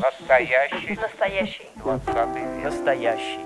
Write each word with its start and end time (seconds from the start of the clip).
Настоящий. 0.00 0.98
Настоящий. 1.00 1.66
Двадцатый 1.76 2.42
век. 2.42 2.64
Настоящий. 2.64 3.40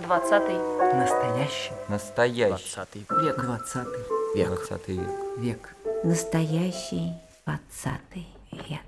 Двадцатый. 0.00 0.56
Настоящий. 0.94 1.72
Настоящий. 1.88 2.48
Двадцатый 2.48 3.06
век. 3.22 3.36
Двадцатый 3.36 4.00
Век. 4.34 4.48
Двадцатый 4.48 4.96
век. 4.96 5.10
Век. 5.36 5.76
Настоящий 6.04 7.12
двадцатый 7.44 8.28
век. 8.50 8.80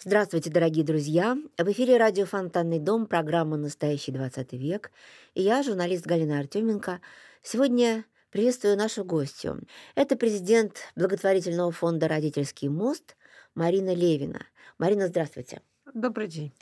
Здравствуйте, 0.00 0.50
дорогие 0.50 0.84
друзья! 0.84 1.36
В 1.56 1.70
эфире 1.70 1.96
радио 1.96 2.26
«Фонтанный 2.26 2.78
дом», 2.80 3.06
программа 3.06 3.56
«Настоящий 3.56 4.12
20 4.12 4.52
век». 4.54 4.90
И 5.34 5.40
я, 5.40 5.62
журналист 5.62 6.04
Галина 6.04 6.40
Артеменко, 6.40 7.00
сегодня 7.42 8.04
приветствую 8.34 8.76
нашу 8.76 9.04
гостью. 9.04 9.60
Это 9.94 10.16
президент 10.16 10.78
благотворительного 10.96 11.70
фонда 11.70 12.08
«Родительский 12.08 12.68
мост» 12.68 13.14
Марина 13.54 13.94
Левина. 13.94 14.44
Марина, 14.76 15.06
здравствуйте. 15.06 15.62
Добрый 15.94 16.26
день. 16.26 16.52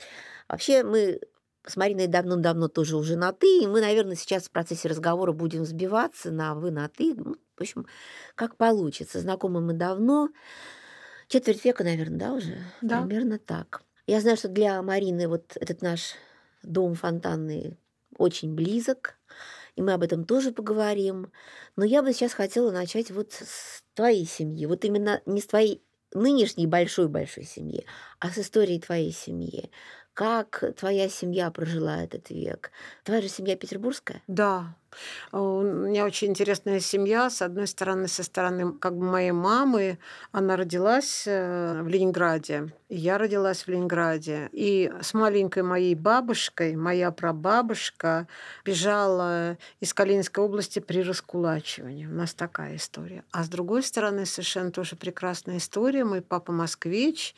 Вообще 0.47 0.83
мы 0.83 1.19
с 1.65 1.75
Мариной 1.75 2.05
давно-давно 2.05 2.67
тоже 2.67 2.95
уже 2.95 3.15
на 3.15 3.33
«ты», 3.33 3.63
и 3.63 3.65
мы, 3.65 3.81
наверное, 3.81 4.15
сейчас 4.15 4.43
в 4.43 4.51
процессе 4.51 4.87
разговора 4.87 5.31
будем 5.31 5.65
сбиваться 5.65 6.29
на 6.29 6.53
«вы», 6.53 6.69
на 6.69 6.87
«ты». 6.89 7.15
Ну, 7.15 7.37
в 7.57 7.61
общем, 7.61 7.87
как 8.35 8.55
получится. 8.55 9.19
Знакомы 9.19 9.59
мы 9.59 9.73
давно. 9.73 10.29
Четверть 11.27 11.65
века, 11.65 11.83
наверное, 11.83 12.19
да, 12.19 12.33
уже? 12.33 12.55
Да. 12.81 13.01
Примерно 13.01 13.39
так. 13.39 13.81
Я 14.05 14.21
знаю, 14.21 14.37
что 14.37 14.47
для 14.47 14.79
Марины 14.83 15.27
вот 15.27 15.57
этот 15.59 15.81
наш 15.81 16.13
дом 16.61 16.93
фонтанный 16.93 17.79
очень 18.19 18.53
близок, 18.53 19.17
и 19.75 19.81
мы 19.81 19.93
об 19.93 20.03
этом 20.03 20.25
тоже 20.25 20.51
поговорим. 20.51 21.31
Но 21.75 21.83
я 21.85 22.03
бы 22.03 22.13
сейчас 22.13 22.33
хотела 22.33 22.71
начать 22.71 23.11
вот 23.11 23.33
с 23.33 23.83
твоей 23.93 24.25
семьи. 24.25 24.65
Вот 24.65 24.85
именно 24.85 25.21
не 25.25 25.41
с 25.41 25.47
твоей 25.47 25.83
нынешней 26.13 26.67
большой-большой 26.67 27.43
семьи, 27.43 27.85
а 28.19 28.29
с 28.29 28.37
истории 28.37 28.79
твоей 28.79 29.11
семьи. 29.11 29.71
Как 30.13 30.63
твоя 30.77 31.09
семья 31.09 31.49
прожила 31.51 32.03
этот 32.03 32.29
век? 32.29 32.71
Твоя 33.03 33.21
же 33.21 33.29
семья 33.29 33.55
петербургская? 33.55 34.21
Да. 34.27 34.75
У 35.31 35.61
меня 35.61 36.05
очень 36.05 36.29
интересная 36.29 36.79
семья. 36.79 37.29
С 37.29 37.41
одной 37.41 37.67
стороны, 37.67 38.07
со 38.07 38.23
стороны 38.23 38.73
как 38.73 38.97
бы 38.97 39.05
моей 39.05 39.31
мамы. 39.31 39.97
Она 40.31 40.55
родилась 40.55 41.23
э, 41.25 41.81
в 41.81 41.87
Ленинграде. 41.87 42.73
Я 42.89 43.17
родилась 43.17 43.63
в 43.63 43.67
Ленинграде. 43.67 44.49
И 44.51 44.91
с 45.01 45.13
маленькой 45.13 45.63
моей 45.63 45.95
бабушкой, 45.95 46.75
моя 46.75 47.11
прабабушка, 47.11 48.27
бежала 48.63 49.57
из 49.79 49.93
Калининской 49.93 50.43
области 50.43 50.79
при 50.79 51.01
раскулачивании. 51.01 52.05
У 52.05 52.11
нас 52.11 52.33
такая 52.33 52.75
история. 52.75 53.23
А 53.31 53.43
с 53.43 53.49
другой 53.49 53.83
стороны, 53.83 54.25
совершенно 54.25 54.71
тоже 54.71 54.95
прекрасная 54.95 55.57
история. 55.57 56.03
Мой 56.05 56.21
папа 56.21 56.51
москвич, 56.51 57.35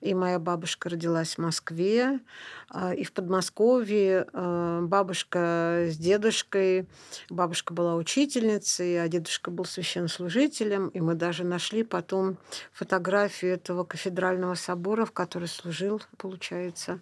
и 0.00 0.14
моя 0.14 0.38
бабушка 0.38 0.88
родилась 0.88 1.34
в 1.34 1.38
Москве. 1.38 2.20
А, 2.68 2.92
И 2.94 3.04
в 3.04 3.12
Подмосковье 3.12 4.26
э, 4.32 4.80
бабушка 4.82 5.86
с 5.88 5.96
дедушкой 5.96 6.88
Бабушка 7.28 7.74
была 7.74 7.96
учительницей, 7.96 9.02
а 9.02 9.08
дедушка 9.08 9.50
был 9.50 9.64
священнослужителем. 9.64 10.88
И 10.88 11.00
мы 11.00 11.14
даже 11.14 11.44
нашли 11.44 11.82
потом 11.82 12.38
фотографию 12.72 13.54
этого 13.54 13.84
кафедрального 13.84 14.54
собора, 14.54 15.04
в 15.04 15.12
который 15.12 15.48
служил, 15.48 16.02
получается, 16.18 17.00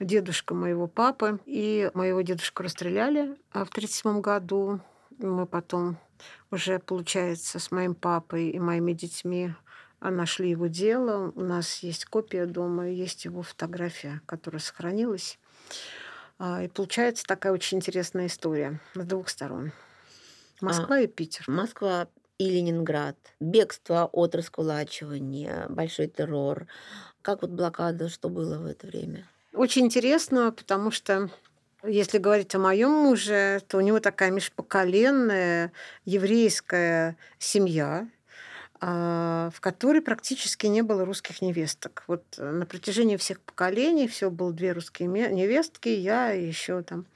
дедушка 0.00 0.54
моего 0.54 0.86
папы. 0.86 1.38
И 1.46 1.90
моего 1.94 2.20
дедушку 2.22 2.62
расстреляли 2.62 3.36
а 3.52 3.64
в 3.64 3.70
1937 3.70 4.20
году. 4.20 4.80
Мы 5.18 5.46
потом 5.46 5.96
уже, 6.50 6.78
получается, 6.78 7.58
с 7.58 7.70
моим 7.70 7.94
папой 7.94 8.50
и 8.50 8.58
моими 8.58 8.92
детьми 8.92 9.54
а, 10.00 10.10
нашли 10.10 10.50
его 10.50 10.66
дело. 10.66 11.32
У 11.34 11.40
нас 11.40 11.78
есть 11.78 12.04
копия 12.04 12.46
дома, 12.46 12.88
есть 12.88 13.24
его 13.24 13.42
фотография, 13.42 14.20
которая 14.26 14.60
сохранилась. 14.60 15.38
А, 16.38 16.62
И 16.62 16.68
получается 16.68 17.24
такая 17.26 17.52
очень 17.52 17.78
интересная 17.78 18.26
история 18.26 18.80
с 18.94 19.04
двух 19.04 19.28
сторон. 19.28 19.72
Москва 20.60 21.00
и 21.00 21.06
Питер. 21.06 21.44
Москва 21.48 22.08
и 22.38 22.50
Ленинград, 22.50 23.16
бегство 23.38 24.08
от 24.12 24.34
раскулачивания, 24.34 25.66
большой 25.68 26.08
террор. 26.08 26.66
Как 27.22 27.42
вот 27.42 27.50
блокада, 27.50 28.08
что 28.08 28.28
было 28.28 28.58
в 28.58 28.66
это 28.66 28.86
время? 28.86 29.28
Очень 29.52 29.86
интересно, 29.86 30.50
потому 30.50 30.90
что 30.90 31.30
если 31.84 32.18
говорить 32.18 32.54
о 32.54 32.58
моем 32.58 32.90
муже, 32.90 33.62
то 33.68 33.76
у 33.76 33.80
него 33.80 34.00
такая 34.00 34.30
межпоколенная 34.30 35.72
еврейская 36.04 37.16
семья, 37.38 38.08
а, 38.08 38.13
в 38.86 39.60
которой 39.60 40.02
практически 40.02 40.66
не 40.66 40.82
было 40.82 41.04
русских 41.04 41.40
невесток. 41.40 42.04
Вот 42.06 42.22
э, 42.36 42.50
на 42.50 42.66
протяжении 42.66 43.16
всех 43.16 43.40
поколений 43.40 44.08
все 44.08 44.30
было 44.30 44.52
две 44.52 44.72
русские 44.72 45.08
невестки, 45.08 45.88
я 45.88 46.34
и 46.34 46.46
еще 46.46 46.82
там 46.82 47.06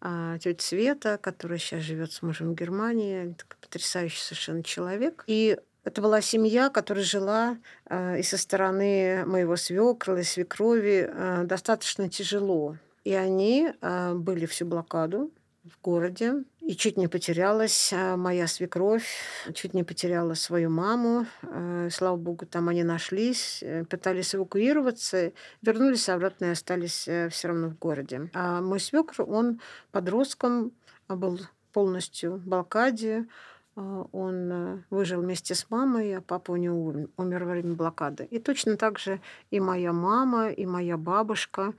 а, 0.00 0.38
тетя 0.38 0.64
Света, 0.64 1.18
которая 1.20 1.58
сейчас 1.58 1.82
живет 1.82 2.12
с 2.12 2.22
мужем 2.22 2.52
в 2.52 2.54
Германии, 2.54 3.34
такой 3.38 3.56
потрясающий 3.60 4.20
совершенно 4.20 4.64
человек. 4.64 5.22
И 5.28 5.56
это 5.84 6.02
была 6.02 6.20
семья, 6.20 6.70
которая 6.70 7.04
жила 7.04 7.56
э, 7.86 8.18
и 8.18 8.22
со 8.22 8.36
стороны 8.36 9.24
моего 9.24 9.56
свекра 9.56 10.22
свекрови 10.22 11.08
э, 11.08 11.42
достаточно 11.44 12.08
тяжело. 12.08 12.76
И 13.04 13.14
они 13.14 13.72
э, 13.80 14.14
были 14.14 14.46
всю 14.46 14.66
блокаду 14.66 15.32
в 15.64 15.80
городе. 15.82 16.44
И 16.72 16.74
чуть 16.74 16.96
не 16.96 17.06
потерялась 17.06 17.92
а, 17.92 18.16
моя 18.16 18.46
свекровь, 18.46 19.06
чуть 19.52 19.74
не 19.74 19.84
потеряла 19.84 20.32
свою 20.32 20.70
маму. 20.70 21.26
Э, 21.42 21.90
Слава 21.92 22.16
богу, 22.16 22.46
там 22.46 22.70
они 22.70 22.82
нашлись, 22.82 23.62
э, 23.62 23.84
пытались 23.84 24.34
эвакуироваться, 24.34 25.32
вернулись 25.60 26.08
обратно 26.08 26.46
и 26.46 26.52
остались 26.52 27.02
все 27.02 27.48
равно 27.48 27.68
в 27.68 27.78
городе. 27.78 28.30
А 28.32 28.62
мой 28.62 28.80
свекр, 28.80 29.20
он 29.20 29.60
подростком 29.90 30.72
а, 31.08 31.16
был 31.16 31.40
полностью 31.74 32.36
в 32.36 32.46
блокаде. 32.46 33.26
А, 33.76 34.06
Он 34.12 34.52
э, 34.52 34.78
выжил 34.88 35.20
вместе 35.20 35.54
с 35.54 35.68
мамой, 35.68 36.16
а 36.16 36.20
папа 36.22 36.52
у 36.52 36.56
него 36.56 36.86
ум- 36.86 37.08
умер 37.18 37.44
во 37.44 37.50
время 37.52 37.74
блокады. 37.74 38.24
И 38.24 38.38
точно 38.38 38.78
так 38.78 38.98
же 38.98 39.20
и 39.50 39.60
моя 39.60 39.92
мама, 39.92 40.48
и 40.48 40.64
моя 40.64 40.96
бабушка. 40.96 41.74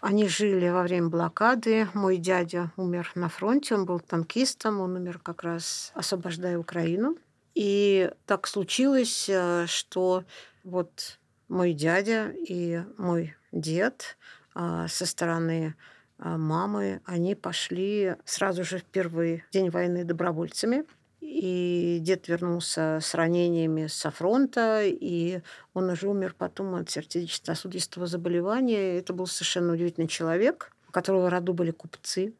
Они 0.00 0.28
жили 0.28 0.68
во 0.68 0.82
время 0.82 1.08
блокады. 1.08 1.88
Мой 1.94 2.16
дядя 2.16 2.72
умер 2.76 3.12
на 3.14 3.28
фронте, 3.28 3.74
он 3.74 3.84
был 3.84 4.00
танкистом, 4.00 4.80
он 4.80 4.96
умер 4.96 5.20
как 5.22 5.42
раз 5.42 5.92
освобождая 5.94 6.58
Украину. 6.58 7.16
И 7.54 8.10
так 8.26 8.46
случилось, 8.46 9.28
э, 9.28 9.66
что 9.66 10.24
вот 10.64 11.18
мой 11.48 11.72
дядя 11.72 12.32
и 12.36 12.82
мой 12.96 13.34
дед 13.52 14.16
а, 14.54 14.88
со 14.88 15.04
стороны 15.04 15.74
а, 16.18 16.38
мамы, 16.38 17.00
они 17.04 17.34
пошли 17.34 18.14
сразу 18.24 18.64
же 18.64 18.78
в 18.78 18.84
первый 18.84 19.44
день 19.52 19.70
войны 19.70 20.04
добровольцами. 20.04 20.84
И 21.32 21.98
дед 22.00 22.26
вернулся 22.26 22.98
с 23.00 23.14
ранениями 23.14 23.86
со 23.86 24.10
фронта, 24.10 24.82
и 24.82 25.42
он 25.74 25.88
уже 25.88 26.08
умер 26.08 26.34
потом 26.36 26.74
от 26.74 26.90
сердечно-сосудистого 26.90 28.08
заболевания. 28.08 28.98
Это 28.98 29.12
был 29.12 29.28
совершенно 29.28 29.72
удивительный 29.72 30.08
человек, 30.08 30.72
у 30.88 30.92
которого 30.92 31.30
роду 31.30 31.54
были 31.54 31.70
купцы. 31.70 32.34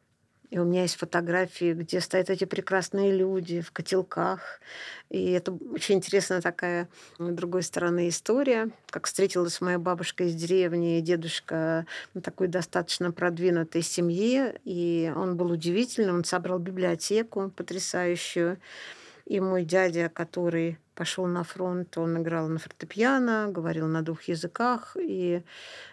И 0.51 0.59
у 0.59 0.65
меня 0.65 0.81
есть 0.81 0.97
фотографии, 0.97 1.73
где 1.73 2.01
стоят 2.01 2.29
эти 2.29 2.43
прекрасные 2.43 3.15
люди 3.15 3.61
в 3.61 3.71
котелках. 3.71 4.59
И 5.09 5.31
это 5.31 5.53
очень 5.73 5.95
интересная 5.95 6.41
такая, 6.41 6.89
с 7.17 7.33
другой 7.33 7.63
стороны, 7.63 8.09
история. 8.09 8.69
Как 8.89 9.07
встретилась 9.07 9.61
моя 9.61 9.79
бабушка 9.79 10.25
из 10.25 10.35
деревни 10.35 10.99
и 10.99 11.01
дедушка 11.01 11.85
такой 12.21 12.49
достаточно 12.49 13.13
продвинутой 13.13 13.81
семье. 13.81 14.59
И 14.65 15.11
он 15.15 15.37
был 15.37 15.51
удивительным. 15.51 16.17
Он 16.17 16.23
собрал 16.25 16.59
библиотеку 16.59 17.49
потрясающую. 17.55 18.59
И 19.25 19.39
мой 19.39 19.63
дядя, 19.63 20.09
который 20.09 20.77
пошел 21.01 21.25
на 21.25 21.43
фронт, 21.43 21.97
он 21.97 22.21
играл 22.21 22.47
на 22.47 22.59
фортепиано, 22.59 23.47
говорил 23.49 23.87
на 23.87 24.03
двух 24.03 24.21
языках 24.25 24.95
и 25.01 25.41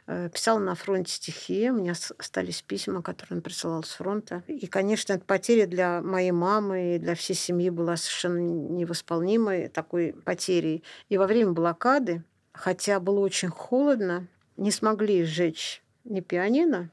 э, 0.07 0.29
писал 0.29 0.59
на 0.59 0.75
фронте 0.75 1.11
стихи. 1.11 1.71
У 1.71 1.77
меня 1.77 1.95
остались 2.19 2.61
письма, 2.61 3.01
которые 3.01 3.39
он 3.39 3.43
присылал 3.43 3.83
с 3.85 3.93
фронта. 3.93 4.43
И, 4.49 4.67
конечно, 4.67 5.15
эта 5.15 5.25
потеря 5.25 5.67
для 5.67 6.03
моей 6.03 6.33
мамы 6.33 6.97
и 6.97 6.99
для 6.99 7.15
всей 7.15 7.33
семьи 7.33 7.71
была 7.71 7.97
совершенно 7.97 8.37
невосполнимой 8.37 9.69
такой 9.69 10.13
потерей. 10.13 10.85
И 11.09 11.17
во 11.17 11.27
время 11.27 11.53
блокады, 11.53 12.23
хотя 12.53 13.01
было 13.01 13.21
очень 13.21 13.49
холодно, 13.49 14.27
не 14.59 14.71
смогли 14.71 15.25
сжечь 15.25 15.83
ни 16.05 16.21
пианино, 16.21 16.91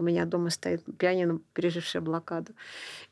у 0.00 0.02
меня 0.02 0.24
дома 0.24 0.48
стоит 0.48 0.82
пианино, 0.96 1.40
пережившее 1.52 2.00
блокаду, 2.00 2.54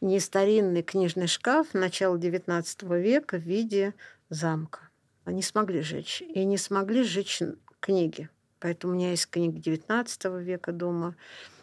не 0.01 0.19
старинный 0.21 0.83
книжный 0.83 1.27
шкаф 1.27 1.75
начала 1.75 2.17
XIX 2.17 3.01
века 3.01 3.37
в 3.37 3.43
виде 3.43 3.95
замка. 4.31 4.81
Они 5.25 5.43
смогли 5.43 5.81
сжечь. 5.83 6.23
И 6.23 6.45
не 6.45 6.57
смогли 6.57 7.03
сжечь 7.03 7.43
книги. 7.81 8.29
Поэтому 8.61 8.93
у 8.93 8.97
меня 8.97 9.11
есть 9.11 9.29
книги 9.31 9.61
XIX 9.61 10.43
века 10.43 10.73
дома, 10.73 11.15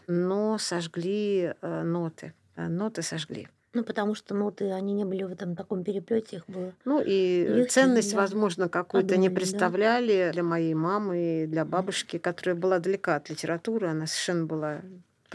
но 0.08 0.58
сожгли 0.58 1.54
э, 1.62 1.84
ноты. 1.84 2.34
Э, 2.56 2.68
Ноты 2.68 3.02
сожгли. 3.02 3.50
Ну, 3.74 3.84
потому 3.84 4.16
что 4.16 4.34
ноты, 4.34 4.72
они 4.72 4.94
не 4.94 5.04
были 5.04 5.24
в 5.24 5.32
этом 5.32 5.56
таком 5.58 5.84
переплете, 5.84 6.38
их 6.38 6.46
было. 6.48 6.72
Ну 6.86 7.02
и 7.06 7.46
Легче, 7.46 7.70
ценность, 7.72 8.12
да. 8.14 8.18
возможно, 8.20 8.70
какую-то 8.70 9.18
не 9.18 9.28
Подумали, 9.28 9.30
да. 9.30 9.36
представляли 9.36 10.30
для 10.32 10.44
моей 10.44 10.74
мамы 10.74 11.44
и 11.44 11.46
для 11.48 11.66
бабушки, 11.66 12.18
которая 12.18 12.56
была 12.56 12.80
далека 12.80 13.18
от 13.18 13.30
литературы, 13.30 13.88
она 13.88 14.08
совершенно 14.08 14.46
была 14.46 14.82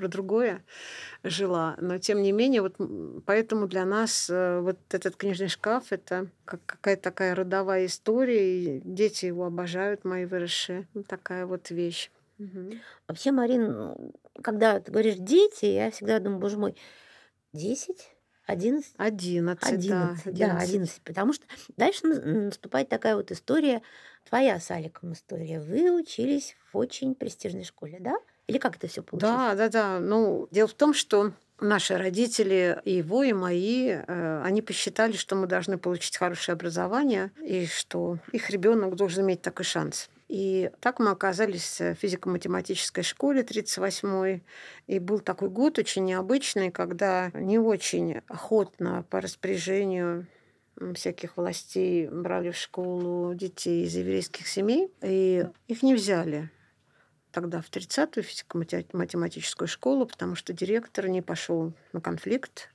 про 0.00 0.08
другое 0.08 0.64
жила. 1.23 1.76
Но 1.79 1.99
тем 1.99 2.23
не 2.23 2.32
менее, 2.32 2.62
вот 2.62 2.76
поэтому 3.26 3.67
для 3.67 3.85
нас 3.85 4.31
э, 4.31 4.61
вот 4.61 4.79
этот 4.88 5.17
книжный 5.17 5.49
шкаф 5.49 5.93
это 5.93 6.29
как 6.47 6.64
какая-то 6.64 7.02
такая 7.02 7.35
родовая 7.35 7.85
история, 7.85 8.79
и 8.79 8.81
дети 8.82 9.26
его 9.26 9.44
обожают, 9.44 10.06
мои 10.06 10.25
выросшие. 10.25 10.88
Вот 10.94 11.06
такая 11.06 11.44
вот 11.44 11.69
вещь. 11.69 12.11
Вообще, 13.06 13.31
Марин, 13.31 13.73
ну, 13.76 14.14
когда 14.43 14.81
ты 14.81 14.91
говоришь 14.91 15.17
дети, 15.17 15.67
я 15.67 15.91
всегда 15.91 16.19
думаю, 16.19 16.41
боже 16.41 16.56
мой, 16.56 16.75
10, 17.52 18.08
11, 18.47 18.94
Одиннадцать, 18.97 19.87
да. 19.87 20.08
11, 20.14 20.25
да, 20.25 20.31
одиннадцать. 20.31 20.70
11, 20.70 21.02
потому 21.02 21.32
что 21.35 21.44
дальше 21.76 22.06
на- 22.06 22.44
наступает 22.47 22.88
такая 22.88 23.17
вот 23.17 23.31
история, 23.31 23.82
твоя 24.25 24.58
с 24.58 24.70
Аликом 24.70 25.12
история. 25.12 25.61
Вы 25.61 25.93
учились 25.93 26.56
в 26.73 26.79
очень 26.79 27.14
престижной 27.14 27.64
школе, 27.64 27.99
да? 28.00 28.17
Или 28.50 28.58
как 28.58 28.76
это 28.76 28.88
все 28.88 29.02
получилось? 29.02 29.37
Да, 29.37 29.55
да, 29.55 29.69
да. 29.69 30.00
Ну, 30.00 30.49
дело 30.50 30.69
в 30.69 30.75
том, 30.75 30.93
что 30.93 31.32
наши 31.61 31.97
родители, 31.97 32.81
и 32.85 32.97
его, 32.97 33.23
и 33.23 33.32
мои, 33.32 33.91
э, 33.91 34.43
они 34.44 34.61
посчитали, 34.61 35.12
что 35.12 35.37
мы 35.37 35.47
должны 35.47 35.79
получить 35.79 36.17
хорошее 36.17 36.55
образование, 36.55 37.31
и 37.44 37.67
что 37.67 38.19
их 38.32 38.50
ребенок 38.50 38.97
должен 38.97 39.25
иметь 39.25 39.43
такой 39.43 39.64
шанс. 39.64 40.11
И 40.29 40.70
так 40.81 40.99
мы 40.99 41.11
оказались 41.11 41.81
в 41.81 41.94
физико-математической 41.94 43.02
школе 43.02 43.43
38-й. 43.43 44.43
И 44.87 44.99
был 44.99 45.20
такой 45.20 45.49
год 45.49 45.79
очень 45.79 46.05
необычный, 46.05 46.70
когда 46.70 47.31
не 47.35 47.58
очень 47.58 48.19
охотно 48.29 49.05
по 49.11 49.20
распоряжению 49.20 50.26
всяких 50.94 51.37
властей 51.37 52.08
брали 52.08 52.50
в 52.50 52.56
школу 52.56 53.35
детей 53.35 53.85
из 53.85 53.94
еврейских 53.94 54.49
семей, 54.49 54.93
и 55.02 55.47
их 55.69 55.82
не 55.82 55.94
взяли 55.94 56.50
тогда 57.32 57.60
в 57.60 57.70
30-ю 57.70 58.22
физико-математическую 58.22 59.68
школу, 59.68 60.06
потому 60.06 60.34
что 60.34 60.52
директор 60.52 61.08
не 61.08 61.22
пошел 61.22 61.72
на 61.92 62.00
конфликт. 62.00 62.70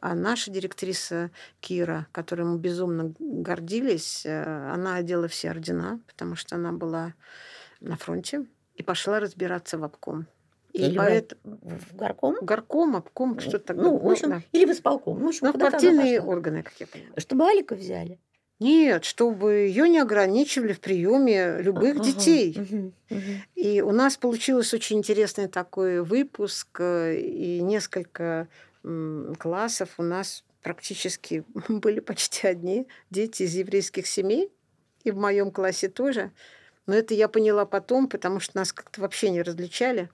А 0.00 0.14
наша 0.14 0.50
директриса 0.50 1.30
Кира, 1.60 2.06
которой 2.12 2.42
мы 2.42 2.58
безумно 2.58 3.14
гордились, 3.18 4.24
э, 4.24 4.70
она 4.72 4.96
одела 4.96 5.26
все 5.26 5.50
ордена, 5.50 6.00
потому 6.06 6.36
что 6.36 6.54
она 6.54 6.72
была 6.72 7.14
на 7.80 7.96
фронте 7.96 8.46
и 8.76 8.82
пошла 8.82 9.18
разбираться 9.18 9.76
в 9.76 9.84
обком. 9.84 10.26
И 10.72 10.82
Или 10.82 10.94
в 10.94 10.96
поэт... 10.96 11.38
в 11.42 11.96
горком? 11.96 12.36
Горком, 12.40 12.96
обком, 12.96 13.40
что-то 13.40 13.58
тогда. 13.68 13.82
Ну, 13.82 13.98
в 13.98 14.08
общем, 14.08 14.30
да. 14.30 14.42
или 14.52 14.66
в 14.66 14.70
исполком. 14.70 15.18
Ну, 15.18 15.26
в 15.26 15.28
общем, 15.28 15.46
Ну, 15.46 15.58
партийные 15.58 16.20
органы, 16.20 16.62
как 16.62 16.74
я 16.78 16.86
понимаю. 16.86 17.14
Чтобы 17.16 17.48
Алика 17.48 17.74
взяли. 17.74 18.20
Нет, 18.60 19.04
чтобы 19.04 19.52
ее 19.54 19.88
не 19.88 19.98
ограничивали 19.98 20.72
в 20.72 20.80
приеме 20.80 21.62
любых 21.62 22.00
детей. 22.00 22.92
И 23.54 23.80
у 23.80 23.92
нас 23.92 24.16
получился 24.16 24.76
очень 24.76 24.98
интересный 24.98 25.46
такой 25.48 26.02
выпуск, 26.02 26.80
и 26.80 27.60
несколько 27.62 28.48
классов 29.38 29.90
у 29.98 30.02
нас 30.02 30.44
практически 30.62 31.44
были 31.68 32.00
почти 32.00 32.46
одни 32.46 32.88
дети 33.10 33.44
из 33.44 33.54
еврейских 33.54 34.06
семей, 34.06 34.50
и 35.04 35.10
в 35.10 35.16
моем 35.16 35.50
классе 35.50 35.88
тоже. 35.88 36.32
Но 36.86 36.94
это 36.94 37.14
я 37.14 37.28
поняла 37.28 37.64
потом, 37.66 38.08
потому 38.08 38.40
что 38.40 38.56
нас 38.56 38.72
как-то 38.72 39.00
вообще 39.02 39.30
не 39.30 39.42
различали. 39.42 40.10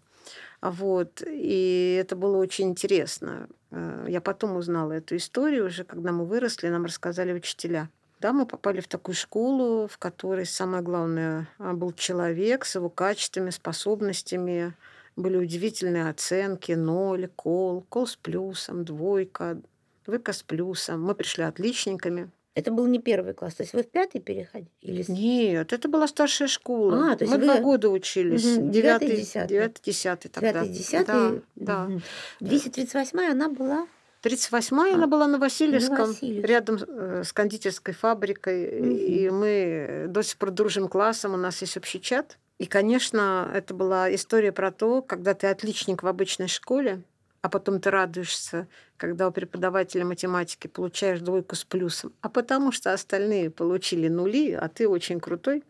Вот. 0.61 1.23
И 1.26 1.99
это 2.00 2.17
было 2.17 2.37
очень 2.38 2.70
интересно. 2.70 3.49
Э, 3.70 4.06
Я 4.08 4.20
потом 4.20 4.56
узнала 4.56 4.93
эту 4.93 5.17
историю 5.17 5.67
уже, 5.67 5.85
когда 5.85 6.11
мы 6.11 6.25
выросли, 6.25 6.69
нам 6.69 6.85
рассказали 6.85 7.32
учителя. 7.32 7.88
Да, 8.25 8.32
мы 8.32 8.47
попали 8.47 8.81
в 8.81 8.88
такую 8.88 9.15
школу, 9.15 9.87
в 9.87 9.99
которой 9.99 10.47
самое 10.47 10.82
главное 10.82 11.47
а, 11.59 11.75
был 11.75 11.93
человек 11.93 12.65
с 12.65 12.75
его 12.75 12.88
качествами, 12.88 13.50
способностями. 13.50 14.73
Были 15.15 15.37
удивительные 15.37 16.09
оценки. 16.09 16.73
Ноль, 16.73 17.29
кол, 17.37 17.85
кол 17.91 18.06
с 18.06 18.17
плюсом, 18.17 18.87
двойка, 18.87 19.61
двойка 20.06 20.32
с 20.32 20.43
плюсом. 20.43 21.03
Мы 21.03 21.15
пришли 21.15 21.44
отличниками. 21.44 22.31
Это 22.55 22.71
был 22.71 22.87
не 22.87 22.99
первый 22.99 23.35
класс. 23.35 23.56
То 23.56 23.62
есть 23.62 23.75
вы 23.75 23.82
в 23.82 23.91
пятый 23.91 24.23
переходили? 24.23 24.70
Или... 24.81 25.05
Нет, 25.09 25.75
это 25.75 25.87
была 25.91 26.09
старшая 26.09 26.49
школа. 26.49 27.12
А, 27.12 27.17
то 27.17 27.25
есть 27.25 27.35
мы 27.35 27.41
вы- 27.41 27.44
два 27.44 27.61
года 27.61 27.91
учились. 27.91 28.56
Мгм, 28.56 28.70
девятый, 28.70 29.17
десятый. 29.19 29.49
девятый, 29.49 29.82
десятый 29.85 30.31
тогда. 30.31 30.53
Девятый, 30.53 30.73
десятый. 30.73 31.05
Да, 31.06 31.43
да. 31.56 31.85
Мгм. 31.88 32.03
238 32.41 33.32
она 33.32 33.50
была. 33.50 33.87
38-я 34.25 34.94
она 34.94 35.06
была 35.06 35.26
на 35.29 35.38
Васильевском, 35.38 36.09
Васильевском. 36.09 36.50
рядом 36.50 36.76
э, 36.76 37.23
с 37.25 37.32
кондитерской 37.32 37.93
фабрикой. 37.93 38.81
И 38.81 39.31
мы 39.31 40.06
до 40.09 40.23
сих 40.23 40.38
пор 40.38 40.50
дружим 40.50 40.88
классом, 40.88 41.35
у 41.35 41.37
нас 41.37 41.61
есть 41.61 41.76
общий 41.76 42.00
чат. 42.00 42.38
И, 42.59 42.67
конечно, 42.67 43.50
это 43.53 43.75
была 43.75 44.15
история 44.15 44.53
про 44.53 44.71
то, 44.71 45.03
когда 45.03 45.35
ты 45.35 45.49
отличник 45.49 46.03
в 46.03 46.06
обычной 46.06 46.49
школе, 46.49 47.03
а 47.43 47.49
потом 47.50 47.81
ты 47.81 47.91
радуешься, 47.91 48.69
когда 48.97 49.29
у 49.29 49.32
преподавателя 49.32 50.05
математики 50.05 50.67
получаешь 50.67 51.20
двойку 51.20 51.56
с 51.56 51.65
плюсом, 51.65 52.12
а 52.23 52.29
потому 52.31 52.73
что 52.73 52.93
остальные 52.93 53.50
получили 53.50 54.09
нули, 54.09 54.53
а 54.53 54.69
ты 54.69 54.88
очень 54.88 55.20
крутой. 55.20 55.62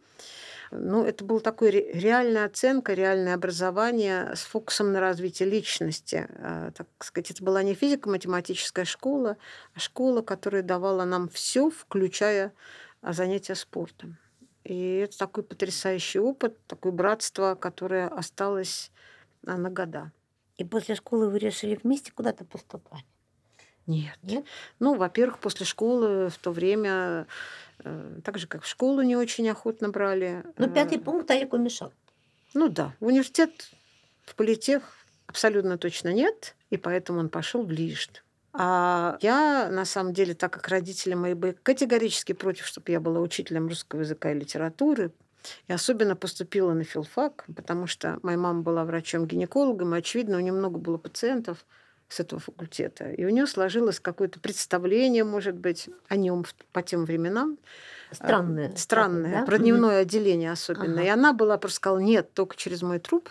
Ну, 0.76 1.04
это 1.04 1.24
была 1.24 1.38
такая 1.40 1.70
ре- 1.70 1.92
реальная 1.92 2.46
оценка, 2.46 2.94
реальное 2.94 3.34
образование 3.34 4.34
с 4.34 4.40
фокусом 4.42 4.92
на 4.92 5.00
развитие 5.00 5.48
личности. 5.48 6.26
А, 6.38 6.72
Так 6.72 6.88
сказать, 6.98 7.30
это 7.30 7.44
была 7.44 7.62
не 7.62 7.74
физико-математическая 7.74 8.84
школа, 8.84 9.36
а 9.74 9.78
школа, 9.78 10.22
которая 10.22 10.62
давала 10.62 11.04
нам 11.04 11.28
все, 11.28 11.70
включая 11.70 12.52
а, 13.02 13.12
занятия 13.12 13.54
спортом. 13.54 14.18
И 14.64 14.96
это 14.96 15.16
такой 15.16 15.44
потрясающий 15.44 16.18
опыт, 16.18 16.58
такое 16.66 16.92
братство, 16.92 17.54
которое 17.54 18.08
осталось 18.08 18.90
а, 19.46 19.56
на 19.56 19.70
года. 19.70 20.10
И 20.56 20.64
после 20.64 20.96
школы 20.96 21.28
вы 21.30 21.38
решили 21.38 21.78
вместе 21.82 22.10
куда-то 22.12 22.44
поступать? 22.44 23.04
Нет. 23.86 24.18
Нет? 24.22 24.44
Ну, 24.78 24.94
во-первых, 24.94 25.38
после 25.38 25.66
школы 25.66 26.28
в 26.30 26.38
то 26.38 26.50
время, 26.50 27.26
э, 27.80 28.20
так 28.24 28.38
же, 28.38 28.46
как 28.46 28.62
в 28.62 28.68
школу 28.68 29.02
не 29.02 29.16
очень 29.16 29.48
охотно 29.48 29.90
брали. 29.90 30.42
Ну, 30.56 30.66
э, 30.66 30.70
пятый 30.70 30.98
пункт 30.98 31.30
Алику 31.30 31.58
мешал. 31.58 31.92
Ну 32.54 32.68
да, 32.68 32.94
в 33.00 33.06
университет, 33.06 33.70
в 34.24 34.34
политех 34.34 34.82
абсолютно 35.26 35.76
точно 35.76 36.12
нет, 36.12 36.54
и 36.70 36.76
поэтому 36.76 37.20
он 37.20 37.28
пошел 37.28 37.64
в 37.64 37.70
Лижд. 37.70 38.22
А 38.52 39.18
я, 39.20 39.68
на 39.68 39.84
самом 39.84 40.12
деле, 40.12 40.34
так 40.34 40.52
как 40.52 40.68
родители 40.68 41.14
мои 41.14 41.34
были 41.34 41.56
категорически 41.62 42.32
против, 42.32 42.66
чтобы 42.66 42.92
я 42.92 43.00
была 43.00 43.20
учителем 43.20 43.66
русского 43.66 44.00
языка 44.00 44.30
и 44.30 44.38
литературы, 44.38 45.10
и 45.66 45.72
особенно 45.72 46.14
поступила 46.14 46.72
на 46.72 46.84
филфак, 46.84 47.44
потому 47.54 47.86
что 47.88 48.18
моя 48.22 48.38
мама 48.38 48.62
была 48.62 48.84
врачом-гинекологом, 48.84 49.94
и, 49.94 49.98
очевидно, 49.98 50.36
у 50.36 50.40
нее 50.40 50.52
много 50.52 50.78
было 50.78 50.96
пациентов 50.96 51.66
с 52.14 52.20
этого 52.20 52.40
факультета. 52.40 53.10
И 53.10 53.24
у 53.24 53.28
нее 53.28 53.46
сложилось 53.46 54.00
какое-то 54.00 54.40
представление, 54.40 55.24
может 55.24 55.56
быть, 55.56 55.88
о 56.08 56.16
нем 56.16 56.44
по 56.72 56.82
тем 56.82 57.04
временам. 57.04 57.58
Странное. 58.12 58.72
А, 58.72 58.76
Странное, 58.76 59.40
да? 59.40 59.46
про 59.46 59.58
дневное 59.58 60.00
отделение 60.02 60.52
особенно. 60.52 60.94
Ага. 60.94 61.02
И 61.02 61.08
она 61.08 61.32
была, 61.32 61.58
просто 61.58 61.76
сказала, 61.76 61.98
нет, 61.98 62.32
только 62.32 62.56
через 62.56 62.82
мой 62.82 62.98
труп. 63.00 63.28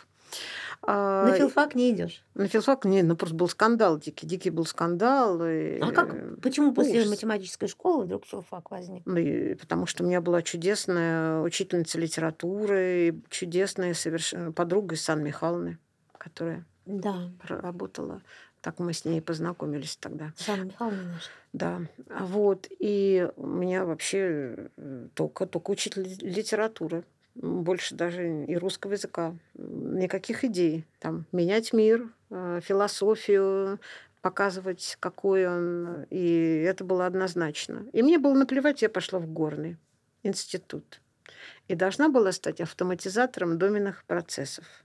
А, 0.85 1.27
На 1.27 1.33
филфак 1.37 1.75
не 1.75 1.91
идешь. 1.91 2.25
на 2.33 2.47
филфак, 2.49 2.83
не, 2.83 3.03
ну 3.03 3.15
просто 3.15 3.35
был 3.37 3.47
скандал 3.47 3.97
дикий, 3.97 4.27
дикий 4.27 4.49
был 4.49 4.65
скандал. 4.65 5.37
и, 5.45 5.79
А 5.79 5.89
э, 5.89 5.91
как? 5.93 6.41
Почему 6.41 6.73
после 6.73 6.99
ужас. 6.99 7.09
математической 7.09 7.67
школы 7.67 8.03
вдруг 8.03 8.25
филфак 8.25 8.69
возник? 8.71 9.01
ну, 9.05 9.15
и 9.15 9.53
потому 9.53 9.85
что 9.85 10.03
у 10.03 10.07
меня 10.07 10.19
была 10.19 10.41
чудесная 10.41 11.39
учительница 11.39 11.97
литературы, 11.99 13.07
и 13.07 13.21
чудесная 13.29 13.93
совершенно 13.93 14.51
подруга 14.51 14.95
из 14.95 15.01
Сан 15.03 15.23
Михайловны, 15.23 15.77
которая 16.17 16.65
Да, 16.85 17.29
работала. 17.47 18.21
Так 18.63 18.79
мы 18.79 18.93
с 18.93 19.03
ней 19.03 19.21
познакомились 19.21 19.97
тогда. 19.97 20.31
Жанна 20.39 20.63
Михайловна. 20.63 21.19
Да, 21.51 21.81
вот, 22.07 22.67
и 22.79 23.29
у 23.35 23.45
меня 23.45 23.83
вообще 23.83 24.69
э, 24.77 25.07
только, 25.13 25.45
только 25.45 25.71
учитель 25.71 26.03
ли- 26.03 26.15
литературы, 26.31 27.03
больше 27.35 27.93
даже 27.93 28.45
и 28.45 28.55
русского 28.55 28.93
языка. 28.93 29.35
Никаких 29.55 30.45
идей. 30.45 30.85
Там 30.99 31.25
менять 31.33 31.73
мир, 31.73 32.09
э, 32.29 32.61
философию, 32.63 33.81
показывать, 34.21 34.95
какой 35.01 35.45
он. 35.45 36.05
И 36.09 36.63
это 36.65 36.85
было 36.85 37.05
однозначно. 37.05 37.85
И 37.91 38.01
мне 38.01 38.17
было 38.17 38.33
наплевать, 38.33 38.81
я 38.81 38.87
пошла 38.87 39.19
в 39.19 39.27
горный 39.27 39.75
институт. 40.23 41.01
И 41.67 41.75
должна 41.75 42.07
была 42.07 42.31
стать 42.31 42.61
автоматизатором 42.61 43.57
доменных 43.57 44.05
процессов. 44.05 44.82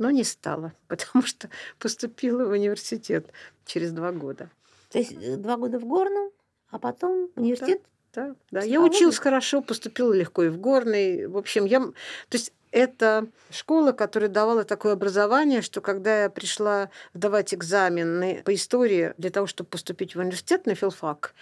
Но 0.00 0.10
не 0.10 0.24
стала, 0.24 0.72
потому 0.88 1.24
что 1.24 1.50
поступила 1.78 2.46
в 2.46 2.50
университет 2.50 3.26
через 3.66 3.92
два 3.92 4.12
года. 4.12 4.50
То 4.88 4.98
есть 4.98 5.12
э, 5.12 5.36
два 5.36 5.56
года 5.58 5.78
в 5.78 5.84
Горном, 5.84 6.30
а 6.70 6.78
потом 6.78 7.28
университет 7.36 7.82
Да, 8.14 8.34
да. 8.50 8.60
Я 8.60 8.80
Психология? 8.80 8.96
училась 8.96 9.18
хорошо, 9.18 9.60
поступила 9.60 10.12
легко 10.14 10.42
и 10.42 10.48
в 10.48 10.58
горный. 10.58 11.26
В 11.26 11.36
общем, 11.36 11.66
я... 11.66 11.80
То 11.80 11.92
есть 12.32 12.52
это 12.72 13.26
школа, 13.50 13.92
которая 13.92 14.30
давала 14.30 14.64
такое 14.64 14.94
образование, 14.94 15.60
что 15.60 15.80
когда 15.80 16.22
я 16.22 16.30
пришла 16.30 16.88
сдавать 17.12 17.52
экзамены 17.52 18.42
по 18.44 18.54
истории 18.54 19.12
для 19.18 19.30
того, 19.30 19.46
чтобы 19.46 19.68
поступить 19.68 20.14
в 20.14 20.18
университет 20.20 20.66
на 20.66 20.74
филфак, 20.74 21.34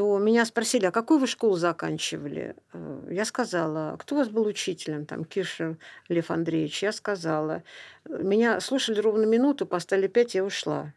то 0.00 0.18
меня 0.18 0.46
спросили, 0.46 0.86
а 0.86 0.92
какую 0.92 1.20
вы 1.20 1.26
школу 1.26 1.56
заканчивали? 1.56 2.56
Э, 2.72 3.08
Я 3.10 3.26
сказала, 3.26 3.90
«А 3.90 3.96
кто 3.98 4.14
у 4.14 4.18
вас 4.18 4.30
был 4.30 4.46
учителем? 4.46 5.04
Там 5.04 5.26
Киршер 5.26 5.76
Лев 6.08 6.30
Андреевич. 6.30 6.82
Я 6.82 6.92
сказала. 6.92 7.62
Меня 8.08 8.60
слушали 8.60 8.98
ровно 8.98 9.26
минуту, 9.26 9.66
поставили 9.66 10.06
пять, 10.06 10.34
я 10.34 10.42
ушла. 10.42 10.94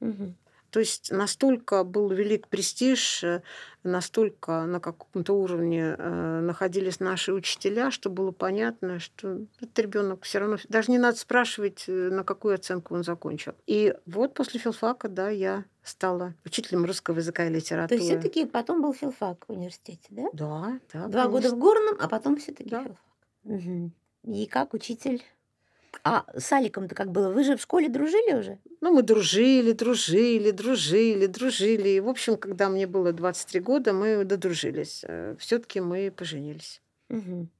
Мгм. 0.00 0.34
То 0.70 0.80
есть 0.80 1.10
настолько 1.10 1.84
был 1.84 2.08
велик 2.10 2.48
престиж, 2.48 3.24
э, 3.24 3.42
настолько 3.82 4.64
на 4.66 4.80
каком-то 4.80 5.32
уровне 5.34 5.96
э, 5.98 6.40
находились 6.40 7.00
наши 7.00 7.32
учителя, 7.32 7.90
что 7.90 8.10
было 8.10 8.30
понятно, 8.30 8.98
что 9.00 9.40
этот 9.60 9.78
ребенок 9.78 10.22
все 10.24 10.38
равно 10.38 10.58
даже 10.68 10.90
не 10.90 10.98
надо 10.98 11.18
спрашивать, 11.18 11.84
э, 11.88 11.92
на 12.10 12.24
какую 12.24 12.54
оценку 12.54 12.94
он 12.94 13.04
закончил. 13.04 13.54
И 13.66 13.94
вот 14.06 14.34
после 14.34 14.60
филфака, 14.60 15.08
да, 15.08 15.28
я 15.30 15.64
стала 15.82 16.34
учителем 16.44 16.84
русского 16.84 17.16
языка 17.16 17.44
и 17.44 17.48
То 17.48 17.54
литературы. 17.54 18.00
есть 18.00 18.10
все-таки 18.10 18.46
потом 18.46 18.82
был 18.82 18.92
филфак 18.94 19.46
в 19.48 19.52
университете, 19.52 20.06
да? 20.10 20.24
Да, 20.32 20.80
да. 20.92 21.08
Два 21.08 21.24
года 21.26 21.48
конечно. 21.48 21.56
в 21.56 21.60
горном, 21.60 21.96
а 22.00 22.08
потом 22.08 22.36
все-таки 22.36 22.70
Да. 22.70 22.84
филфак. 22.84 23.04
Мгм. 23.44 23.92
И 24.24 24.46
как 24.46 24.74
учитель? 24.74 25.22
А 26.04 26.24
с 26.36 26.52
Аликом-то 26.52 26.94
как 26.94 27.10
было? 27.10 27.30
Вы 27.30 27.44
же 27.44 27.56
в 27.56 27.60
школе 27.60 27.88
дружили 27.88 28.34
уже? 28.34 28.58
Ну, 28.80 28.92
мы 28.94 29.02
дружили, 29.02 29.72
дружили, 29.72 30.50
дружили, 30.50 31.26
дружили. 31.26 31.88
И, 31.90 32.00
в 32.00 32.08
общем, 32.08 32.36
когда 32.36 32.68
мне 32.68 32.86
было 32.86 33.12
23 33.12 33.60
года, 33.60 33.92
мы 33.92 34.24
додружились. 34.24 35.04
Все-таки 35.38 35.80
мы 35.80 36.10
поженились. 36.10 36.82
Мгм. 37.08 37.50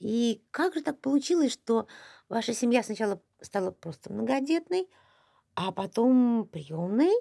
И 0.00 0.42
как 0.50 0.74
же 0.74 0.82
так 0.82 1.00
получилось, 1.00 1.52
что 1.52 1.86
ваша 2.28 2.54
семья 2.54 2.82
сначала 2.82 3.20
стала 3.40 3.70
просто 3.70 4.12
многодетной, 4.12 4.88
а 5.54 5.72
потом 5.72 6.48
приемной, 6.50 7.12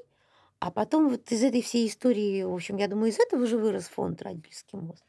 а 0.59 0.71
потом 0.71 1.09
вот 1.09 1.31
из 1.31 1.43
этой 1.43 1.61
всей 1.61 1.87
истории, 1.87 2.43
в 2.43 2.53
общем, 2.53 2.77
я 2.77 2.87
думаю, 2.87 3.11
из 3.11 3.19
этого 3.19 3.45
же 3.45 3.57
вырос 3.57 3.87
фонд 3.87 4.21
родительский 4.21 4.79
мост. 4.79 5.03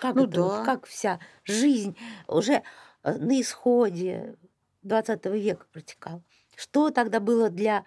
Как 0.00 0.14
Ну 0.14 0.24
это 0.24 0.42
вот, 0.42 0.48
да. 0.50 0.64
как 0.64 0.86
вся 0.86 1.20
жизнь 1.44 1.96
уже 2.26 2.62
э, 3.02 3.14
на 3.18 3.40
исходе 3.40 4.36
20 4.82 5.26
века 5.26 5.66
протекала? 5.72 6.22
Что 6.56 6.90
тогда 6.90 7.20
было 7.20 7.50
для 7.50 7.84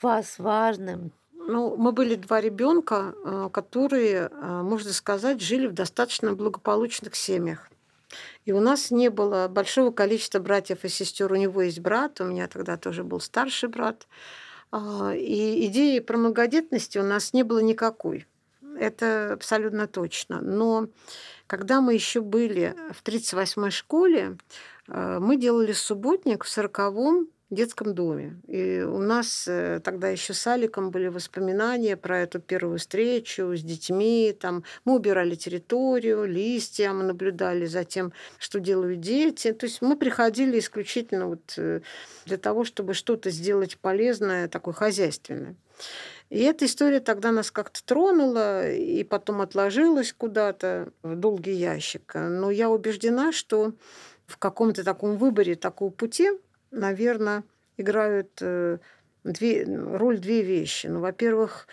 вас 0.00 0.38
важным? 0.38 1.12
Ну, 1.32 1.76
мы 1.76 1.92
были 1.92 2.14
два 2.14 2.40
ребенка, 2.40 3.14
э, 3.24 3.48
которые, 3.52 4.30
э, 4.30 4.62
можно 4.62 4.92
сказать, 4.92 5.40
жили 5.40 5.66
в 5.66 5.72
достаточно 5.72 6.34
благополучных 6.34 7.16
семьях. 7.16 7.68
И 8.44 8.52
у 8.52 8.60
нас 8.60 8.90
не 8.90 9.08
было 9.08 9.48
большого 9.48 9.90
количества 9.90 10.38
братьев 10.38 10.84
и 10.84 10.88
сестер. 10.88 11.32
У 11.32 11.36
него 11.36 11.62
есть 11.62 11.80
брат, 11.80 12.20
у 12.20 12.24
меня 12.24 12.46
тогда 12.46 12.76
тоже 12.76 13.04
был 13.04 13.20
старший 13.20 13.68
брат. 13.68 14.06
А, 14.70 15.14
И 15.14 15.66
идеи 15.66 15.98
про 15.98 16.16
многодетности 16.16 16.98
у 16.98 17.04
нас 17.04 17.32
не 17.32 17.42
было 17.42 17.58
никакой. 17.60 18.26
Это 18.78 19.32
абсолютно 19.34 19.86
точно. 19.86 20.40
Но 20.40 20.88
когда 21.46 21.80
мы 21.80 21.94
еще 21.94 22.20
были 22.20 22.74
в 22.92 23.02
38-й 23.02 23.70
школе, 23.70 24.38
э, 24.88 25.18
мы 25.20 25.36
делали 25.36 25.72
субботник 25.72 26.44
в 26.44 26.48
40-м 26.48 27.28
детском 27.52 27.94
доме. 27.94 28.40
И 28.48 28.80
у 28.80 28.98
нас 28.98 29.46
э, 29.46 29.80
тогда 29.84 30.08
еще 30.08 30.32
с 30.32 30.46
Аликом 30.46 30.90
были 30.90 31.08
воспоминания 31.08 31.96
про 31.96 32.20
эту 32.20 32.40
первую 32.40 32.78
встречу 32.78 33.54
с 33.54 33.62
детьми. 33.62 34.34
Там 34.38 34.64
мы 34.84 34.96
убирали 34.96 35.34
территорию, 35.34 36.24
листья, 36.24 36.92
мы 36.92 37.04
наблюдали 37.04 37.66
за 37.66 37.84
тем, 37.84 38.12
что 38.38 38.58
делают 38.58 39.00
дети. 39.00 39.52
То 39.52 39.66
есть 39.66 39.82
мы 39.82 39.96
приходили 39.96 40.58
исключительно 40.58 41.26
вот 41.28 41.54
э, 41.58 41.82
для 42.24 42.38
того, 42.38 42.64
чтобы 42.64 42.94
что-то 42.94 43.30
сделать 43.30 43.76
полезное, 43.78 44.48
такое 44.48 44.74
хозяйственное. 44.74 45.54
И 46.32 46.44
эта 46.44 46.64
история 46.64 47.00
тогда 47.00 47.30
нас 47.30 47.50
как-то 47.50 47.84
тронула 47.84 48.70
и 48.70 49.04
потом 49.04 49.42
отложилась 49.42 50.14
куда-то 50.14 50.88
в 51.02 51.14
долгий 51.14 51.52
ящик. 51.52 52.14
Но 52.14 52.50
я 52.50 52.70
убеждена, 52.70 53.32
что 53.32 53.74
в 54.24 54.38
каком-то 54.38 54.82
таком 54.82 55.18
выборе 55.18 55.56
такого 55.56 55.90
пути, 55.90 56.30
наверное, 56.70 57.44
играют 57.76 58.30
э, 58.40 58.78
две, 59.24 59.64
роль 59.64 60.18
две 60.18 60.42
вещи. 60.42 60.86
Ну, 60.88 61.00
во-первых, 61.00 61.66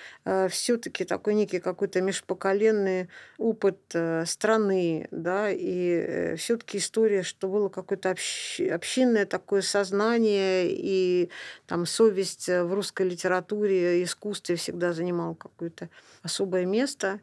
все-таки 0.50 1.06
такой 1.06 1.34
некий 1.34 1.60
какой-то 1.60 2.02
межпоколенный 2.02 3.10
опыт 3.38 3.80
э, 3.94 4.26
страны, 4.26 5.08
да, 5.12 5.50
и 5.50 6.36
все-таки 6.36 6.78
история, 6.78 7.24
что 7.24 7.48
было 7.48 7.70
какое-то 7.70 8.12
общ, 8.12 8.60
общинное 8.62 9.26
такое 9.26 9.62
сознание 9.62 10.70
и 10.70 11.30
там 11.66 11.86
совесть 11.86 12.48
в 12.48 12.74
русской 12.74 13.08
литературе, 13.08 14.04
искусстве 14.04 14.56
всегда 14.56 14.94
занимала 14.94 15.34
какое-то 15.34 15.90
особое 16.22 16.66
место. 16.66 17.20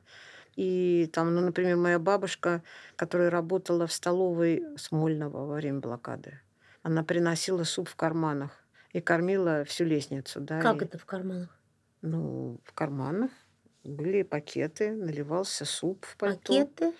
И 0.56 1.10
там, 1.12 1.34
ну, 1.34 1.42
например, 1.42 1.76
моя 1.76 1.98
бабушка, 1.98 2.62
которая 2.96 3.28
работала 3.28 3.86
в 3.86 3.92
столовой 3.92 4.64
Смольного 4.78 5.46
во 5.46 5.56
время 5.56 5.80
блокады, 5.80 6.40
она 6.82 7.04
приносила 7.04 7.64
суп 7.64 7.88
в 7.90 7.96
карманах 7.96 8.65
и 8.96 9.00
кормила 9.00 9.62
всю 9.64 9.84
лестницу. 9.84 10.40
Да, 10.40 10.60
Как 10.62 10.80
и, 10.80 10.86
это 10.86 10.96
в 10.96 11.04
карманах? 11.04 11.50
Ну, 12.00 12.58
в 12.64 12.72
карманах 12.72 13.30
были 13.84 14.22
пакеты, 14.22 14.92
наливался 14.92 15.66
суп 15.66 16.06
в 16.06 16.16
пальто. 16.16 16.40
Пакеты? 16.40 16.94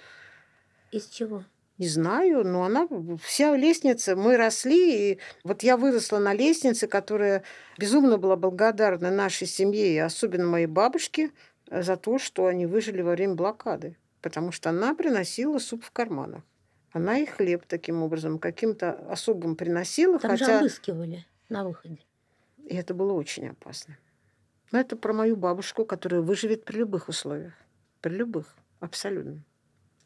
Из 0.93 1.07
чего? 1.07 1.43
Не 1.79 1.89
знаю, 1.89 2.47
но 2.47 2.65
она 2.65 2.87
вся 3.23 3.57
лестница, 3.57 4.15
мы 4.15 4.37
росли, 4.37 5.13
и 5.13 5.19
вот 5.43 5.63
я 5.63 5.79
выросла 5.79 6.19
на 6.19 6.35
лестнице, 6.35 6.87
которая 6.87 7.45
безумно 7.79 8.19
была 8.19 8.37
благодарна 8.37 9.11
нашей 9.11 9.47
семье, 9.47 9.95
и 9.95 9.99
особенно 9.99 10.47
моей 10.47 10.67
бабушке, 10.67 11.31
за 11.71 11.97
то, 11.97 12.19
что 12.19 12.47
они 12.47 12.67
выжили 12.67 13.01
во 13.01 13.13
время 13.13 13.35
блокады. 13.35 13.97
Потому 14.21 14.53
что 14.53 14.69
она 14.69 14.95
приносила 14.95 15.59
суп 15.59 15.83
в 15.83 15.93
карманах. 15.93 16.43
Она 16.93 17.19
и 17.19 17.27
хлеб 17.27 17.65
таким 17.67 18.03
образом 18.03 18.39
каким-то 18.39 18.93
особым 19.11 19.57
приносила. 19.57 20.19
Там 20.19 20.33
хотя... 20.33 20.45
же 20.47 20.53
обыскивали 20.59 21.27
на 21.49 21.65
выходе. 21.65 21.99
И 22.65 22.75
это 22.75 22.95
было 22.95 23.13
очень 23.13 23.49
опасно. 23.49 23.97
Но 24.73 24.81
это 24.81 24.97
про 24.97 25.13
мою 25.13 25.37
бабушку, 25.37 25.85
которая 25.85 26.21
выживет 26.21 26.65
при 26.65 26.79
любых 26.79 27.09
условиях. 27.09 27.55
При 28.01 28.15
любых, 28.15 28.55
абсолютно. 28.81 29.43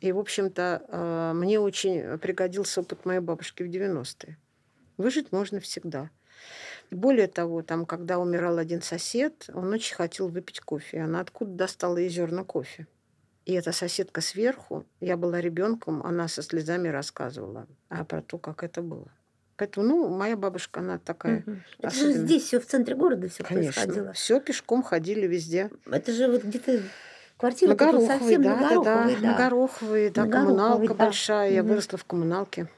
И, 0.01 0.13
в 0.13 0.19
общем-то, 0.19 1.33
мне 1.35 1.61
очень 1.61 2.19
пригодился 2.19 2.81
опыт 2.81 3.05
моей 3.05 3.21
бабушки 3.21 3.63
в 3.63 3.67
90-е. 3.69 4.39
Выжить 4.97 5.33
можно 5.33 5.61
всегда. 5.61 6.11
Более 6.91 7.27
того, 7.27 7.63
там, 7.63 7.87
когда 7.87 8.19
умирал 8.19 8.59
один 8.59 8.83
сосед, 8.83 9.49
он 9.53 9.73
очень 9.73 9.95
хотел 9.95 10.29
выпить 10.29 10.61
кофе. 10.61 11.01
Она 11.01 11.21
откуда 11.21 11.53
достала 11.53 11.99
ей 11.99 12.09
зерна 12.09 12.45
кофе. 12.45 12.87
И 13.47 13.53
эта 13.55 13.73
соседка 13.73 14.21
сверху, 14.21 14.85
я 15.01 15.17
была 15.17 15.41
ребенком, 15.41 16.03
она 16.03 16.29
со 16.29 16.43
слезами 16.43 16.89
рассказывала 16.89 17.67
а 17.89 18.05
про 18.05 18.23
то, 18.23 18.39
как 18.39 18.63
это 18.63 18.83
было. 18.83 19.11
Поэтому, 19.61 19.87
ну, 19.87 20.09
моя 20.09 20.39
бабушка, 20.39 20.81
она 20.81 20.99
такая. 20.99 21.45
Угу. 21.47 21.57
Это 21.81 21.95
же 21.95 22.13
здесь 22.15 22.45
все 22.45 22.61
в 22.61 22.65
центре 22.65 22.95
города 22.95 23.29
все 23.29 23.45
происходило. 23.45 24.15
Все 24.15 24.41
пешком 24.41 24.83
ходили 24.83 25.27
везде. 25.27 25.71
Это 25.85 26.13
же 26.13 26.29
вот 26.29 26.45
где-то 26.45 26.81
квартира 27.37 27.69
на 27.69 27.77
Гороховой, 27.77 28.07
совсем 28.07 28.43
да, 28.43 28.57
на 28.57 28.69
Гороховой, 28.69 29.15
да, 29.17 29.21
да. 29.21 29.27
на 29.27 29.37
Гороховой, 29.37 30.09
да, 30.09 30.25
На 30.25 30.33
коммуналка 30.33 30.63
Гороховой, 30.63 30.89
да. 30.89 31.05
большая. 31.05 31.53
Я 31.53 31.63
выросла 31.63 31.99
в 31.99 32.07
коммуналке. 32.07 32.69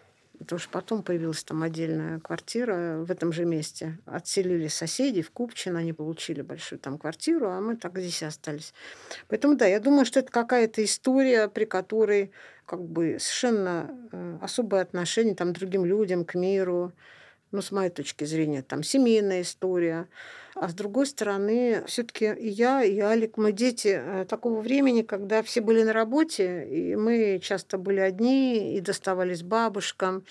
Это 0.43 0.57
уж 0.57 0.69
потом 0.69 1.05
появилась 1.05 1.45
там 1.45 1.63
отдельная 1.63 2.19
квартира 2.19 2.99
в 2.99 3.13
этом 3.13 3.33
же 3.33 3.45
месте. 3.45 3.99
Отселили 4.07 4.67
соседей 4.67 5.23
в 5.23 5.31
Купчино, 5.31 5.79
они 5.79 5.93
получили 5.93 6.43
большую 6.43 6.81
там 6.81 6.99
квартиру, 6.99 7.49
а 7.49 7.61
мы 7.61 7.77
так 7.77 7.97
здесь 7.97 8.23
и 8.23 8.25
остались. 8.25 8.75
Поэтому 9.29 9.57
да, 9.57 9.67
я 9.67 9.79
думаю, 9.79 10.05
что 10.05 10.19
это 10.19 10.33
какая-то 10.33 10.83
история, 10.83 11.47
при 11.47 11.65
которой 11.65 12.33
как 12.67 12.83
бы 12.83 13.19
совершенно 13.21 13.97
э, 14.11 14.39
особое 14.43 14.83
отношение 14.83 15.37
там, 15.37 15.53
другим 15.53 15.85
людям, 15.85 16.25
к 16.25 16.35
миру. 16.35 16.93
Ну, 17.53 17.63
с 17.63 17.71
моей 17.71 17.91
точки 17.91 18.25
зрения, 18.25 18.63
там 18.63 18.83
семейная 18.83 19.43
история. 19.43 20.09
А 20.55 20.69
с 20.69 20.75
другой 20.75 21.07
стороны, 21.07 21.83
все-таки 21.87 22.27
и 22.33 22.49
я, 22.49 22.85
и 22.85 22.99
Алик, 23.01 23.39
мы 23.39 23.53
дети 23.53 23.99
э, 24.03 24.27
такого 24.29 24.61
времени, 24.61 25.03
когда 25.03 25.43
все 25.43 25.63
были 25.63 25.83
на 25.83 25.93
работе, 25.93 26.67
и 26.69 26.95
мы 26.95 27.41
часто 27.43 27.79
были 27.79 28.01
одни 28.01 28.77
и 28.77 28.81
доставались 28.81 29.43
бабушкам. 29.43 30.25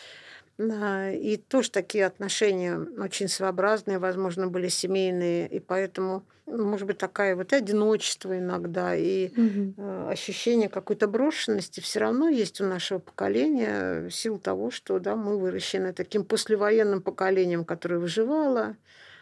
А, 0.59 1.11
И 1.11 1.37
тоже 1.37 1.71
такие 1.71 2.05
отношения 2.05 2.77
очень 2.99 3.27
своеобразные, 3.27 3.97
возможно, 3.97 4.47
были 4.47 4.67
семейные, 4.67 5.47
и 5.47 5.59
поэтому, 5.59 6.23
ну, 6.45 6.65
может 6.65 6.85
быть, 6.85 6.99
такая 6.99 7.35
вот 7.35 7.51
и 7.51 7.55
одиночество 7.55 8.37
иногда, 8.37 8.95
и 8.95 9.31
э, 9.77 10.07
ощущение 10.11 10.69
какой-то 10.69 11.07
брошенности 11.07 11.79
все 11.79 11.99
равно 11.99 12.29
есть 12.29 12.61
у 12.61 12.65
нашего 12.65 12.99
поколения 12.99 14.07
в 14.07 14.11
силу 14.11 14.37
того, 14.37 14.69
что 14.69 14.99
да, 14.99 15.15
мы 15.15 15.39
выращены 15.39 15.93
таким 15.93 16.23
послевоенным 16.25 17.01
поколением, 17.01 17.65
которое 17.65 17.97
выживало, 17.97 18.75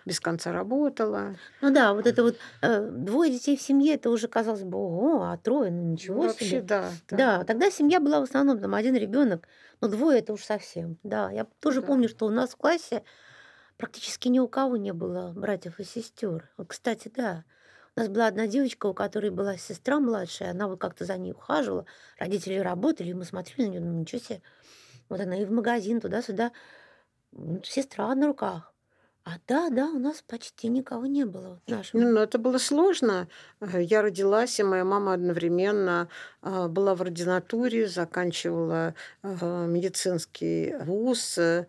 без 0.06 0.20
конца 0.20 0.51
работала. 0.51 1.39
Ну 1.62 1.72
да, 1.74 1.94
вот 1.94 2.08
это 2.08 2.24
вот 2.24 2.39
э, 2.62 2.89
двое 2.89 3.32
детей 3.32 3.58
в 3.58 3.62
семье, 3.62 3.96
это 3.96 4.10
уже 4.10 4.27
казалось 4.27 4.63
бы, 4.63 4.77
ого, 4.77 5.24
а 5.24 5.38
трое, 5.38 5.72
ну 5.72 5.91
Ну, 6.13 6.22
ничего 6.22 6.27
вообще, 6.27 6.29
себе. 6.29 6.62
да, 6.62 7.00
да, 7.08 7.27
Да, 7.27 7.44
тогда 7.44 7.70
семья 7.70 8.00
была 8.00 8.20
в 8.22 8.24
основном 8.24 8.60
там 8.60 8.74
один 8.75 8.96
ребенок, 8.96 9.48
но 9.82 9.88
двое 9.89 10.20
это 10.20 10.34
уж 10.34 10.44
совсем. 10.44 10.98
Да, 11.03 11.29
я 11.32 11.46
тоже 11.60 11.82
да. 11.82 11.84
помню, 11.84 12.08
что 12.08 12.25
у 12.25 12.29
нас 12.29 12.51
в 12.51 12.56
классе 12.58 13.03
практически 13.77 14.29
ни 14.29 14.39
у 14.39 14.48
кого 14.48 14.77
не 14.77 14.94
было 14.94 15.34
братьев 15.36 15.79
и 15.79 15.86
сестер. 15.86 16.51
Вот, 16.58 16.68
кстати, 16.70 17.12
да. 17.15 17.46
У 17.96 18.01
нас 18.01 18.10
была 18.10 18.27
одна 18.27 18.48
девочка, 18.48 18.88
у 18.88 18.94
которой 18.94 19.32
была 19.32 19.58
сестра 19.58 20.00
младшая, 20.00 20.51
она 20.51 20.68
вот 20.68 20.79
как-то 20.79 21.06
за 21.06 21.18
ней 21.18 21.34
ухаживала, 21.34 21.86
родители 22.20 22.56
работали, 22.58 23.10
и 23.10 23.13
мы 23.13 23.25
смотрели 23.25 23.68
на 23.68 23.72
нее, 23.72 23.82
ну 23.82 23.94
ничего 24.01 24.22
себе. 24.22 24.41
Вот 25.10 25.22
она 25.22 25.38
и 25.41 25.46
в 25.46 25.51
магазин, 25.51 26.01
туда-сюда, 26.01 26.51
м, 27.34 27.63
сестра 27.63 28.13
на 28.15 28.27
руках. 28.27 28.68
А 29.29 29.38
да, 29.48 29.69
да, 29.69 29.86
у 29.89 30.00
нас 30.00 30.24
почти 30.25 30.69
никого 30.69 31.05
не 31.05 31.24
было 31.24 31.59
в 31.65 31.69
Ну, 31.69 31.77
нашем. 31.77 32.13
но 32.13 32.21
это 32.21 32.39
было 32.39 32.57
сложно. 32.57 33.27
Э, 33.62 33.81
Я 33.83 34.01
родилась, 34.01 34.59
и 34.59 34.63
моя 34.63 34.83
мама 34.83 35.13
одновременно 35.13 36.07
а, 36.41 36.67
была 36.67 36.95
в 36.95 37.01
ординатуре, 37.01 37.88
заканчивала 37.88 38.95
а, 39.21 39.67
медицинский 39.67 40.74
вуз, 40.83 41.38
э, 41.38 41.67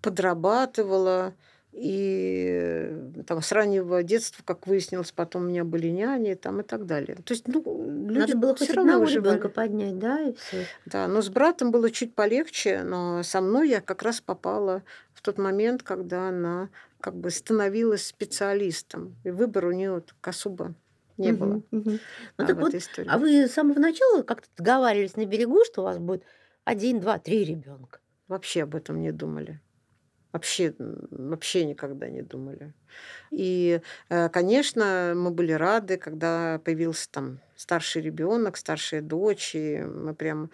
подрабатывала. 0.00 1.34
И 1.72 2.46
э, 2.48 3.22
там 3.26 3.42
с 3.42 3.50
раннего 3.50 4.04
детства, 4.04 4.44
как 4.46 4.68
выяснилось, 4.68 5.10
потом 5.10 5.42
у 5.42 5.46
меня 5.46 5.64
были 5.64 5.88
няни 5.88 6.34
там, 6.34 6.60
и 6.60 6.62
так 6.62 6.86
далее. 6.86 7.16
То 7.16 7.34
есть, 7.34 7.48
ну, 7.48 7.60
люди 8.08 8.20
Надо 8.20 8.36
было 8.38 8.50
хоть 8.56 8.68
все 8.68 8.74
равно 8.74 8.92
одного 8.92 9.10
ребенка 9.10 9.48
поднять, 9.48 9.98
да, 9.98 10.20
и 10.20 10.34
все. 10.34 10.66
Да, 10.86 11.08
но 11.08 11.20
с 11.20 11.28
братом 11.28 11.72
было 11.72 11.90
чуть 11.90 12.14
полегче, 12.14 12.84
но 12.84 13.24
со 13.24 13.40
мной 13.40 13.70
я 13.70 13.80
как 13.80 14.02
раз 14.02 14.20
попала 14.20 14.84
в 15.14 15.20
тот 15.20 15.36
момент, 15.36 15.82
когда 15.82 16.28
она 16.28 16.68
как 17.04 17.14
бы 17.16 17.30
становилась 17.30 18.06
специалистом. 18.06 19.14
И 19.24 19.30
выбора 19.30 19.68
у 19.68 19.72
нее 19.72 20.00
так 20.00 20.16
особо 20.26 20.74
не 21.18 21.32
было 21.34 21.56
Мгм, 21.56 21.64
мгм. 21.70 21.98
Ну 22.38 22.44
а, 22.44 22.46
так 22.46 22.56
вот, 22.56 22.68
этой 22.70 22.78
а 22.78 22.78
истории. 22.78 23.10
вы 23.18 23.46
с 23.46 23.52
самого 23.52 23.78
начала 23.78 24.22
как-то 24.22 24.48
договаривались 24.56 25.16
на 25.16 25.26
берегу, 25.26 25.62
что 25.66 25.82
у 25.82 25.84
вас 25.84 25.98
будет 25.98 26.24
один, 26.64 27.00
два, 27.00 27.18
три 27.18 27.44
ребенка? 27.44 28.00
Вообще 28.26 28.62
об 28.62 28.74
этом 28.74 29.02
не 29.02 29.12
думали. 29.12 29.60
Вообще, 30.32 30.74
вообще 30.78 31.66
никогда 31.66 32.08
не 32.08 32.22
думали. 32.22 32.72
И, 33.30 33.82
э, 34.08 34.28
конечно, 34.30 35.12
мы 35.14 35.30
были 35.30 35.52
рады, 35.52 35.98
когда 35.98 36.58
появился 36.64 37.10
там 37.10 37.38
старший 37.54 38.00
ребенок, 38.00 38.56
старшая 38.56 39.02
дочь, 39.02 39.54
и 39.54 39.78
мы 39.78 40.14
прям 40.14 40.50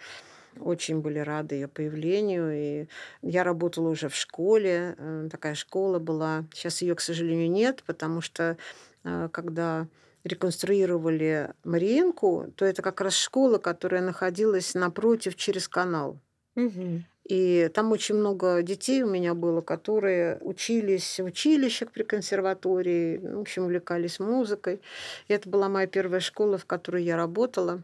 очень 0.59 0.99
были 0.99 1.19
рады 1.19 1.55
ее 1.55 1.67
появлению. 1.67 2.51
И 2.53 2.87
я 3.21 3.43
работала 3.43 3.89
уже 3.89 4.09
в 4.09 4.15
школе, 4.15 4.95
э, 4.97 5.29
такая 5.31 5.55
школа 5.55 5.99
была. 5.99 6.45
Сейчас 6.53 6.81
ее, 6.81 6.95
к 6.95 7.01
сожалению, 7.01 7.49
нет, 7.49 7.83
потому 7.85 8.21
что 8.21 8.57
э, 9.03 9.29
когда 9.31 9.87
реконструировали 10.23 11.53
Мариинку, 11.63 12.47
то 12.55 12.65
это 12.65 12.81
как 12.81 13.01
раз 13.01 13.13
школа, 13.15 13.57
которая 13.57 14.01
находилась 14.01 14.73
напротив 14.75 15.35
через 15.35 15.67
канал. 15.67 16.19
Мгм. 16.55 17.05
И 17.23 17.69
там 17.73 17.91
очень 17.91 18.15
много 18.15 18.61
детей 18.61 19.03
у 19.03 19.09
меня 19.09 19.33
было, 19.33 19.61
которые 19.61 20.37
учились 20.41 21.19
в 21.19 21.25
училищах 21.25 21.91
при 21.91 22.03
консерватории, 22.03 23.17
в 23.19 23.39
общем, 23.39 23.63
увлекались 23.63 24.19
музыкой. 24.19 24.81
И 25.27 25.33
это 25.33 25.47
была 25.47 25.69
моя 25.69 25.87
первая 25.87 26.19
школа, 26.19 26.57
в 26.57 26.65
которой 26.65 27.03
я 27.03 27.15
работала. 27.15 27.83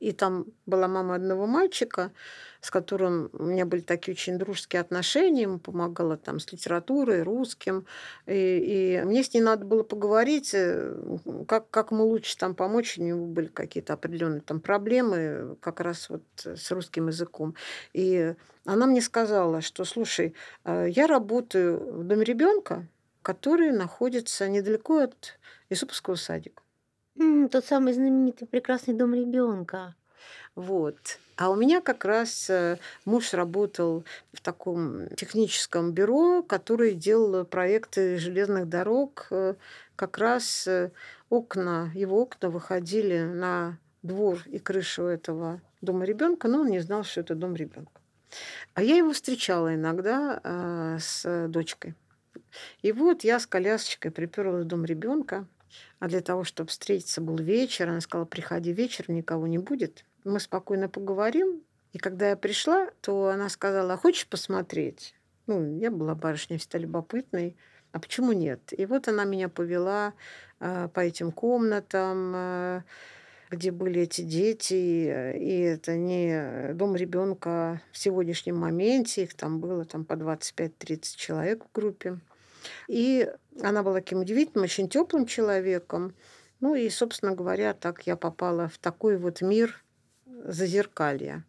И 0.00 0.12
там 0.12 0.46
была 0.66 0.86
мама 0.86 1.16
одного 1.16 1.46
мальчика, 1.46 2.12
с 2.60 2.70
которым 2.70 3.30
у 3.32 3.44
меня 3.44 3.66
были 3.66 3.80
такие 3.80 4.14
очень 4.14 4.38
дружеские 4.38 4.80
отношения. 4.80 5.42
Ему 5.42 5.58
помогала 5.58 6.16
там 6.16 6.38
с 6.38 6.50
литературой, 6.52 7.22
русским. 7.22 7.84
И, 8.26 9.00
и 9.00 9.04
мне 9.04 9.24
с 9.24 9.32
ней 9.34 9.40
надо 9.40 9.64
было 9.64 9.82
поговорить, 9.82 10.52
э, 10.54 10.94
как, 11.46 11.70
как 11.70 11.90
мы 11.90 12.04
лучше 12.04 12.36
там 12.36 12.54
помочь. 12.54 12.98
У 12.98 13.02
него 13.02 13.26
были 13.26 13.46
какие-то 13.46 13.92
определенные 13.94 14.40
там 14.40 14.60
проблемы 14.60 15.56
как 15.60 15.80
раз 15.80 16.08
вот 16.08 16.22
с 16.44 16.70
русским 16.70 17.08
языком. 17.08 17.54
И 17.92 18.34
она 18.64 18.86
мне 18.86 19.00
сказала, 19.00 19.60
что, 19.60 19.84
слушай, 19.84 20.34
э, 20.64 20.86
я 20.90 21.06
работаю 21.06 22.00
в 22.00 22.04
доме 22.04 22.24
ребенка, 22.24 22.86
который 23.22 23.72
находится 23.72 24.48
недалеко 24.48 24.98
от 24.98 25.38
Исуповского 25.70 26.14
садика. 26.14 26.62
М, 27.18 27.48
Тот 27.48 27.64
самый 27.64 27.92
знаменитый 27.92 28.46
прекрасный 28.46 28.94
дом 28.94 29.14
ребенка. 29.14 29.94
Вот. 30.54 30.96
А 31.36 31.50
у 31.50 31.54
меня 31.56 31.80
как 31.80 32.04
раз 32.04 32.50
э, 32.50 32.78
муж 33.04 33.32
работал 33.32 34.04
в 34.32 34.40
таком 34.40 35.08
техническом 35.16 35.92
бюро, 35.92 36.42
которое 36.42 36.92
делало 36.92 37.44
проекты 37.44 38.18
железных 38.18 38.68
дорог. 38.68 39.28
Э, 39.30 39.54
Как 39.96 40.18
раз 40.18 40.66
э, 40.66 40.90
окна, 41.28 41.90
его 41.94 42.20
окна 42.22 42.50
выходили 42.50 43.22
на 43.22 43.78
двор 44.02 44.38
и 44.46 44.58
крышу 44.58 45.04
этого 45.04 45.60
дома 45.80 46.04
ребенка, 46.04 46.46
но 46.48 46.60
он 46.60 46.68
не 46.68 46.80
знал, 46.80 47.02
что 47.04 47.20
это 47.20 47.34
дом 47.34 47.56
ребенка. 47.56 48.00
А 48.74 48.82
я 48.82 48.96
его 48.96 49.12
встречала 49.12 49.74
иногда 49.74 50.40
э, 50.42 50.98
с 51.00 51.48
дочкой. 51.48 51.94
И 52.82 52.92
вот 52.92 53.24
я 53.24 53.40
с 53.40 53.46
колясочкой 53.46 54.10
приперлась 54.10 54.64
в 54.64 54.68
дом 54.68 54.84
ребенка. 54.84 55.46
А 55.98 56.08
для 56.08 56.20
того, 56.20 56.44
чтобы 56.44 56.70
встретиться, 56.70 57.20
был 57.20 57.36
вечер. 57.36 57.88
Она 57.88 58.00
сказала, 58.00 58.26
приходи 58.26 58.72
вечером, 58.72 59.16
никого 59.16 59.46
не 59.46 59.58
будет. 59.58 60.04
Мы 60.24 60.40
спокойно 60.40 60.88
поговорим. 60.88 61.62
И 61.92 61.98
когда 61.98 62.30
я 62.30 62.36
пришла, 62.36 62.90
то 63.00 63.28
она 63.28 63.48
сказала, 63.48 63.94
а 63.94 63.96
хочешь 63.96 64.26
посмотреть? 64.26 65.14
Ну, 65.46 65.78
я 65.78 65.90
была 65.90 66.14
барышня 66.14 66.58
всегда 66.58 66.78
любопытной. 66.78 67.56
А 67.92 68.00
почему 68.00 68.32
нет? 68.32 68.60
И 68.76 68.84
вот 68.84 69.08
она 69.08 69.24
меня 69.24 69.48
повела 69.48 70.12
э, 70.60 70.88
по 70.92 71.00
этим 71.00 71.32
комнатам, 71.32 72.32
э, 72.36 72.82
где 73.50 73.70
были 73.70 74.02
эти 74.02 74.20
дети. 74.20 74.74
И 75.38 75.60
это 75.60 75.96
не 75.96 76.74
дом 76.74 76.96
ребенка 76.96 77.80
в 77.92 77.98
сегодняшнем 77.98 78.58
моменте. 78.58 79.22
Их 79.22 79.34
там 79.34 79.60
было 79.60 79.86
там, 79.86 80.04
по 80.04 80.12
25-30 80.12 81.16
человек 81.16 81.64
в 81.64 81.72
группе. 81.74 82.18
И 82.88 83.30
она 83.62 83.82
была 83.82 83.96
таким 83.96 84.20
удивительным, 84.20 84.64
очень 84.64 84.88
теплым 84.88 85.26
человеком. 85.26 86.14
Ну 86.60 86.74
и, 86.74 86.88
собственно 86.90 87.34
говоря, 87.34 87.74
так 87.74 88.06
я 88.06 88.16
попала 88.16 88.68
в 88.68 88.78
такой 88.78 89.16
вот 89.16 89.42
мир 89.42 89.82
зазеркалья. 90.26 91.44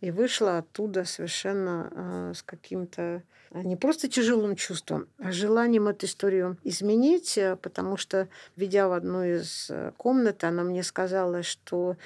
И 0.00 0.10
вышла 0.10 0.58
оттуда 0.58 1.04
совершенно 1.04 1.88
э, 1.90 2.32
с 2.34 2.42
каким-то 2.42 3.22
э, 3.52 3.62
не 3.62 3.76
просто 3.76 4.08
тяжелым 4.08 4.56
чувством, 4.56 5.06
а 5.18 5.30
желанием 5.30 5.86
эту 5.86 6.06
историю 6.06 6.58
изменить, 6.64 7.38
э, 7.38 7.54
потому 7.54 7.96
что, 7.96 8.28
ведя 8.56 8.88
в 8.88 8.92
одну 8.92 9.22
из 9.22 9.68
э, 9.70 9.92
комнат, 9.96 10.42
она 10.42 10.64
мне 10.64 10.82
сказала, 10.82 11.44
что 11.44 11.96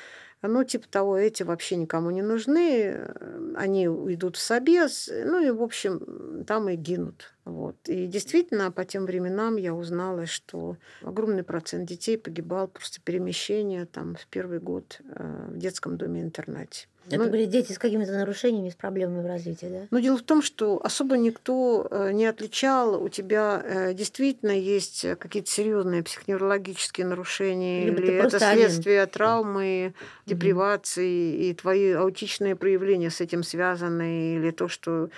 ну, 0.48 0.64
типа 0.64 0.88
того, 0.88 1.16
эти 1.16 1.42
вообще 1.42 1.76
никому 1.76 2.10
не 2.10 2.22
нужны, 2.22 2.82
э, 2.86 3.52
они 3.56 3.88
уйдут 3.88 4.36
в 4.36 4.40
собес, 4.40 5.10
ну 5.12 5.40
и, 5.40 5.50
в 5.50 5.62
общем, 5.62 6.44
там 6.46 6.68
и 6.68 6.76
гинут. 6.76 7.34
Вот. 7.44 7.76
И 7.86 8.06
действительно, 8.06 8.72
по 8.72 8.84
тем 8.84 9.06
временам 9.06 9.56
я 9.56 9.74
узнала, 9.74 10.26
что 10.26 10.76
огромный 11.02 11.44
процент 11.44 11.88
детей 11.88 12.18
погибал 12.18 12.68
просто 12.68 13.00
перемещение 13.00 13.86
там 13.86 14.16
в 14.16 14.26
первый 14.26 14.58
год 14.58 15.00
э, 15.04 15.48
в 15.50 15.58
детском 15.58 15.96
доме-интернате. 15.96 16.88
Это 17.08 17.18
Ну, 17.24 17.30
были 17.30 17.44
дети 17.44 17.72
с 17.72 17.78
какими-то 17.78 18.12
нарушениями, 18.12 18.68
с 18.70 18.74
проблемами 18.74 19.22
в 19.22 19.26
развитии, 19.26 19.66
да? 19.66 19.86
но 19.90 19.98
дело 20.00 20.16
в 20.16 20.22
том, 20.22 20.42
что 20.42 20.80
особо 20.84 21.16
никто 21.16 21.86
э, 21.90 22.12
не 22.12 22.26
отличал. 22.26 23.02
У 23.02 23.08
тебя 23.08 23.62
э, 23.64 23.94
действительно 23.94 24.50
есть 24.50 25.04
э, 25.04 25.14
какие-то 25.16 25.50
серьезные 25.50 26.02
психоневрологические 26.02 27.06
нарушения, 27.06 27.84
Либо 27.86 28.00
или 28.00 28.14
это 28.14 28.28
просто 28.30 28.50
один. 28.50 28.64
следствие 28.68 29.06
травмы, 29.06 29.94
депривации, 30.26 31.48
и 31.48 31.54
твои 31.54 31.92
аутичные 31.92 32.56
проявления 32.56 33.10
с 33.10 33.20
этим 33.20 33.42
связаны, 33.42 34.36
или 34.36 34.50
то, 34.50 34.68
что 34.68 35.10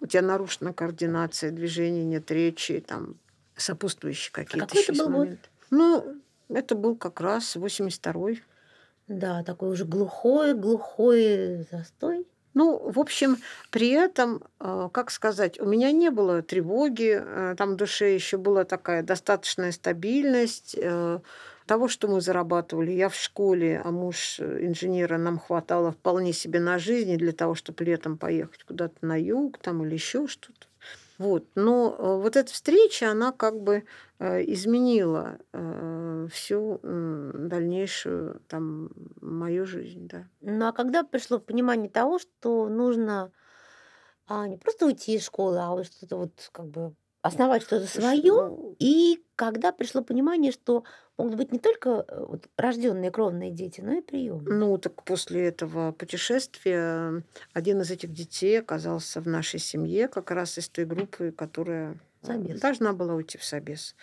у 0.00 0.06
тебя 0.06 0.22
нарушена 0.22 0.72
координация 0.72 1.50
движений, 1.50 2.04
нет 2.04 2.30
речи, 2.30 2.82
там 2.86 3.16
сопутствующие 3.56 4.32
какие-то 4.32 4.66
какой 4.66 4.82
это 4.82 4.92
был 4.92 5.06
год? 5.06 5.18
моменты. 5.18 5.48
Ну, 5.70 6.16
это 6.48 6.74
был 6.74 6.96
как 6.96 7.20
раз 7.20 7.56
82-й. 7.56 8.42
Да, 9.08 9.42
такой 9.44 9.70
уже 9.70 9.84
глухой, 9.84 10.54
глухой 10.54 11.66
застой. 11.70 12.26
Ну, 12.54 12.90
в 12.90 12.98
общем, 12.98 13.36
при 13.70 13.90
этом, 13.90 14.42
э, 14.60 14.88
как 14.92 15.10
сказать, 15.10 15.60
у 15.60 15.66
меня 15.66 15.92
не 15.92 16.10
было 16.10 16.42
тревоги, 16.42 17.20
э, 17.22 17.54
там 17.56 17.74
в 17.74 17.76
душе 17.76 18.14
еще 18.14 18.38
была 18.38 18.64
такая 18.64 19.02
достаточная 19.02 19.72
стабильность 19.72 20.74
э, 20.80 21.20
того, 21.66 21.88
что 21.88 22.08
мы 22.08 22.20
зарабатывали. 22.20 22.92
Я 22.92 23.08
в 23.10 23.14
школе, 23.14 23.80
а 23.84 23.90
муж 23.90 24.40
э, 24.40 24.64
инженера, 24.66 25.18
нам 25.18 25.38
хватало 25.38 25.92
вполне 25.92 26.32
себе 26.32 26.58
на 26.60 26.78
жизнь 26.78 27.16
для 27.16 27.32
того, 27.32 27.54
чтобы 27.54 27.84
летом 27.84 28.16
поехать 28.16 28.64
куда-то 28.64 28.96
на 29.02 29.20
юг 29.20 29.58
там 29.58 29.84
или 29.84 29.94
еще 29.94 30.26
что-то. 30.26 30.66
Вот. 31.18 31.46
Но 31.54 31.94
э, 31.98 32.22
вот 32.22 32.36
эта 32.36 32.52
встреча, 32.52 33.10
она 33.10 33.32
как 33.32 33.60
бы 33.60 33.84
э, 34.18 34.42
изменила 34.52 35.38
э, 35.52 36.28
всю 36.30 36.80
дальнейшую 36.82 38.40
там 38.48 38.90
мою 39.20 39.66
жизнь, 39.66 40.08
да. 40.08 40.28
Ну 40.40 40.66
а 40.66 40.72
когда 40.72 41.02
пришло 41.04 41.38
понимание 41.38 41.88
того, 41.90 42.18
что 42.18 42.68
нужно 42.68 43.32
а, 44.26 44.48
не 44.48 44.56
просто 44.56 44.86
уйти 44.86 45.14
из 45.14 45.24
школы, 45.24 45.58
а 45.58 45.70
вот 45.70 45.86
что-то 45.86 46.16
вот 46.16 46.48
как 46.52 46.66
бы 46.66 46.94
основать 47.26 47.62
что-то 47.62 47.86
свое. 47.86 48.32
Ну, 48.32 48.76
И 48.78 49.22
когда 49.36 49.72
пришло 49.72 50.02
понимание, 50.02 50.52
что 50.52 50.84
могут 51.18 51.36
быть 51.36 51.52
не 51.52 51.58
только 51.58 52.04
э, 52.06 52.24
вот, 52.26 52.48
рожденные 52.56 53.10
кровные 53.10 53.50
дети, 53.50 53.80
но 53.80 53.94
и 53.94 54.00
приемные. 54.00 54.54
Ну, 54.54 54.78
так 54.78 55.02
после 55.04 55.46
этого 55.46 55.92
путешествия 55.92 57.22
один 57.52 57.80
из 57.80 57.90
этих 57.90 58.12
детей 58.12 58.60
оказался 58.60 59.20
в 59.20 59.26
нашей 59.26 59.60
семье, 59.60 60.08
как 60.08 60.30
раз 60.30 60.58
из 60.58 60.68
той 60.68 60.84
группы, 60.84 61.32
которая 61.32 61.98
Собес. 62.22 62.60
должна 62.60 62.92
была 62.92 63.14
уйти 63.14 63.38
в 63.38 63.44
собес. 63.44 63.94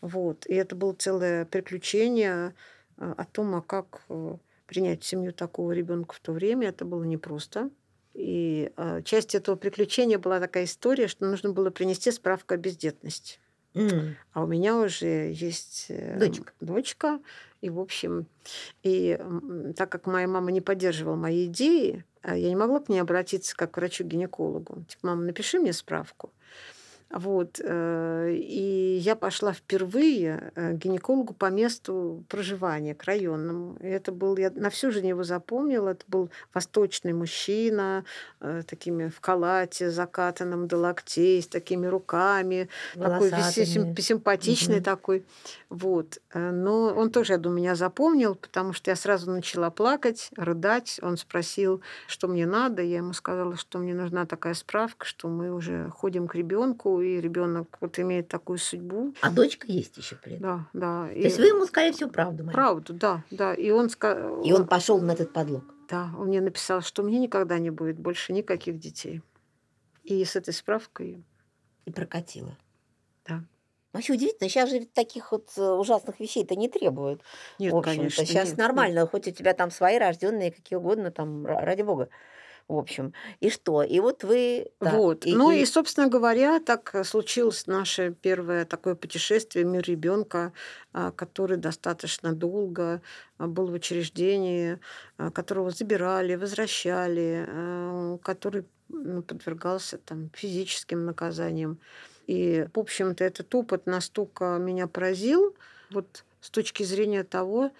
Вот. 0.00 0.46
И 0.46 0.54
это 0.54 0.76
было 0.76 0.92
целое 0.92 1.44
приключение 1.44 2.54
э, 2.96 3.14
о 3.16 3.24
том, 3.24 3.54
а 3.54 3.62
как 3.62 4.02
э, 4.08 4.36
принять 4.66 5.02
в 5.02 5.06
семью 5.06 5.32
такого 5.32 5.72
ребенка 5.72 6.14
в 6.14 6.20
то 6.20 6.32
время. 6.32 6.68
Это 6.68 6.84
было 6.84 7.04
непросто. 7.04 7.70
И 8.14 8.72
э, 8.76 9.02
часть 9.04 9.34
этого 9.34 9.56
приключения 9.56 10.18
была 10.18 10.40
такая 10.40 10.64
история, 10.64 11.08
что 11.08 11.26
нужно 11.26 11.50
было 11.50 11.70
принести 11.70 12.10
справку 12.10 12.54
о 12.54 12.56
бездетности. 12.56 13.38
М. 13.74 14.16
А 14.32 14.42
у 14.42 14.46
меня 14.46 14.76
уже 14.76 15.32
есть 15.32 15.86
э, 15.88 16.18
Дочка. 16.18 16.52
дочка. 16.60 17.20
И, 17.62 17.70
в 17.70 17.78
общем, 17.80 18.26
и 18.82 19.16
м, 19.18 19.72
так 19.74 19.90
как 19.90 20.06
моя 20.06 20.26
мама 20.28 20.50
не 20.50 20.60
поддерживала 20.60 21.16
мои 21.16 21.46
идеи, 21.46 22.04
а 22.22 22.36
я 22.36 22.48
не 22.48 22.56
могла 22.56 22.80
к 22.80 22.88
ней 22.88 23.00
обратиться 23.00 23.56
как 23.56 23.72
к 23.72 23.76
врачу-гинекологу. 23.78 24.84
Типа, 24.88 25.06
мама, 25.08 25.22
напиши 25.22 25.58
мне 25.58 25.72
справку. 25.72 26.30
Вот. 27.12 27.60
э, 27.62 28.32
И 28.34 28.96
я 29.02 29.16
пошла 29.16 29.52
впервые 29.52 30.52
э, 30.54 30.72
к 30.72 30.78
гинекологу 30.78 31.34
по 31.34 31.50
месту 31.50 32.24
проживания, 32.28 32.94
к 32.94 33.04
районному. 33.04 33.76
И 33.80 33.86
это 33.86 34.12
был, 34.12 34.36
я 34.38 34.50
на 34.54 34.70
всю 34.70 34.90
жизнь 34.90 35.08
его 35.08 35.22
запомнила, 35.22 35.90
это 35.90 36.04
был 36.08 36.30
восточный 36.54 37.12
мужчина, 37.12 38.04
э, 38.40 38.62
такими 38.66 39.08
в 39.08 39.20
халате, 39.20 39.90
закатанном 39.90 40.66
до 40.68 40.78
локтей, 40.78 41.42
с 41.42 41.46
такими 41.46 41.86
руками, 41.86 42.68
такой 42.94 43.30
Волосатыми. 43.30 43.64
сим- 43.66 43.96
симпатичный 43.96 44.76
Мгм. 44.76 44.84
такой. 44.84 45.24
Вот. 45.68 46.18
Но 46.34 46.94
он 46.94 47.10
тоже, 47.10 47.34
я 47.34 47.38
думаю, 47.38 47.58
меня 47.58 47.74
запомнил, 47.74 48.34
потому 48.34 48.72
что 48.72 48.90
я 48.90 48.96
сразу 48.96 49.30
начала 49.30 49.70
плакать, 49.70 50.30
рыдать. 50.36 50.98
Он 51.02 51.16
спросил, 51.16 51.82
что 52.06 52.28
мне 52.28 52.46
надо. 52.46 52.82
Я 52.82 52.98
ему 52.98 53.12
сказала, 53.12 53.56
что 53.56 53.78
мне 53.78 53.94
нужна 53.94 54.24
такая 54.26 54.54
справка, 54.54 55.04
что 55.06 55.28
мы 55.28 55.52
уже 55.52 55.88
ходим 55.90 56.26
к 56.28 56.34
ребенку, 56.34 57.01
и 57.02 57.20
ребенок 57.20 57.76
вот 57.80 57.98
имеет 57.98 58.28
такую 58.28 58.58
судьбу. 58.58 59.14
А 59.20 59.30
дочка 59.30 59.66
есть 59.66 59.96
еще 59.96 60.16
при 60.16 60.34
этом. 60.34 60.68
Да, 60.72 61.06
да. 61.06 61.12
То 61.12 61.18
есть 61.18 61.38
вы 61.38 61.46
ему, 61.46 61.66
скорее 61.66 61.92
всего, 61.92 62.08
правду 62.10 62.38
говорите. 62.44 62.54
Правду, 62.54 62.94
да, 62.94 63.24
да. 63.30 63.54
И 63.54 63.70
он 63.70 63.90
сказал... 63.90 64.42
И 64.42 64.52
он 64.52 64.66
пошел 64.66 65.00
на 65.00 65.12
этот 65.12 65.32
подлог. 65.32 65.64
Да, 65.88 66.10
он 66.18 66.28
мне 66.28 66.40
написал, 66.40 66.80
что 66.80 67.02
мне 67.02 67.18
никогда 67.18 67.58
не 67.58 67.70
будет 67.70 67.98
больше 67.98 68.32
никаких 68.32 68.78
детей. 68.78 69.20
И 70.04 70.24
с 70.24 70.36
этой 70.36 70.54
справкой, 70.54 71.22
И 71.84 71.90
прокатила. 71.90 72.56
да. 73.26 73.44
Вообще 73.92 74.14
удивительно, 74.14 74.48
сейчас 74.48 74.70
же 74.70 74.86
таких 74.86 75.32
вот 75.32 75.50
э, 75.58 75.62
ужасных 75.62 76.18
вещей-то 76.18 76.56
не 76.56 76.70
требуют. 76.70 77.20
Нет, 77.58 77.74
в 77.74 77.76
общем-то, 77.76 77.98
конечно. 77.98 78.24
сейчас 78.24 78.48
нет, 78.48 78.56
нормально, 78.58 79.06
хоть 79.06 79.28
у 79.28 79.30
тебя 79.32 79.52
там 79.52 79.70
свои 79.70 79.98
рожденные, 79.98 80.50
какие 80.50 80.78
угодно, 80.78 81.10
там, 81.10 81.44
ра- 81.46 81.60
ради 81.62 81.82
бога. 81.82 82.08
В 82.68 82.76
общем. 82.76 83.12
И 83.40 83.50
что? 83.50 83.82
И 83.82 84.00
вот 84.00 84.24
вы... 84.24 84.70
так, 84.78 84.94
Вот. 84.94 85.24
ну 85.26 85.50
и, 85.50 85.64
собственно 85.64 86.08
говоря, 86.08 86.60
так 86.60 86.94
э, 86.94 87.04
случилось 87.04 87.66
наше 87.66 88.14
первое 88.20 88.64
такое 88.64 88.94
путешествие 88.94 89.64
«Мир 89.64 89.82
ребенка», 89.84 90.52
который 91.16 91.56
достаточно 91.56 92.32
долго 92.34 93.00
а, 93.38 93.46
был 93.46 93.68
в 93.68 93.72
учреждении, 93.72 94.78
а, 95.16 95.30
которого 95.30 95.70
забирали, 95.70 96.34
возвращали, 96.34 97.46
а, 97.48 98.18
который 98.22 98.64
ну, 98.88 99.22
подвергался 99.22 99.98
там, 99.98 100.30
физическим 100.34 101.06
наказаниям. 101.06 101.78
И, 102.26 102.66
в 102.72 102.78
общем-то, 102.78 103.24
этот 103.24 103.54
опыт 103.54 103.86
настолько 103.86 104.58
меня 104.58 104.86
поразил, 104.86 105.56
вот 105.90 106.24
с 106.40 106.50
точки 106.50 106.82
зрения 106.82 107.24
того, 107.24 107.72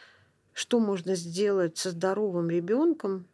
что 0.53 0.81
можно 0.81 1.15
сделать 1.15 1.79
со 1.79 1.91
здоровым 1.91 2.51
ребенком, 2.51 3.27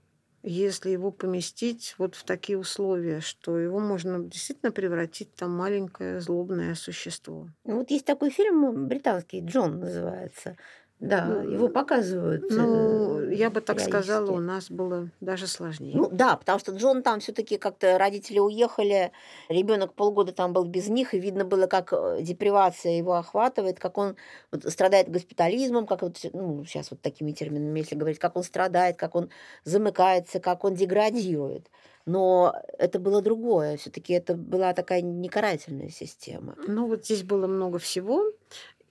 если 0.42 0.90
его 0.90 1.10
поместить 1.10 1.94
вот 1.98 2.14
в 2.14 2.24
такие 2.24 2.58
условия, 2.58 3.20
что 3.20 3.58
его 3.58 3.80
можно 3.80 4.24
действительно 4.24 4.72
превратить 4.72 5.34
в 5.34 5.34
там 5.34 5.50
маленькое 5.52 6.20
злобное 6.20 6.74
существо. 6.74 7.48
Вот 7.64 7.90
есть 7.90 8.04
такой 8.06 8.30
фильм 8.30 8.86
британский, 8.86 9.40
Джон 9.40 9.80
называется. 9.80 10.56
Да, 11.00 11.26
Ну, 11.26 11.48
его 11.48 11.68
показывают. 11.68 12.44
Ну, 12.50 13.20
э, 13.20 13.34
я 13.34 13.50
бы 13.50 13.60
так 13.60 13.78
сказала, 13.78 14.32
у 14.32 14.40
нас 14.40 14.68
было 14.68 15.10
даже 15.20 15.46
сложнее. 15.46 15.92
Ну 15.96 16.08
да, 16.10 16.36
потому 16.36 16.58
что 16.58 16.72
Джон 16.72 17.02
там 17.02 17.20
все-таки 17.20 17.56
как-то 17.56 17.98
родители 17.98 18.40
уехали, 18.40 19.12
ребенок 19.48 19.94
полгода 19.94 20.32
там 20.32 20.52
был 20.52 20.64
без 20.64 20.88
них, 20.88 21.14
и 21.14 21.20
видно 21.20 21.44
было, 21.44 21.68
как 21.68 21.92
э, 21.92 22.18
депривация 22.22 22.92
его 22.92 23.14
охватывает, 23.14 23.78
как 23.78 23.96
он 23.96 24.16
вот 24.50 24.64
страдает 24.64 25.08
госпитализмом, 25.08 25.86
как 25.86 26.02
вот, 26.02 26.18
ну, 26.32 26.64
сейчас 26.64 26.90
вот 26.90 27.00
такими 27.00 27.30
терминами, 27.30 27.78
если 27.78 27.94
говорить, 27.94 28.18
как 28.18 28.36
он 28.36 28.42
страдает, 28.42 28.96
как 28.96 29.14
он 29.14 29.30
замыкается, 29.64 30.40
как 30.40 30.64
он 30.64 30.74
деградирует. 30.74 31.70
Но 32.06 32.56
это 32.78 32.98
было 32.98 33.20
другое, 33.20 33.76
все-таки 33.76 34.14
это 34.14 34.34
была 34.34 34.72
такая 34.72 35.02
некарательная 35.02 35.90
система. 35.90 36.56
Ну, 36.66 36.86
вот 36.86 37.04
здесь 37.04 37.22
было 37.22 37.46
много 37.46 37.78
всего. 37.78 38.24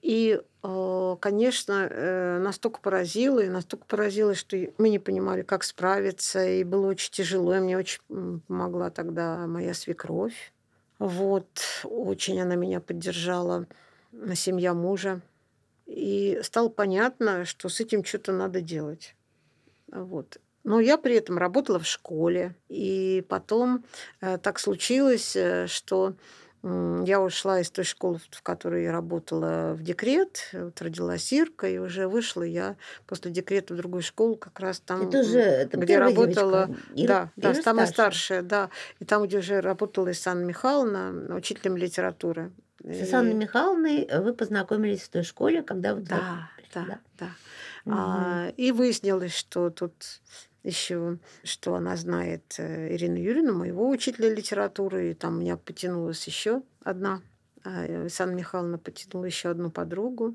И, 0.02 0.40
э, 0.62 1.16
конечно, 1.20 1.88
э, 1.90 2.38
настолько 2.38 2.80
поразило, 2.80 3.40
и 3.40 3.48
настолько 3.48 3.84
поразило, 3.86 4.34
что 4.34 4.56
мы 4.78 4.90
не 4.90 4.98
понимали, 4.98 5.42
как 5.42 5.64
справиться, 5.64 6.44
и 6.46 6.62
было 6.64 6.86
очень 6.86 7.12
тяжело, 7.12 7.54
и 7.54 7.60
мне 7.60 7.76
очень 7.76 8.00
помогла 8.46 8.90
тогда 8.90 9.46
моя 9.46 9.74
свекровь. 9.74 10.52
Вот, 10.98 11.48
очень 11.84 12.40
она 12.40 12.54
меня 12.54 12.80
поддержала, 12.80 13.66
семья 14.34 14.74
мужа. 14.74 15.20
И 15.86 16.38
стало 16.42 16.68
понятно, 16.68 17.44
что 17.44 17.68
с 17.68 17.80
этим 17.80 18.04
что-то 18.04 18.32
надо 18.32 18.60
делать. 18.60 19.16
Вот. 19.90 20.38
Но 20.64 20.80
я 20.80 20.98
при 20.98 21.14
этом 21.14 21.38
работала 21.38 21.78
в 21.78 21.86
школе. 21.86 22.54
И 22.68 23.24
потом 23.28 23.84
э, 24.20 24.38
так 24.38 24.58
случилось, 24.58 25.36
что 25.66 26.14
я 26.62 27.20
ушла 27.20 27.60
из 27.60 27.70
той 27.70 27.84
школы, 27.84 28.18
в 28.30 28.42
которой 28.42 28.82
я 28.84 28.92
работала, 28.92 29.74
в 29.74 29.82
декрет. 29.82 30.48
Вот 30.52 30.80
родилась 30.82 31.32
Ирка, 31.32 31.68
и 31.68 31.78
уже 31.78 32.08
вышла 32.08 32.42
я 32.42 32.76
после 33.06 33.30
декрета 33.30 33.74
в 33.74 33.76
другую 33.76 34.02
школу, 34.02 34.36
как 34.36 34.58
раз 34.60 34.80
там, 34.80 35.08
это 35.08 35.20
уже 35.20 35.38
это 35.38 35.78
где 35.78 35.98
работала... 35.98 36.66
девочка, 36.66 36.92
Ира- 36.94 37.06
да, 37.06 37.30
да, 37.36 37.52
Ира 37.52 37.62
самая 37.62 37.86
старшая. 37.86 38.42
да. 38.42 38.70
И 38.98 39.04
там, 39.04 39.24
где 39.24 39.38
уже 39.38 39.60
работала 39.60 40.10
Исанна 40.10 40.44
Михайловна, 40.44 41.36
учителем 41.36 41.76
литературы. 41.76 42.50
С 42.82 43.12
Анной 43.12 43.32
И- 43.32 43.34
Михайловной 43.34 44.08
вы 44.20 44.32
познакомились 44.32 45.02
в 45.02 45.08
той 45.10 45.22
школе, 45.22 45.62
когда 45.62 45.94
вы 45.94 46.02
Да, 46.02 46.50
да, 46.74 46.98
да. 47.18 47.28
Мгм. 47.84 47.96
А, 47.98 48.48
и 48.56 48.72
выяснилось, 48.72 49.34
что 49.34 49.70
тут 49.70 50.20
еще, 50.62 51.18
что 51.44 51.74
она 51.74 51.96
знает 51.96 52.54
э, 52.58 52.94
Ирину 52.94 53.16
Юрьевну, 53.16 53.54
моего 53.54 53.88
учителя 53.88 54.32
литературы, 54.32 55.10
и 55.10 55.14
там 55.14 55.36
у 55.36 55.40
меня 55.40 55.56
потянулась 55.56 56.26
еще 56.26 56.62
одна, 56.82 57.22
а, 57.64 57.82
Александра 57.82 58.34
Михайловна 58.34 58.78
потянула 58.78 59.24
еще 59.24 59.50
одну 59.50 59.70
подругу, 59.70 60.34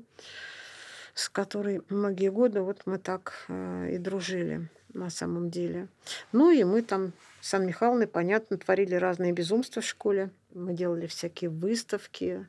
с 1.14 1.28
которой 1.28 1.82
многие 1.88 2.30
годы 2.30 2.60
вот 2.60 2.82
мы 2.86 2.98
так 2.98 3.34
э, 3.48 3.90
и 3.92 3.98
дружили 3.98 4.68
на 4.92 5.10
самом 5.10 5.50
деле. 5.50 5.88
Ну 6.32 6.50
и 6.50 6.64
мы 6.64 6.82
там 6.82 7.12
с 7.40 7.52
Анной 7.52 7.68
Михайловной, 7.68 8.06
понятно, 8.06 8.56
творили 8.56 8.94
разные 8.94 9.32
безумства 9.32 9.82
в 9.82 9.86
школе. 9.86 10.30
Мы 10.54 10.72
делали 10.72 11.06
всякие 11.06 11.50
выставки, 11.50 12.46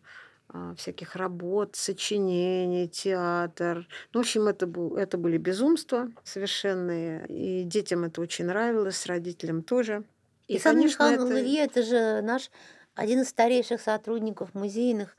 всяких 0.77 1.15
работ, 1.15 1.75
сочинений, 1.75 2.87
театр. 2.87 3.87
Ну, 4.13 4.19
в 4.19 4.23
общем, 4.23 4.47
это, 4.47 4.67
был, 4.67 4.95
это 4.97 5.17
были 5.17 5.37
безумства 5.37 6.09
совершенные. 6.23 7.25
И 7.27 7.63
детям 7.63 8.03
это 8.03 8.21
очень 8.21 8.45
нравилось, 8.45 9.05
родителям 9.05 9.63
тоже. 9.63 10.03
И, 10.47 10.59
Санна 10.59 10.81
конечно, 10.81 11.03
Михайловна 11.03 11.33
это- 11.33 11.35
Лавье– 11.35 11.63
это 11.65 11.83
же 11.83 12.21
наш 12.21 12.51
один 12.93 13.21
из 13.21 13.29
старейших 13.29 13.81
сотрудников 13.81 14.53
музейных, 14.53 15.17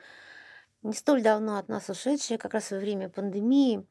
не 0.83 0.93
столь 0.93 1.23
давно 1.23 1.59
от 1.59 1.69
нас 1.69 1.89
ушедший, 1.91 2.39
как 2.39 2.55
раз 2.55 2.71
во 2.71 2.79
время 2.79 3.09
пандемии. 3.09 3.85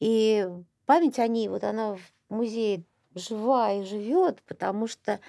И 0.00 0.48
память 0.84 1.18
о 1.18 1.28
ней, 1.28 1.48
вот 1.48 1.64
она 1.64 1.94
в 1.94 2.00
музее 2.28 2.84
жива 3.14 3.72
и 3.72 3.84
живет, 3.84 4.42
потому 4.42 4.86
что 4.88 5.20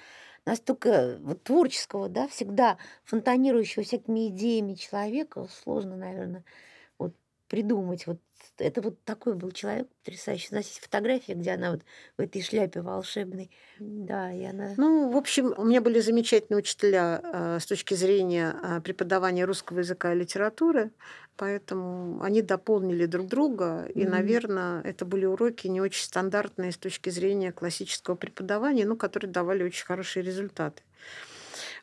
настолько 0.46 1.18
вот 1.20 1.42
творческого, 1.42 2.08
да, 2.08 2.28
всегда 2.28 2.78
фонтанирующего 3.04 3.84
всякими 3.84 4.28
идеями 4.28 4.74
человека 4.74 5.48
сложно, 5.64 5.96
наверное, 5.96 6.44
придумать. 7.54 8.06
Вот 8.08 8.18
это 8.58 8.82
вот 8.82 9.02
такой 9.04 9.34
был 9.34 9.52
человек 9.52 9.88
потрясающий. 10.02 10.48
У 10.50 10.56
нас 10.56 10.66
есть 10.66 10.80
фотография, 10.80 11.34
где 11.34 11.52
она 11.52 11.70
вот 11.70 11.82
в 12.16 12.20
этой 12.20 12.42
шляпе 12.42 12.80
волшебной. 12.80 13.48
Да, 13.78 14.32
и 14.32 14.42
она... 14.44 14.74
Ну, 14.76 15.10
в 15.10 15.16
общем, 15.16 15.54
у 15.56 15.64
меня 15.64 15.80
были 15.80 16.00
замечательные 16.00 16.58
учителя 16.58 17.20
э, 17.22 17.58
с 17.60 17.66
точки 17.66 17.94
зрения 17.94 18.56
э, 18.60 18.80
преподавания 18.80 19.44
русского 19.44 19.80
языка 19.80 20.12
и 20.12 20.18
литературы, 20.18 20.90
поэтому 21.36 22.20
они 22.22 22.42
дополнили 22.42 23.06
друг 23.06 23.28
друга, 23.28 23.86
и, 23.94 24.02
Мгм. 24.02 24.10
наверное, 24.10 24.82
это 24.82 25.04
были 25.04 25.26
уроки 25.26 25.68
не 25.68 25.80
очень 25.80 26.04
стандартные 26.04 26.72
с 26.72 26.76
точки 26.76 27.10
зрения 27.10 27.52
классического 27.52 28.16
преподавания, 28.16 28.84
но 28.84 28.96
которые 28.96 29.30
давали 29.30 29.62
очень 29.62 29.86
хорошие 29.86 30.24
результаты. 30.24 30.82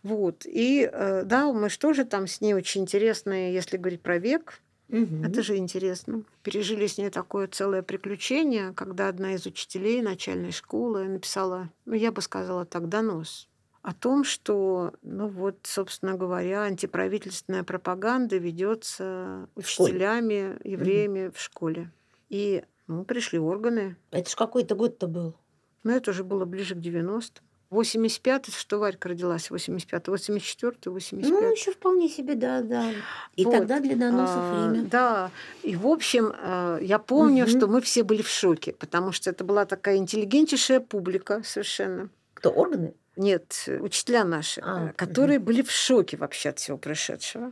Вот. 0.03 0.45
И 0.45 0.89
э, 0.91 1.23
да, 1.23 1.51
мы 1.53 1.69
же 1.69 1.79
тоже 1.79 2.03
там 2.03 2.27
с 2.27 2.41
ней 2.41 2.53
очень 2.53 2.81
интересные, 2.81 3.53
если 3.53 3.77
говорить 3.77 4.01
про 4.01 4.17
век, 4.17 4.59
Мгм. 4.91 5.23
это 5.23 5.41
же 5.41 5.57
интересно. 5.57 6.23
Пережили 6.43 6.85
с 6.85 6.97
ней 6.97 7.09
такое 7.09 7.47
целое 7.47 7.81
приключение, 7.81 8.73
когда 8.73 9.07
одна 9.07 9.33
из 9.33 9.45
учителей 9.45 10.01
начальной 10.01 10.51
школы 10.51 11.07
написала, 11.07 11.69
ну, 11.85 11.93
я 11.93 12.11
бы 12.11 12.21
сказала 12.21 12.65
так, 12.65 12.89
донос 12.89 13.47
о 13.81 13.93
том, 13.93 14.23
что, 14.23 14.93
ну 15.01 15.27
вот, 15.27 15.57
собственно 15.63 16.15
говоря, 16.15 16.63
антиправительственная 16.63 17.63
пропаганда 17.63 18.37
ведется 18.37 19.47
школе. 19.59 19.93
учителями, 19.93 20.57
евреями 20.63 21.31
в 21.33 21.39
школе. 21.39 21.91
И 22.29 22.63
ну, 22.87 23.03
пришли 23.05 23.39
органы. 23.39 23.95
Это 24.11 24.29
ж 24.29 24.35
какой-то 24.35 24.75
год-то 24.75 25.07
был. 25.07 25.35
Но 25.83 25.93
это 25.93 26.11
уже 26.11 26.23
было 26.23 26.45
ближе 26.45 26.75
к 26.75 26.79
90 26.79 27.41
85 27.71 28.53
что 28.53 28.79
Варька 28.79 29.09
родилась, 29.09 29.49
85 29.49 30.07
84 30.09 30.75
85 30.85 31.31
Ну, 31.31 31.51
еще 31.51 31.71
вполне 31.71 32.09
себе, 32.09 32.35
да, 32.35 32.61
да. 32.61 32.91
И 33.37 33.45
Вот. 33.45 33.51
тогда 33.51 33.79
для 33.79 33.95
доносов 33.95 34.35
А, 34.37 34.69
время. 34.69 34.87
Да, 34.89 35.31
и 35.63 35.75
в 35.75 35.87
общем, 35.87 36.33
э, 36.37 36.79
я 36.81 36.99
помню, 36.99 37.45
Мгм. 37.45 37.57
что 37.57 37.67
мы 37.67 37.81
все 37.81 38.03
были 38.03 38.21
в 38.21 38.27
шоке, 38.29 38.73
потому 38.73 39.13
что 39.13 39.29
это 39.29 39.43
была 39.45 39.65
такая 39.65 39.95
интеллигентнейшая 39.97 40.81
публика 40.81 41.41
совершенно. 41.45 42.09
Кто, 42.33 42.49
органы? 42.51 42.93
Нет, 43.15 43.65
учителя 43.79 44.25
наши, 44.25 44.61
А, 44.61 44.89
э, 44.89 44.93
которые 44.93 45.39
были 45.39 45.61
в 45.61 45.71
шоке 45.71 46.17
вообще 46.17 46.49
от 46.49 46.59
всего 46.59 46.77
происшедшего. 46.77 47.51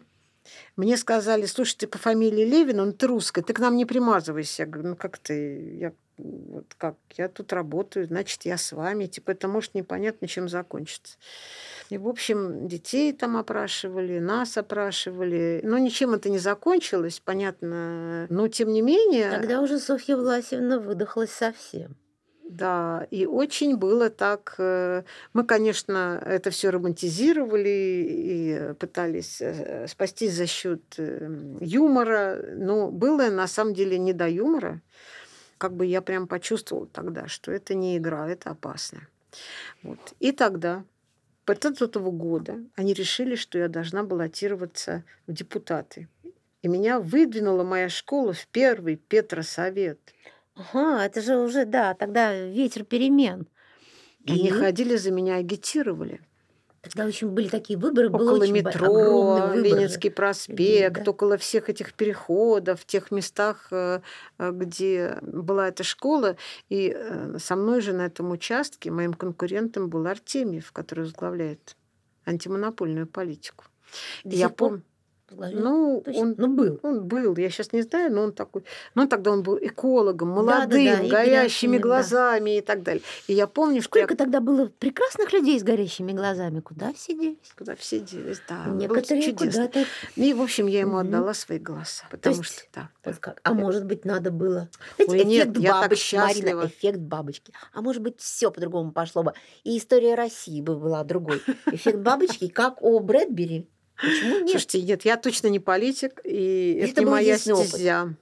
Мне 0.76 0.98
сказали, 0.98 1.46
слушай, 1.46 1.78
ты 1.78 1.88
по 1.88 1.98
фамилии 1.98 2.44
Левин, 2.44 2.80
он 2.80 2.94
ты 2.94 3.08
русская, 3.08 3.42
ты 3.42 3.54
к 3.54 3.60
нам 3.60 3.78
не 3.78 3.86
примазывайся. 3.86 4.64
Я 4.64 4.68
говорю, 4.68 4.90
ну 4.90 4.96
как 4.96 5.18
ты, 5.18 5.78
я, 5.80 5.94
вот 6.20 6.74
как, 6.78 6.96
я 7.18 7.28
тут 7.28 7.54
работаю, 7.54 8.06
значит, 8.06 8.44
я 8.46 8.58
с 8.58 8.72
вами. 8.72 9.06
Типа, 9.06 9.32
это 9.32 9.48
может 9.48 9.74
непонятно, 9.76 10.28
чем 10.28 10.50
закончится. 10.50 11.18
И, 11.90 11.98
в 11.98 12.08
общем, 12.08 12.68
детей 12.68 13.14
там 13.14 13.38
опрашивали, 13.38 14.20
нас 14.20 14.58
опрашивали. 14.58 15.62
Но 15.64 15.78
ничем 15.78 16.14
это 16.14 16.30
не 16.30 16.40
закончилось, 16.40 17.22
понятно. 17.24 18.28
Но, 18.30 18.48
тем 18.48 18.70
не 18.70 18.82
менее... 18.82 19.32
Тогда 19.32 19.62
уже 19.62 19.80
Софья 19.80 20.16
Власевна 20.16 20.80
выдохлась 20.80 21.32
совсем. 21.32 21.96
Да, 22.50 23.06
и 23.12 23.28
очень 23.28 23.78
было 23.78 24.10
так. 24.10 24.56
э, 24.58 25.04
Мы, 25.34 25.44
конечно, 25.44 26.20
это 26.26 26.50
все 26.50 26.72
романтизировали 26.72 28.06
и 28.10 28.74
пытались 28.80 29.40
э, 29.40 29.86
спастись 29.88 30.34
за 30.34 30.48
счет 30.48 30.82
э, 30.98 31.30
юмора, 31.60 32.44
но 32.56 32.90
было 32.90 33.30
на 33.30 33.46
самом 33.48 33.76
деле 33.76 34.00
не 34.00 34.14
до 34.14 34.28
юмора. 34.28 34.82
Как 35.60 35.76
бы 35.76 35.86
я 35.86 36.02
прям 36.02 36.26
почувствовала 36.28 36.88
тогда, 36.88 37.28
что 37.28 37.52
это 37.52 37.76
не 37.76 37.98
игра, 37.98 38.28
это 38.28 38.50
опасно. 38.50 39.08
Вот. 39.84 40.00
И 40.20 40.32
тогда, 40.32 40.84
под 41.46 41.66
этого 41.66 42.10
года, 42.10 42.60
они 42.76 42.94
решили, 42.94 43.36
что 43.36 43.60
я 43.60 43.68
должна 43.68 44.04
баллотироваться 44.04 45.04
в 45.28 45.34
депутаты. 45.34 46.08
И 46.62 46.68
меня 46.68 47.00
выдвинула 47.00 47.64
моя 47.64 47.90
школа 47.90 48.34
в 48.34 48.48
первый 48.48 48.96
Петросовет. 48.96 50.00
Ага, 50.56 51.06
это 51.06 51.22
же 51.22 51.38
уже, 51.38 51.66
да, 51.66 51.94
тогда 51.94 52.34
ветер 52.34 52.84
перемен. 52.86 53.46
Они 54.26 54.48
И 54.48 54.52
ходили 54.52 54.96
за 54.96 55.12
меня, 55.12 55.36
агитировали. 55.36 56.22
Тогда 56.82 57.06
очень 57.06 57.30
были 57.30 57.50
такие 57.50 57.78
выборы, 57.78 58.10
около 58.10 58.40
бо- 58.40 58.52
метро. 58.52 59.54
Ленинский 59.54 60.10
проспект, 60.10 61.04
да. 61.04 61.12
около 61.12 61.38
всех 61.38 61.70
этих 61.70 61.94
переходов, 61.94 62.82
в 62.82 62.86
тех 62.86 63.12
местах, 63.12 63.68
э, 63.72 64.00
э, 64.38 64.52
где 64.52 65.18
была 65.22 65.68
эта 65.68 65.84
школа. 65.84 66.38
И 66.70 66.94
э, 66.96 67.38
со 67.38 67.56
мной 67.56 67.82
же 67.82 67.92
на 67.92 68.06
этом 68.06 68.32
участке 68.32 68.92
моим 68.92 69.14
конкурентом 69.14 69.90
был 69.90 70.08
Артемьев, 70.08 70.72
который 70.72 71.02
возглавляет 71.02 71.76
антимонопольную 72.26 73.08
политику. 73.08 73.66
До 74.24 74.36
Я 74.36 74.50
пор 74.50 74.70
помню. 74.70 74.84
Ну, 75.32 76.02
Точно? 76.06 76.22
он 76.22 76.36
ну, 76.38 76.48
был. 76.48 76.80
он 76.84 77.06
был, 77.06 77.36
я 77.38 77.50
сейчас 77.50 77.74
не 77.74 77.82
знаю, 77.82 78.12
но 78.14 78.24
он 78.24 78.34
такой. 78.34 78.64
Ну, 78.96 79.08
тогда 79.08 79.32
он 79.32 79.44
был 79.44 79.58
экологом, 79.62 80.30
молодым, 80.30 80.70
Да-да-да, 80.86 81.04
и 81.04 81.10
горящими 81.10 81.70
горящими, 81.70 81.78
да. 81.78 81.84
глазами 81.84 82.58
и 82.58 82.62
так 82.62 82.84
далее. 82.84 83.02
И 83.28 83.34
я 83.34 83.48
помню, 83.48 83.82
что 83.82 83.90
Сколько 83.90 84.16
тогда 84.16 84.40
было 84.40 84.68
прекрасных 84.80 85.34
людей 85.34 85.60
с 85.60 85.64
горящими 85.64 86.12
глазами. 86.12 86.60
Куда 86.60 86.94
все 86.94 87.14
делись? 87.14 87.38
куда 87.58 87.76
все 87.76 88.00
делись, 88.00 88.42
да, 88.48 88.66
Некоторые 88.68 89.34
куда-то. 89.34 89.86
И, 90.16 90.34
в 90.34 90.42
общем, 90.42 90.68
я 90.68 90.82
ему 90.82 90.98
Мгм. 91.00 91.08
отдала 91.08 91.34
свои 91.34 91.60
голоса, 91.60 92.06
потому 92.10 92.38
есть 92.38 92.54
что, 92.54 92.62
да. 92.74 92.90
Вот 93.04 93.18
как. 93.18 93.40
А 93.44 93.54
может 93.54 93.86
быть, 93.86 94.06
надо 94.06 94.32
было. 94.32 94.70
Знаете, 94.98 95.14
Ой, 95.14 95.26
нет, 95.26 95.48
эффект 95.48 95.58
я 95.60 95.72
так 95.72 95.82
бабочки, 95.84 96.16
Марина, 96.16 96.66
эффект 96.66 97.00
бабочки. 97.00 97.54
А 97.74 97.82
может 97.82 98.02
быть, 98.02 98.20
все 98.20 98.52
по-другому 98.52 98.92
пошло 98.92 99.24
бы. 99.24 99.34
И 99.64 99.78
история 99.78 100.16
России 100.16 100.62
бы 100.62 100.76
была 100.76 101.04
другой. 101.04 101.42
Эффект 101.72 102.00
бабочки, 102.00 102.48
как 102.48 102.82
о 102.82 103.00
Брэдбери. 103.00 103.68
Почему 104.02 104.40
нет? 104.40 104.50
Слушайте, 104.50 104.82
нет, 104.82 105.06
я 105.06 105.18
точно 105.18 105.48
не 105.48 105.60
политик, 105.60 106.22
и 106.24 106.80
Это 106.82 106.92
это, 106.92 107.02
не 107.02 107.06
моя 107.06 107.36
опыт. 107.36 107.68
стезя. 107.68 108.16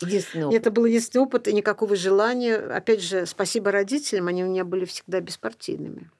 Единственный 0.00 0.44
опыт. 0.46 0.60
Это 0.60 0.70
был 0.70 0.84
единственный 0.84 1.22
опыт 1.22 1.48
и 1.48 1.52
никакого 1.52 1.96
желания. 1.96 2.56
Опять 2.56 3.02
же, 3.02 3.26
спасибо 3.26 3.70
родителям, 3.70 4.28
они 4.28 4.44
у 4.44 4.48
меня 4.48 4.64
были 4.64 4.84
всегда 4.84 5.20
беспартийными. 5.20 6.10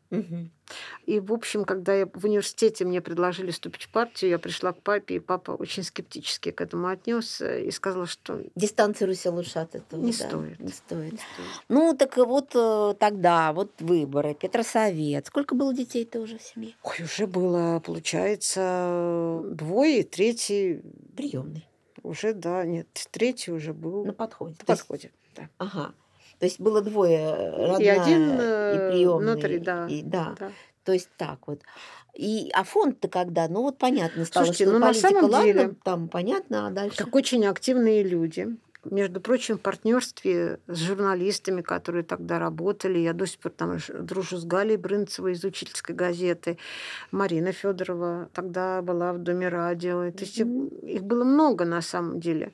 И, 1.06 1.20
в 1.20 1.32
общем, 1.32 1.64
когда 1.64 1.94
я 1.94 2.06
в 2.12 2.24
университете 2.24 2.84
мне 2.84 3.00
предложили 3.00 3.50
вступить 3.52 3.82
в 3.84 3.88
партию, 3.90 4.30
я 4.32 4.38
пришла 4.38 4.72
к 4.72 4.82
папе, 4.82 5.16
и 5.16 5.20
папа 5.20 5.52
очень 5.52 5.82
скептически 5.84 6.50
к 6.50 6.60
этому 6.60 6.88
отнесся 6.88 7.56
и 7.58 7.70
сказал, 7.70 8.06
что 8.06 8.40
Дистанцируйся 8.56 9.30
лучше 9.30 9.60
от 9.60 9.74
этого. 9.76 10.00
Не 10.00 10.12
да, 10.12 10.18
стоит. 10.28 10.58
Не 10.60 10.68
стоит. 10.72 11.12
не 11.12 11.18
стоит. 11.18 11.64
Ну, 11.68 11.94
так 11.96 12.16
вот 12.16 12.50
э, 12.54 12.94
тогда, 12.98 13.52
вот 13.52 13.70
выборы, 13.80 14.34
Петросовет. 14.34 15.26
Сколько 15.26 15.54
было 15.54 15.72
детей-то 15.72 16.20
уже 16.20 16.38
в 16.38 16.42
семье? 16.42 16.74
Ой, 16.82 16.96
уже 17.04 17.26
было, 17.26 17.80
получается, 17.80 19.42
двое, 19.44 20.02
третий 20.02 20.82
Приемный. 21.16 21.66
уже, 22.02 22.32
да, 22.34 22.64
нет, 22.64 22.88
третий 23.10 23.52
уже 23.52 23.72
был 23.72 24.04
На 24.04 24.12
подходе. 24.12 24.56
на 24.60 24.64
То 24.66 24.72
есть- 24.72 24.82
подходе. 24.86 25.10
Да. 25.36 25.48
Ага. 25.58 25.94
То 26.38 26.46
есть 26.46 26.60
было 26.60 26.82
двое, 26.82 27.18
э, 27.18 27.66
родная 27.66 27.80
И 27.80 27.88
один, 27.98 28.32
и 28.32 28.36
э, 28.38 28.90
приемный. 28.92 29.34
нотари, 29.34 29.58
да. 29.58 29.86
и- 29.88 30.02
да. 30.02 30.34
да. 30.38 30.50
То 30.84 30.92
есть 30.92 31.08
так 31.16 31.38
вот. 31.46 31.60
И, 32.14 32.50
а 32.54 32.64
фонд-то 32.64 33.08
когда? 33.08 33.48
Ну 33.48 33.62
вот 33.62 33.78
понятно 33.78 34.24
стало, 34.24 34.44
Слушайте, 34.46 34.64
что 34.64 34.72
ну, 34.74 34.78
на 34.78 34.86
политика, 34.86 35.08
самом 35.08 35.30
ладно, 35.30 35.44
деле- 35.52 35.74
там 35.84 36.08
понятно, 36.08 36.66
а 36.66 36.70
дальше? 36.70 36.96
Так 36.96 37.14
очень 37.14 37.44
активные 37.46 38.02
люди. 38.02 38.56
Между 38.90 39.20
прочим, 39.20 39.58
в 39.58 39.60
партнерстве 39.60 40.58
с 40.66 40.78
журналистами, 40.78 41.62
которые 41.62 42.04
тогда 42.04 42.38
работали. 42.38 42.98
Я 42.98 43.12
до 43.12 43.26
сих 43.26 43.38
пор 43.38 43.52
там 43.52 43.78
дружу 44.00 44.36
с 44.36 44.44
Галей 44.44 44.76
Брынцевой 44.76 45.32
из 45.32 45.44
учительской 45.44 45.94
газеты. 45.94 46.58
Марина 47.10 47.52
Федорова 47.52 48.28
тогда 48.32 48.82
была 48.82 49.12
в 49.12 49.18
Доме 49.18 49.48
радио. 49.48 50.10
То 50.12 50.20
есть 50.24 50.38
их, 50.38 50.46
Мгм. 50.46 50.66
их 50.82 51.02
было 51.04 51.24
много 51.24 51.64
на 51.64 51.80
самом 51.82 52.20
деле. 52.20 52.52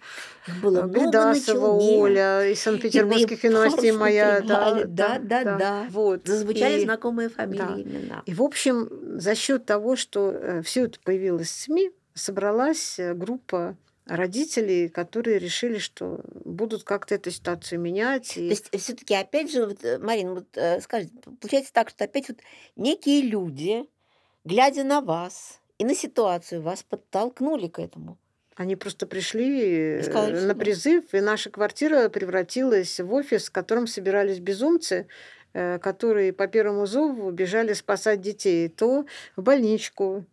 Их 0.49 0.61
было 0.61 0.83
Гайдасова 0.83 1.81
челне. 1.81 1.99
Оля 1.99 2.51
из 2.51 2.61
Санкт-Петербургских 2.63 3.45
И 3.45 3.49
мы 3.49 3.55
новостей 3.55 3.91
хорошо 3.91 3.99
моя. 4.01 4.41
понимали. 4.41 4.85
Да, 4.85 5.19
да, 5.23 5.45
да. 5.59 5.87
Вот. 5.91 6.27
Зазвучали 6.27 6.81
И- 6.81 6.85
знакомые 6.85 7.29
да. 7.29 7.35
фамилии, 7.35 7.83
имена. 7.83 8.23
И, 8.27 8.35
в 8.35 8.43
общем, 8.43 8.89
за 9.19 9.35
счет 9.35 9.67
того, 9.67 9.97
что 9.97 10.61
все 10.65 10.85
это 10.87 10.99
появилось 11.05 11.49
в 11.49 11.61
СМИ, 11.61 11.91
собралась 12.15 12.99
э, 12.99 13.15
группа 13.15 13.77
родителей, 14.07 14.89
которые 14.89 15.39
решили, 15.39 15.79
что 15.79 16.21
будут 16.45 16.85
как-то 16.85 17.15
эту 17.15 17.31
ситуацию 17.31 17.81
менять. 17.81 18.35
То 18.35 18.41
И... 18.41 18.49
есть 18.49 18.69
все-таки 18.77 19.15
опять 19.15 19.51
же, 19.53 19.67
вот, 19.67 19.85
э, 19.85 19.99
Марина, 19.99 20.35
вот 20.35 20.57
э, 20.57 20.81
скажите, 20.81 21.13
получается 21.41 21.73
так, 21.73 21.91
что 21.91 22.05
опять 22.05 22.29
вот 22.29 22.39
некие 22.77 23.23
люди, 23.23 23.85
глядя 24.45 24.85
на 24.85 25.01
вас 25.01 25.61
и 25.79 25.85
на 25.85 25.95
ситуацию, 25.95 26.63
вас 26.63 26.83
подтолкнули 26.83 27.69
к 27.69 27.79
этому. 27.79 28.19
Они 28.57 28.77
просто 28.77 29.07
пришли 29.07 30.03
сказали, 30.03 30.37
э, 30.37 30.47
на 30.47 30.55
призыв, 30.55 31.15
и 31.15 31.21
наша 31.21 31.51
квартира 31.51 32.09
превратилась 32.09 33.01
в 33.01 33.13
офис, 33.13 33.49
в 33.49 33.53
котором 33.53 33.87
собирались 33.87 34.41
безумцы, 34.41 35.07
э, 35.55 35.79
которые 35.79 36.33
по 36.33 36.47
первому 36.49 36.87
зову 36.87 37.31
бежали 37.31 37.73
спасать 37.73 38.21
детей. 38.21 38.69
То 38.69 39.07
в 39.37 39.43
больничку, 39.43 40.27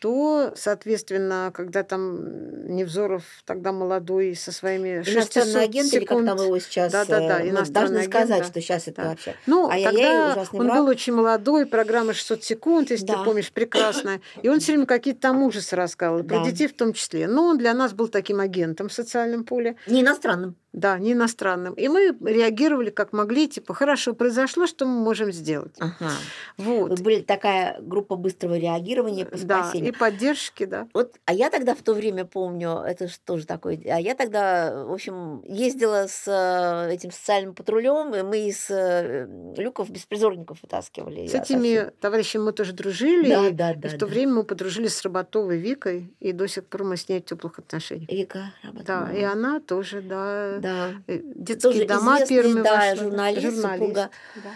то, 0.00 0.52
соответственно, 0.56 1.50
когда 1.54 1.82
там 1.82 2.68
Невзоров 2.74 3.22
тогда 3.44 3.72
молодой 3.72 4.34
со 4.36 4.52
своими 4.52 5.02
600 5.02 5.14
Иностранный 5.14 5.64
агент, 5.64 5.92
или 5.92 6.04
как 6.04 6.18
секунд- 6.18 6.26
там 6.26 6.46
его 6.46 6.58
сейчас... 6.58 6.92
Да-да-да, 6.92 7.40
э, 7.40 7.52
ну, 7.52 7.64
должны 7.70 7.96
агент, 7.98 8.12
сказать, 8.12 8.38
да, 8.42 8.44
что 8.44 8.60
сейчас 8.60 8.88
это 8.88 9.02
да. 9.02 9.08
вообще... 9.10 9.34
Ну, 9.46 9.68
Ай-яй-яй, 9.68 9.92
тогда 9.92 10.32
ужасный 10.32 10.60
он 10.60 10.66
враг. 10.66 10.78
был 10.78 10.86
очень 10.88 11.12
молодой, 11.14 11.66
программа 11.66 12.12
600 12.14 12.44
секунд, 12.44 12.90
если 12.90 13.06
Да. 13.06 13.18
ты 13.18 13.24
помнишь, 13.24 13.50
прекрасная. 13.52 14.20
И 14.42 14.48
он 14.48 14.60
все 14.60 14.72
время 14.72 14.86
какие-то 14.86 15.20
там 15.20 15.42
ужасы 15.42 15.74
рассказывал, 15.76 16.22
про 16.22 16.38
Да. 16.38 16.44
детей 16.44 16.68
в 16.68 16.74
том 16.74 16.92
числе. 16.92 17.26
Но 17.26 17.44
он 17.46 17.58
для 17.58 17.74
нас 17.74 17.92
был 17.92 18.08
таким 18.08 18.40
агентом 18.40 18.88
в 18.88 18.92
социальном 18.92 19.44
поле. 19.44 19.76
Не 19.86 20.02
иностранным. 20.02 20.56
Да, 20.78 20.98
не 20.98 21.12
иностранным. 21.12 21.74
И 21.74 21.88
мы 21.88 22.16
реагировали 22.24 22.90
как 22.90 23.12
могли, 23.12 23.48
типа, 23.48 23.74
хорошо, 23.74 24.14
произошло, 24.14 24.66
что 24.66 24.86
мы 24.86 25.00
можем 25.02 25.32
сделать. 25.32 25.74
Ага. 25.80 26.10
Вот. 26.56 26.98
Вы 26.98 27.04
были 27.04 27.20
такая 27.20 27.80
группа 27.80 28.16
быстрого 28.16 28.56
реагирования 28.58 29.24
по 29.24 29.36
Да, 29.38 29.64
спасению. 29.64 29.92
и 29.92 29.96
поддержки, 29.96 30.64
да. 30.66 30.86
Вот, 30.94 31.16
а 31.24 31.32
я 31.32 31.50
тогда 31.50 31.74
в 31.74 31.82
то 31.82 31.94
время 31.94 32.24
помню, 32.24 32.78
это 32.86 33.08
же 33.08 33.14
тоже 33.24 33.46
такое, 33.46 33.80
а 33.86 34.00
я 34.00 34.14
тогда, 34.14 34.84
в 34.84 34.92
общем, 34.92 35.42
ездила 35.44 36.06
с 36.08 36.24
э, 36.28 36.94
этим 36.94 37.10
социальным 37.10 37.54
патрулем, 37.54 38.14
и 38.14 38.22
мы 38.22 38.48
из 38.48 38.70
э, 38.70 39.26
люков 39.56 39.90
беспризорников 39.90 40.58
вытаскивали. 40.62 41.26
С 41.26 41.34
этими 41.34 41.76
совсем- 41.76 41.90
товарищами 42.00 42.42
мы 42.44 42.52
тоже 42.52 42.72
дружили. 42.72 43.28
Да, 43.28 43.48
и, 43.48 43.50
да, 43.52 43.72
и 43.72 43.76
да. 43.76 43.88
в 43.88 43.92
то 43.92 43.98
да. 44.00 44.06
время 44.06 44.34
мы 44.34 44.44
подружились 44.44 44.94
с 44.94 45.02
Работовой 45.02 45.58
Викой, 45.58 46.14
и 46.20 46.32
до 46.32 46.46
сих 46.46 46.64
пор 46.66 46.84
мы 46.84 46.96
с 46.96 47.08
ней 47.08 47.20
в 47.20 47.24
теплых 47.24 47.58
отношениях. 47.58 48.08
Вика 48.10 48.52
Да, 48.62 48.68
работала. 48.68 49.12
и 49.12 49.22
она 49.22 49.60
тоже, 49.60 50.02
да. 50.02 50.58
Да. 50.58 50.67
Э, 51.06 51.20
Детские 51.34 51.72
Тоже 51.72 51.84
дома 51.86 52.26
первыми 52.26 52.62
да, 52.62 52.76
вошла, 52.76 52.96
журналист, 52.96 53.62
супруга 53.62 54.10
да. 54.36 54.50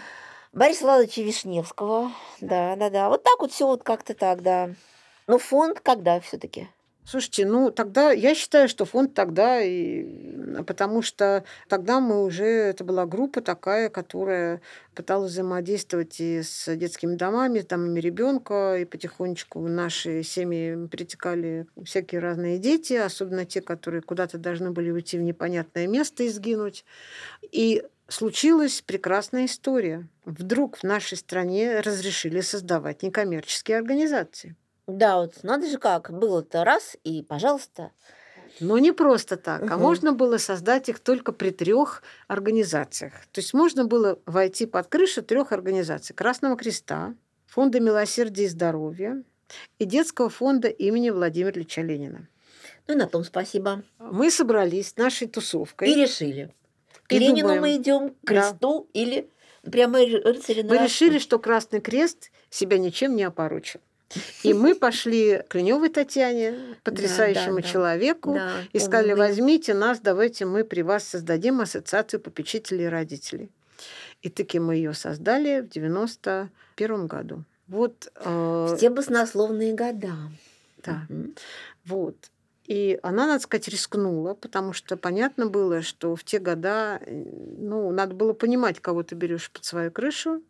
Бориса 0.53 0.85
Ладовича 0.85 1.21
Вишневского. 1.21 2.11
Да, 2.41 2.75
да, 2.75 2.89
да. 2.89 3.09
Вот 3.09 3.23
так 3.23 3.39
вот 3.39 3.51
все 3.51 3.65
вот 3.65 3.83
как-то 3.83 4.13
так, 4.13 4.41
да. 4.41 4.69
Ну, 5.27 5.37
фонд 5.37 5.79
когда 5.79 6.19
все-таки? 6.19 6.67
Слушайте, 7.05 7.45
ну 7.45 7.69
тогда 7.69 8.11
я 8.11 8.33
считаю, 8.33 8.69
что 8.69 8.85
фонд 8.85 9.13
тогда, 9.13 9.61
и, 9.61 10.05
потому 10.65 11.01
что 11.01 11.43
тогда 11.67 11.99
мы 11.99 12.23
уже, 12.23 12.45
это 12.45 12.85
была 12.85 13.05
группа 13.05 13.41
такая, 13.41 13.89
которая 13.89 14.61
пыталась 14.95 15.31
взаимодействовать 15.31 16.21
и 16.21 16.41
с 16.41 16.73
детскими 16.75 17.15
домами, 17.15 17.59
с 17.59 17.65
домами 17.65 17.99
ребенка, 17.99 18.77
и 18.77 18.85
потихонечку 18.85 19.59
в 19.59 19.69
наши 19.69 20.23
семьи 20.23 20.87
перетекали 20.87 21.67
всякие 21.83 22.21
разные 22.21 22.57
дети, 22.57 22.93
особенно 22.93 23.45
те, 23.45 23.61
которые 23.61 24.01
куда-то 24.01 24.37
должны 24.37 24.71
были 24.71 24.89
уйти 24.89 25.17
в 25.17 25.23
непонятное 25.23 25.87
место 25.87 26.23
и 26.23 26.29
сгинуть. 26.29 26.85
И 27.51 27.83
случилась 28.07 28.81
прекрасная 28.81 29.45
история. 29.45 30.07
Вдруг 30.23 30.77
в 30.77 30.83
нашей 30.83 31.17
стране 31.17 31.81
разрешили 31.81 32.39
создавать 32.39 33.03
некоммерческие 33.03 33.77
организации. 33.77 34.55
Да, 34.87 35.17
вот 35.17 35.43
надо 35.43 35.67
же 35.69 35.77
как, 35.77 36.11
было-то 36.11 36.63
раз 36.63 36.97
и, 37.03 37.21
пожалуйста. 37.23 37.91
Но 38.59 38.77
не 38.77 38.91
просто 38.91 39.35
так, 39.37 39.63
а 39.63 39.75
Мгм. 39.75 39.81
можно 39.81 40.11
было 40.13 40.37
создать 40.37 40.87
их 40.89 40.99
только 40.99 41.31
при 41.31 41.49
трех 41.49 42.03
организациях. 42.27 43.13
То 43.31 43.41
есть 43.41 43.53
можно 43.53 43.85
было 43.85 44.19
войти 44.25 44.65
под 44.67 44.87
крышу 44.87 45.23
трех 45.23 45.51
организаций: 45.51 46.15
Красного 46.15 46.55
Креста, 46.55 47.15
Фонда 47.47 47.79
милосердия 47.79 48.43
и 48.45 48.47
здоровья 48.47 49.23
и 49.79 49.85
Детского 49.85 50.29
фонда 50.29 50.67
имени 50.67 51.09
Владимира 51.11 51.51
Ильича 51.51 51.81
Ленина. 51.81 52.27
Ну 52.87 52.93
и 52.95 52.97
на 52.97 53.07
том 53.07 53.23
спасибо. 53.23 53.83
Мы 53.99 54.29
собрались 54.31 54.97
нашей 54.97 55.27
тусовкой. 55.27 55.91
И 55.91 55.95
решили. 55.95 56.51
К 57.07 57.13
И 57.13 57.19
Ленину 57.19 57.41
думаем, 57.41 57.61
мы 57.61 57.75
идем, 57.75 58.09
к 58.09 58.13
да. 58.23 58.49
кресту 58.49 58.89
или 58.93 59.29
прямо 59.63 59.99
ры- 60.01 60.21
рыцари 60.21 60.61
на 60.63 60.69
Мы 60.69 60.77
решили, 60.83 61.19
что 61.19 61.39
Красный 61.39 61.81
Крест 61.81 62.31
себя 62.49 62.77
ничем 62.77 63.15
не 63.15 63.23
опорочил. 63.23 63.79
И 64.43 64.53
мы 64.53 64.75
пошли 64.75 65.41
к 65.47 65.55
Леневой 65.55 65.89
Татьяне, 65.89 66.55
потрясающему 66.83 67.57
да. 67.57 67.61
человеку, 67.61 68.33
Да, 68.33 68.51
и 68.71 68.79
сказали, 68.79 69.13
возьмите 69.13 69.73
нас, 69.73 69.99
давайте 69.99 70.45
мы 70.45 70.63
при 70.63 70.81
вас 70.81 71.03
создадим 71.03 71.61
ассоциацию 71.61 72.19
попечителей 72.19 72.85
и 72.85 72.89
родителей. 72.89 73.49
И 74.21 74.29
таки 74.29 74.59
мы 74.59 74.75
ее 74.75 74.93
создали 74.93 75.61
в 75.61 75.69
91 75.69 77.07
году. 77.07 77.43
Вот, 77.67 78.11
э, 78.15 78.67
В 78.69 78.77
те 78.77 78.89
баснословные 78.89 79.73
года. 79.73 80.13
да, 80.83 81.05
Мгм. 81.09 81.35
вот. 81.85 82.15
И 82.65 82.97
она, 83.03 83.27
надо 83.27 83.43
сказать, 83.43 83.67
рискнула, 83.67 84.35
потому 84.35 84.71
что 84.71 84.95
понятно 84.95 85.47
было, 85.47 85.81
что 85.81 86.15
в 86.15 86.23
те 86.23 86.39
года, 86.39 86.99
э, 87.05 87.23
ну, 87.57 87.91
надо 87.91 88.13
было 88.15 88.33
понимать, 88.33 88.79
кого 88.79 89.03
ты 89.03 89.15
берешь 89.15 89.51
под 89.51 89.65
свою 89.65 89.91
крышу. 89.91 90.41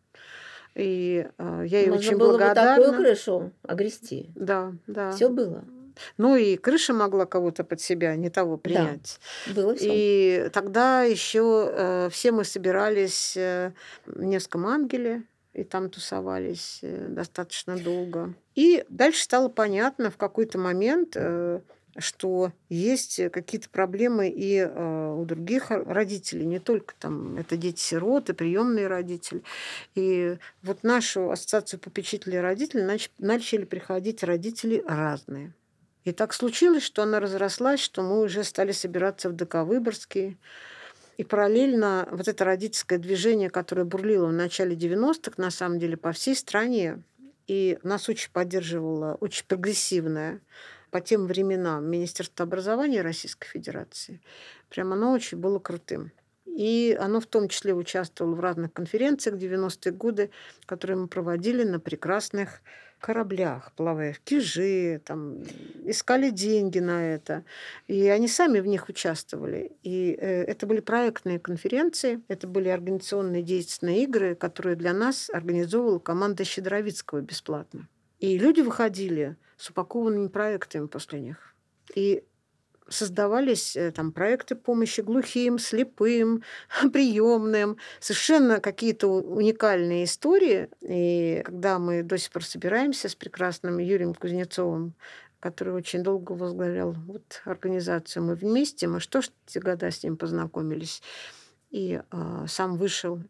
И 0.75 1.27
э, 1.37 1.63
я 1.67 1.79
ей 1.79 1.89
Можно 1.89 2.07
очень 2.07 2.17
было 2.17 2.31
бы 2.33 2.37
благодарна. 2.37 2.83
такую 2.83 2.97
крышу 2.97 3.51
огрести. 3.63 4.31
Да, 4.35 4.73
да. 4.87 5.11
Все 5.11 5.29
было. 5.29 5.63
Ну 6.17 6.35
и 6.35 6.57
крыша 6.57 6.93
могла 6.93 7.25
кого-то 7.27 7.63
под 7.63 7.79
себя 7.79 8.15
не 8.15 8.29
того 8.31 8.57
принять. 8.57 9.19
Было 9.55 9.75
все. 9.75 9.89
И 9.91 10.49
тогда 10.51 11.03
еще 11.03 12.09
все 12.11 12.31
мы 12.31 12.43
собирались 12.45 13.37
э, 13.37 13.73
в 14.07 14.23
Невском 14.23 14.65
ангеле, 14.65 15.23
и 15.53 15.63
там 15.63 15.89
тусовались 15.89 16.79
э, 16.81 17.07
достаточно 17.09 17.77
долго. 17.77 18.33
И 18.55 18.83
дальше 18.89 19.23
стало 19.23 19.49
понятно 19.49 20.09
в 20.09 20.17
какой-то 20.17 20.57
момент, 20.57 21.13
э, 21.15 21.61
что 21.97 22.51
есть 22.69 23.21
какие-то 23.31 23.69
проблемы 23.69 24.29
и 24.29 24.57
э, 24.57 25.15
у 25.15 25.25
других 25.25 25.71
ро- 25.71 25.83
родителей, 25.83 26.45
не 26.45 26.59
только 26.59 26.95
там 26.99 27.37
это 27.37 27.57
дети-сироты, 27.57 28.33
приемные 28.33 28.87
родители. 28.87 29.43
И 29.95 30.37
вот 30.63 30.83
нашу 30.83 31.31
ассоциацию 31.31 31.79
попечителей 31.79 32.39
родителей 32.39 32.83
нач- 32.83 33.11
начали 33.19 33.65
приходить 33.65 34.23
родители 34.23 34.83
разные. 34.87 35.53
И 36.03 36.11
так 36.11 36.33
случилось, 36.33 36.83
что 36.83 37.03
она 37.03 37.19
разрослась, 37.19 37.79
что 37.79 38.01
мы 38.01 38.21
уже 38.21 38.43
стали 38.43 38.71
собираться 38.71 39.29
в 39.29 39.35
ДК 39.35 39.63
Выборгский. 39.63 40.37
И 41.17 41.23
параллельно 41.23 42.07
вот 42.11 42.27
это 42.27 42.43
родительское 42.43 42.97
движение, 42.97 43.49
которое 43.49 43.85
бурлило 43.85 44.27
в 44.27 44.33
начале 44.33 44.75
90-х, 44.75 45.33
на 45.37 45.51
самом 45.51 45.79
деле, 45.79 45.95
по 45.95 46.11
всей 46.11 46.35
стране, 46.35 47.03
и 47.45 47.77
нас 47.83 48.09
очень 48.09 48.31
поддерживало, 48.31 49.15
очень 49.19 49.45
прогрессивное 49.47 50.41
по 50.93 51.01
тем 51.01 51.25
временам 51.25 51.89
Министерство 51.89 52.43
образования 52.43 53.01
Российской 53.01 53.47
Федерации. 53.47 54.21
Прям 54.69 54.93
оно 54.93 55.11
очень 55.11 55.39
было 55.39 55.57
крутым. 55.57 56.11
И 56.45 56.95
оно 57.01 57.19
в 57.19 57.25
том 57.25 57.49
числе 57.49 57.73
участвовало 57.73 58.35
в 58.35 58.39
разных 58.39 58.73
конференциях 58.73 59.37
в 59.37 59.39
90-е 59.39 59.91
годы, 59.91 60.29
которые 60.67 60.97
мы 60.97 61.07
проводили 61.07 61.63
на 61.63 61.79
прекрасных 61.79 62.61
кораблях, 62.99 63.71
плавая 63.75 64.13
в 64.13 64.19
Кижи, 64.19 65.01
там, 65.03 65.41
искали 65.83 66.29
деньги 66.29 66.77
на 66.77 67.15
это. 67.15 67.43
И 67.87 68.07
они 68.07 68.27
сами 68.27 68.59
в 68.59 68.67
них 68.67 68.87
участвовали. 68.87 69.71
И 69.81 70.15
э, 70.15 70.43
это 70.43 70.67
были 70.67 70.79
проектные 70.79 71.39
конференции, 71.39 72.21
это 72.27 72.45
были 72.45 72.69
организационные 72.69 73.41
деятельные 73.41 74.03
игры, 74.03 74.35
которые 74.35 74.75
для 74.75 74.93
нас 74.93 75.31
организовывала 75.31 75.97
команда 75.97 76.43
Щедровицкого 76.43 77.21
бесплатно. 77.21 77.87
И 78.19 78.37
люди 78.37 78.61
выходили 78.61 79.37
с 79.63 79.69
упакованными 79.69 80.27
проектами 80.27 80.87
после 80.87 81.21
них. 81.21 81.55
И 81.95 82.25
создавались 82.89 83.77
э, 83.77 83.91
там 83.91 84.11
проекты 84.11 84.55
помощи 84.55 84.99
глухим, 84.99 85.57
слепым, 85.57 86.43
приемным, 86.91 87.77
совершенно 88.01 88.59
какие-то 88.59 89.07
уникальные 89.07 90.03
истории. 90.03 90.67
И 90.81 91.41
когда 91.45 91.79
мы 91.79 92.03
до 92.03 92.17
сих 92.17 92.31
пор 92.31 92.43
собираемся 92.43 93.07
с 93.07 93.15
прекрасным 93.15 93.77
Юрием 93.77 94.13
Кузнецовым, 94.13 94.95
который 95.39 95.73
очень 95.73 96.03
долго 96.03 96.33
возглавлял 96.33 96.91
вот 96.91 97.41
организацию, 97.45 98.23
мы 98.23 98.35
вместе, 98.35 98.87
мы 98.87 98.99
что 98.99 99.21
ж 99.21 99.29
эти 99.47 99.59
года 99.59 99.89
с 99.89 100.03
ним 100.03 100.17
познакомились, 100.17 101.01
и 101.71 102.01
а, 102.11 102.47
сам 102.47 102.75
вышел. 102.75 103.21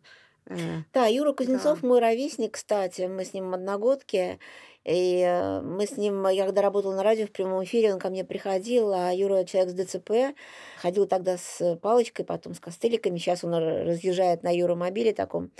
э, 0.47 0.81
Да, 0.93 1.05
Юра 1.05 1.33
Кузнецов 1.33 1.81
Да. 1.81 1.87
мой 1.87 1.99
ровесник, 1.99 2.53
кстати, 2.55 3.03
мы 3.03 3.23
с 3.23 3.33
ним 3.33 3.53
одногодки. 3.53 4.39
И 4.85 5.21
э, 5.21 5.61
мы 5.61 5.85
с 5.87 5.95
ним, 5.97 6.27
я 6.27 6.45
когда 6.45 6.61
работала 6.61 6.95
на 6.95 7.03
радио 7.03 7.25
в 7.25 7.31
прямом 7.31 7.63
эфире, 7.63 7.93
он 7.93 7.99
ко 7.99 8.09
мне 8.09 8.25
приходил, 8.25 8.93
а 8.93 9.13
Юра 9.13 9.45
человек 9.45 9.71
с 9.71 9.73
ДЦП, 9.73 10.35
ходил 10.77 11.07
тогда 11.07 11.37
с 11.37 11.77
палочкой, 11.77 12.25
потом 12.25 12.53
с 12.53 12.59
костыликами, 12.59 13.17
сейчас 13.17 13.43
он 13.43 13.53
разъезжает 13.53 14.43
на 14.43 14.53
Юромобиле 14.53 15.13
таком. 15.13 15.51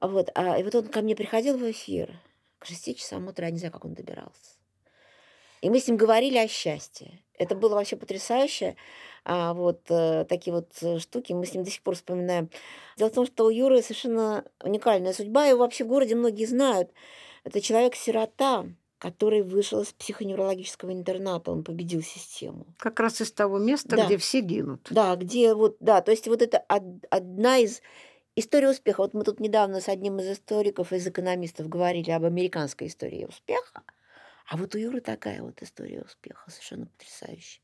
Вот, 0.00 0.30
а, 0.34 0.58
и 0.58 0.62
вот 0.62 0.74
он 0.74 0.88
ко 0.88 1.02
мне 1.02 1.14
приходил 1.14 1.58
в 1.58 1.70
эфир 1.70 2.18
к 2.58 2.66
6 2.66 2.96
часам 2.96 3.28
утра, 3.28 3.46
я 3.46 3.52
не 3.52 3.58
знаю, 3.58 3.72
как 3.72 3.84
он 3.84 3.94
добирался. 3.94 4.56
И 5.60 5.70
мы 5.70 5.80
с 5.80 5.88
ним 5.88 5.96
говорили 5.96 6.38
о 6.38 6.48
счастье. 6.48 7.22
Это 7.38 7.54
было 7.54 7.74
вообще 7.74 7.96
потрясающе. 7.96 8.76
А 9.24 9.52
вот 9.52 9.80
э, 9.90 10.24
такие 10.28 10.54
вот 10.54 10.70
э, 10.82 10.98
штуки 10.98 11.32
мы 11.32 11.44
с 11.46 11.52
ним 11.52 11.64
до 11.64 11.70
сих 11.70 11.82
пор 11.82 11.96
вспоминаем. 11.96 12.50
Дело 12.96 13.10
в 13.10 13.14
том, 13.14 13.26
что 13.26 13.46
у 13.46 13.50
Юры 13.50 13.82
совершенно 13.82 14.44
уникальная 14.62 15.12
судьба. 15.12 15.46
Его 15.46 15.60
вообще 15.60 15.84
в 15.84 15.88
городе 15.88 16.14
многие 16.14 16.44
знают. 16.44 16.90
Это 17.46 17.60
человек-сирота, 17.60 18.66
который 18.98 19.42
вышел 19.42 19.80
из 19.82 19.92
психоневрологического 19.92 20.92
интерната. 20.92 21.52
Он 21.52 21.62
победил 21.62 22.02
систему. 22.02 22.66
как 22.78 22.98
раз 22.98 23.20
из 23.20 23.30
того 23.30 23.58
места, 23.58 23.94
Да. 23.96 24.06
где 24.06 24.16
все 24.16 24.40
гинут. 24.40 24.88
Да, 24.90 25.14
где 25.14 25.54
вот, 25.54 25.76
да, 25.78 26.00
то 26.00 26.10
есть 26.10 26.26
вот 26.26 26.42
это 26.42 26.64
од- 26.68 27.06
одна 27.08 27.58
из 27.58 27.82
историй 28.34 28.68
успеха. 28.68 29.02
Вот 29.02 29.14
мы 29.14 29.22
тут 29.22 29.38
недавно 29.38 29.80
с 29.80 29.88
одним 29.88 30.18
из 30.18 30.28
историков, 30.28 30.92
из 30.92 31.06
экономистов 31.06 31.68
говорили 31.68 32.10
об 32.10 32.24
американской 32.24 32.88
истории 32.88 33.24
успеха. 33.26 33.82
А 34.48 34.56
вот 34.56 34.74
у 34.74 34.78
Юры 34.78 35.00
такая 35.00 35.40
вот 35.40 35.62
история 35.62 36.02
успеха, 36.02 36.50
совершенно 36.50 36.86
потрясающая. 36.86 37.62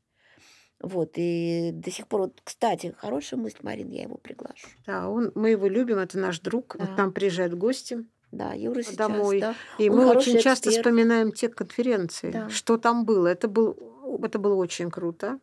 Вот, 0.79 1.13
и 1.15 1.71
до 1.73 1.91
сих 1.91 2.07
пор, 2.07 2.21
вот, 2.21 2.41
кстати, 2.43 2.93
хорошая 2.97 3.39
мысль, 3.39 3.57
Марин, 3.61 3.89
я 3.89 4.03
его 4.03 4.15
приглашу. 4.17 4.67
Да, 4.85 5.09
он, 5.09 5.31
мы 5.35 5.49
его 5.51 5.67
любим, 5.67 5.97
это 5.97 6.17
наш 6.17 6.39
друг. 6.39 6.75
Да. 6.77 6.83
Он 6.85 6.95
к 6.95 6.97
нам 6.97 7.13
приезжает 7.13 7.53
в 7.53 7.57
гости. 7.57 8.05
Да, 8.33 8.53
Юра 8.53 8.81
сейчас, 8.81 8.95
Домой. 8.95 9.39
да. 9.41 9.55
И 9.77 9.89
Он 9.89 9.97
мы 9.97 10.05
очень 10.09 10.39
часто 10.39 10.69
эксперт. 10.69 10.85
вспоминаем 10.87 11.31
те 11.31 11.49
конференции, 11.49 12.31
Да. 12.31 12.49
что 12.49 12.77
там 12.77 13.05
было. 13.05 13.27
Это, 13.27 13.47
был, 13.47 13.77
это 14.23 14.39
было 14.39 14.55
очень 14.55 14.89
круто. 14.89 15.39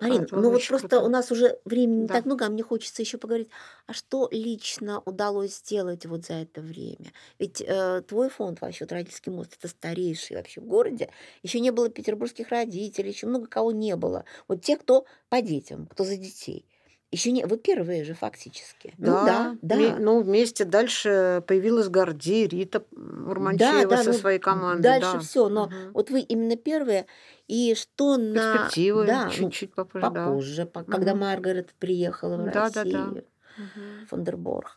Марин, 0.00 0.26
было 0.30 0.40
ну 0.40 0.50
вот 0.50 0.66
просто 0.66 0.88
круто. 0.88 1.06
у 1.06 1.08
нас 1.08 1.30
уже 1.30 1.58
времени 1.64 2.00
не 2.02 2.06
Да. 2.08 2.14
так 2.14 2.24
много, 2.26 2.46
а 2.46 2.48
мне 2.50 2.62
хочется 2.62 3.00
еще 3.00 3.16
поговорить, 3.16 3.48
а 3.86 3.92
что 3.92 4.28
лично 4.32 5.00
удалось 5.04 5.56
сделать 5.58 6.04
вот 6.04 6.26
за 6.26 6.34
это 6.34 6.60
время? 6.60 7.12
Ведь 7.38 7.62
э, 7.64 8.02
твой 8.06 8.28
фонд 8.28 8.60
вообще, 8.60 8.86
родительский 8.86 9.30
мост, 9.32 9.54
это 9.58 9.68
старейший 9.68 10.36
вообще 10.36 10.60
в 10.60 10.64
городе. 10.66 11.10
Еще 11.42 11.60
не 11.60 11.70
было 11.70 11.88
петербургских 11.88 12.48
родителей, 12.48 13.10
еще 13.12 13.26
много 13.28 13.46
кого 13.46 13.70
не 13.72 13.94
было. 13.96 14.24
Вот 14.48 14.62
те, 14.62 14.76
кто 14.76 15.06
по 15.28 15.40
детям, 15.40 15.86
кто 15.86 16.04
за 16.04 16.16
детей. 16.16 16.66
Еще 17.14 17.30
не, 17.30 17.44
вы 17.46 17.58
первые 17.58 18.02
же 18.04 18.14
фактически. 18.14 18.94
Ну 18.98 19.18
да, 19.22 19.56
Да, 19.62 19.94
да. 19.94 20.00
ну 20.00 20.20
вместе 20.22 20.64
дальше 20.64 21.42
появилась 21.46 21.88
Горди, 21.88 22.46
Рита 22.48 22.84
м, 22.96 23.28
Да, 23.30 23.30
Урманчева 23.30 23.90
да, 23.90 24.02
со 24.02 24.12
ну 24.12 24.18
своей 24.18 24.38
командой, 24.38 24.82
дальше 24.82 25.18
да. 25.18 25.20
все, 25.20 25.48
но 25.48 25.70
Мгм. 25.70 25.92
вот 25.94 26.10
вы 26.10 26.20
именно 26.20 26.56
первые, 26.56 27.06
и 27.46 27.74
что 27.74 28.16
на, 28.16 28.32
Перспективы 28.34 29.04
да, 29.06 29.34
ну, 29.36 29.50
чуть-чуть 29.50 29.74
попозже, 29.74 30.10
да. 30.10 30.24
попозже, 30.24 30.66
по- 30.66 30.82
когда 30.84 31.12
Мгм. 31.12 31.20
Маргарет 31.20 31.74
приехала 31.78 32.36
в 32.36 32.44
Да, 32.52 32.70
да, 32.70 32.84
да. 32.84 33.04
Россию. 33.04 33.24
Мгм. 33.56 34.08
Фондерборг. 34.08 34.76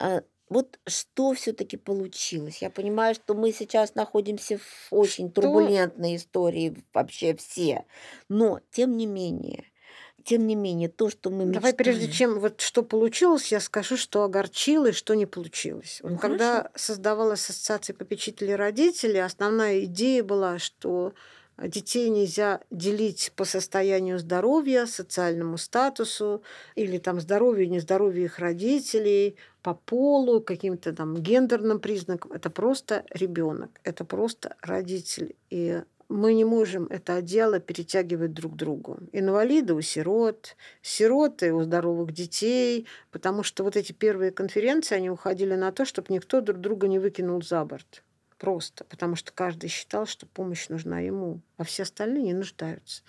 А, 0.00 0.22
Вот 0.50 0.78
что 0.86 1.34
все-таки 1.34 1.76
получилось? 1.76 2.62
Я 2.62 2.70
понимаю, 2.70 3.14
что 3.14 3.34
мы 3.34 3.52
сейчас 3.52 3.94
находимся 3.94 4.58
в 4.58 4.88
очень 4.92 5.30
Что 5.32 5.32
турбулентной 5.32 6.16
истории 6.16 6.76
вообще 6.94 7.34
все, 7.36 7.86
но 8.30 8.60
тем 8.70 8.96
не 8.96 9.06
менее, 9.06 9.64
тем 10.24 10.46
не 10.46 10.54
менее, 10.54 10.88
то, 10.88 11.10
что 11.10 11.30
мы 11.30 11.46
Давай 11.46 11.72
прежде 11.72 12.10
чем 12.10 12.38
вот 12.40 12.60
что 12.60 12.82
получилось, 12.82 13.50
я 13.52 13.60
скажу, 13.60 13.96
что 13.96 14.24
огорчило 14.24 14.86
и 14.86 14.92
что 14.92 15.14
не 15.14 15.26
получилось. 15.26 16.00
Вот 16.02 16.12
Ну 16.12 16.18
когда 16.18 16.56
хорошо. 16.56 16.70
создавалась 16.74 17.48
ассоциация 17.48 17.94
попечителей 17.94 18.54
родителей, 18.54 19.20
основная 19.20 19.84
идея 19.84 20.22
была, 20.22 20.58
что 20.58 21.14
детей 21.66 22.08
нельзя 22.08 22.60
делить 22.70 23.32
по 23.34 23.44
состоянию 23.44 24.18
здоровья, 24.18 24.86
социальному 24.86 25.58
статусу 25.58 26.42
или 26.76 26.98
там 26.98 27.20
здоровью 27.20 27.64
и 27.64 27.68
нездоровью 27.68 28.24
их 28.24 28.38
родителей, 28.38 29.36
по 29.62 29.74
полу, 29.74 30.40
каким-то 30.40 30.92
там 30.92 31.16
гендерным 31.16 31.80
признакам. 31.80 32.32
Это 32.32 32.48
просто 32.48 33.04
ребенок, 33.10 33.80
это 33.82 34.04
просто 34.04 34.56
родитель. 34.62 35.34
И 35.50 35.82
мы 36.08 36.32
не 36.32 36.44
можем 36.44 36.86
это 36.86 37.16
одеяло 37.16 37.60
перетягивать 37.60 38.32
друг 38.32 38.56
другу. 38.56 38.98
Инвалиды 39.12 39.74
у 39.74 39.80
сирот, 39.80 40.56
сироты 40.80 41.52
у 41.52 41.62
здоровых 41.62 42.12
детей, 42.12 42.86
потому 43.10 43.42
что 43.42 43.62
вот 43.62 43.76
эти 43.76 43.92
первые 43.92 44.30
конференции, 44.30 44.96
они 44.96 45.10
уходили 45.10 45.54
на 45.54 45.70
то, 45.70 45.84
чтобы 45.84 46.12
никто 46.12 46.40
друг 46.40 46.60
друга 46.60 46.88
не 46.88 46.98
выкинул 46.98 47.42
за 47.42 47.64
борт. 47.64 48.02
Просто, 48.38 48.84
потому 48.84 49.16
что 49.16 49.32
каждый 49.32 49.68
считал, 49.68 50.06
что 50.06 50.24
помощь 50.26 50.68
нужна 50.68 51.00
ему, 51.00 51.40
а 51.56 51.64
все 51.64 51.82
остальные 51.82 52.22
не 52.22 52.34
нуждаются. 52.34 53.02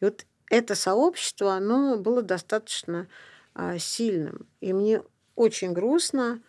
И 0.00 0.04
вот 0.04 0.26
это 0.50 0.74
сообщество, 0.74 1.54
оно 1.54 1.96
было 1.96 2.20
достаточно 2.20 3.08
а, 3.54 3.78
сильным. 3.78 4.46
И 4.60 4.72
мне 4.72 5.02
очень 5.36 5.72
грустно, 5.72 6.42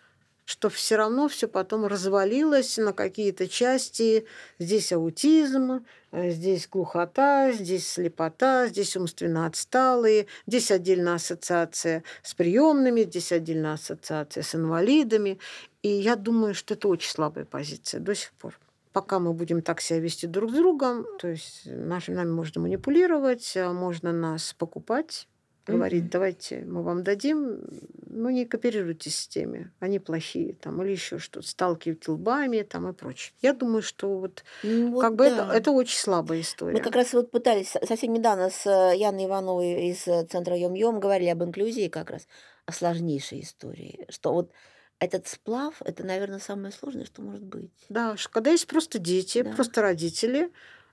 что 0.45 0.69
все 0.69 0.95
равно 0.95 1.27
все 1.27 1.47
потом 1.47 1.85
развалилось 1.85 2.77
на 2.77 2.93
какие-то 2.93 3.47
части. 3.47 4.25
Здесь 4.59 4.91
аутизм, 4.91 5.85
э, 6.11 6.29
здесь 6.31 6.67
глухота, 6.67 7.51
здесь 7.51 7.87
слепота, 7.87 8.67
здесь 8.67 8.95
умственно 8.97 9.45
отсталые, 9.45 10.27
здесь 10.47 10.71
отдельно 10.71 11.15
ассоциация 11.15 12.03
с 12.21 12.33
приемными, 12.33 13.03
здесь 13.03 13.31
отдельно 13.31 13.73
ассоциация 13.73 14.43
с 14.43 14.55
инвалидами. 14.55 15.39
И 15.81 15.89
я 15.89 16.15
думаю, 16.15 16.53
что 16.53 16.73
это 16.73 16.87
очень 16.87 17.09
слабая 17.09 17.45
позиция 17.45 17.99
до 17.99 18.15
сих 18.15 18.31
пор. 18.33 18.59
Пока 18.91 19.19
мы 19.19 19.33
будем 19.33 19.61
так 19.61 19.81
себя 19.81 19.99
вести 19.99 20.27
друг 20.27 20.51
с 20.51 20.53
другом, 20.53 21.05
то 21.17 21.27
есть 21.27 21.63
нашим 21.65 22.13
нами 22.13 22.29
можно 22.29 22.61
манипулировать, 22.61 23.57
а 23.57 23.73
можно 23.73 24.13
нас 24.13 24.53
покупать, 24.53 25.27
говорить, 25.65 26.09
давайте 26.09 26.59
мы 26.65 26.83
вам 26.83 27.03
дадим, 27.03 27.61
ну 28.07 28.29
не 28.29 28.45
кооперируйтесь 28.45 29.17
с 29.19 29.27
теми, 29.27 29.71
они 29.79 29.99
плохие, 29.99 30.53
там, 30.55 30.81
или 30.83 30.91
еще 30.91 31.19
что-то, 31.19 31.47
сталкивать 31.47 32.07
лбами 32.07 32.61
там 32.63 32.89
и 32.89 32.93
прочее. 32.93 33.33
Я 33.41 33.53
думаю, 33.53 33.81
что 33.81 34.17
вот 34.19 34.43
Ну 34.63 34.91
вот 34.91 35.01
как 35.01 35.15
бы 35.15 35.25
это, 35.25 35.45
да. 35.47 35.55
это 35.55 35.71
очень 35.71 35.97
слабая 35.97 36.39
Мы 36.39 36.41
история. 36.43 36.79
как 36.81 36.95
раз 36.95 37.13
вот 37.13 37.31
пытались 37.31 37.69
со- 37.69 37.85
совсем 37.85 38.11
недавно 38.13 38.49
с 38.49 38.65
э, 38.65 38.97
Яной 38.97 39.25
Ивановой 39.25 39.87
из 39.89 40.07
э, 40.07 40.25
центра 40.25 40.55
Йом-Йом 40.57 40.99
говорили 40.99 41.29
об 41.29 41.43
инклюзии 41.43 41.87
как 41.87 42.09
раз, 42.11 42.27
о 42.65 42.71
сложнейшей 42.71 43.41
истории, 43.41 44.05
что 44.09 44.33
вот 44.33 44.51
этот 44.99 45.27
сплав, 45.27 45.81
это, 45.83 46.05
наверное, 46.05 46.39
самое 46.39 46.71
сложное, 46.71 47.05
что 47.05 47.21
может 47.21 47.43
быть. 47.43 47.69
Да, 47.89 48.15
когда 48.31 48.51
есть 48.51 48.67
просто 48.67 48.99
дети, 48.99 49.41
Да. 49.41 49.51
просто 49.51 49.81
родители, 49.81 50.49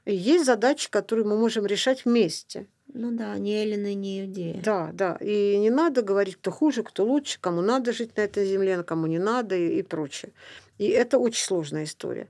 есть 0.06 0.44
задачи, 0.44 0.90
которые 0.90 1.26
мы 1.26 1.36
можем 1.36 1.66
решать 1.66 2.04
вместе. 2.04 2.66
Ну 2.92 3.12
да, 3.12 3.38
ни 3.38 3.52
Эллина, 3.52 3.94
ни 3.94 4.20
Иудея. 4.20 4.60
Да, 4.62 4.90
да. 4.92 5.16
И 5.20 5.56
не 5.58 5.70
надо 5.70 6.02
говорить, 6.02 6.36
кто 6.36 6.50
хуже, 6.50 6.82
кто 6.82 7.04
лучше, 7.04 7.38
кому 7.40 7.60
надо 7.60 7.92
жить 7.92 8.16
на 8.16 8.22
этой 8.22 8.46
земле, 8.46 8.78
а 8.78 8.82
кому 8.82 9.06
не 9.06 9.18
надо 9.18 9.54
и, 9.54 9.78
и 9.78 9.82
прочее. 9.82 10.32
И 10.78 10.88
это 10.88 11.18
очень 11.18 11.44
сложная 11.44 11.84
история. 11.84 12.28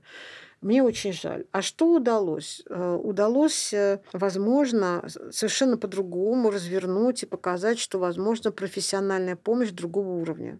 Мне 0.61 0.83
очень 0.83 1.11
жаль. 1.11 1.45
А 1.51 1.63
что 1.63 1.91
удалось? 1.91 2.61
Э, 2.69 2.95
Удалось, 3.03 3.73
э, 3.73 3.99
возможно, 4.13 5.03
совершенно 5.31 5.75
по-другому 5.75 6.51
развернуть 6.51 7.23
и 7.23 7.25
показать, 7.25 7.79
что 7.79 7.97
возможна 7.97 8.51
профессиональная 8.51 9.35
помощь 9.35 9.71
другого 9.71 10.09
уровня. 10.09 10.59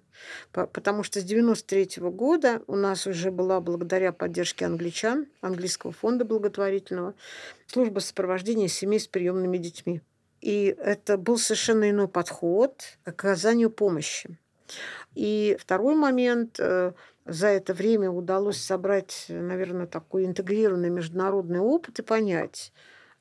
По- 0.52 0.66
Потому 0.66 1.04
что 1.04 1.20
с 1.20 1.24
93 1.24 2.10
года 2.10 2.64
у 2.66 2.76
нас 2.76 3.06
уже 3.06 3.30
была, 3.30 3.62
благодаря 3.62 4.12
поддержке 4.12 4.66
англичан, 4.66 5.28
английского 5.40 5.92
фонда 5.92 6.26
благотворительного, 6.26 7.14
служба 7.68 8.00
сопровождения 8.00 8.70
семей 8.70 9.00
с 9.00 9.08
приемными 9.08 9.60
детьми. 9.60 10.02
И 10.42 10.76
это 10.80 11.20
был 11.20 11.38
совершенно 11.38 11.88
иной 11.92 12.08
подход 12.08 12.82
к 13.04 13.10
оказанию 13.10 13.70
помощи. 13.70 14.40
И 15.14 15.58
второй 15.60 15.96
момент, 15.96 16.56
э, 16.60 16.94
за 17.26 17.48
это 17.48 17.74
время 17.74 18.10
удалось 18.10 18.58
собрать, 18.58 19.26
наверное, 19.30 19.88
такой 19.88 20.26
интегрированный 20.26 20.90
международный 20.90 21.60
опыт 21.60 22.00
и 22.00 22.04
понять, 22.04 22.74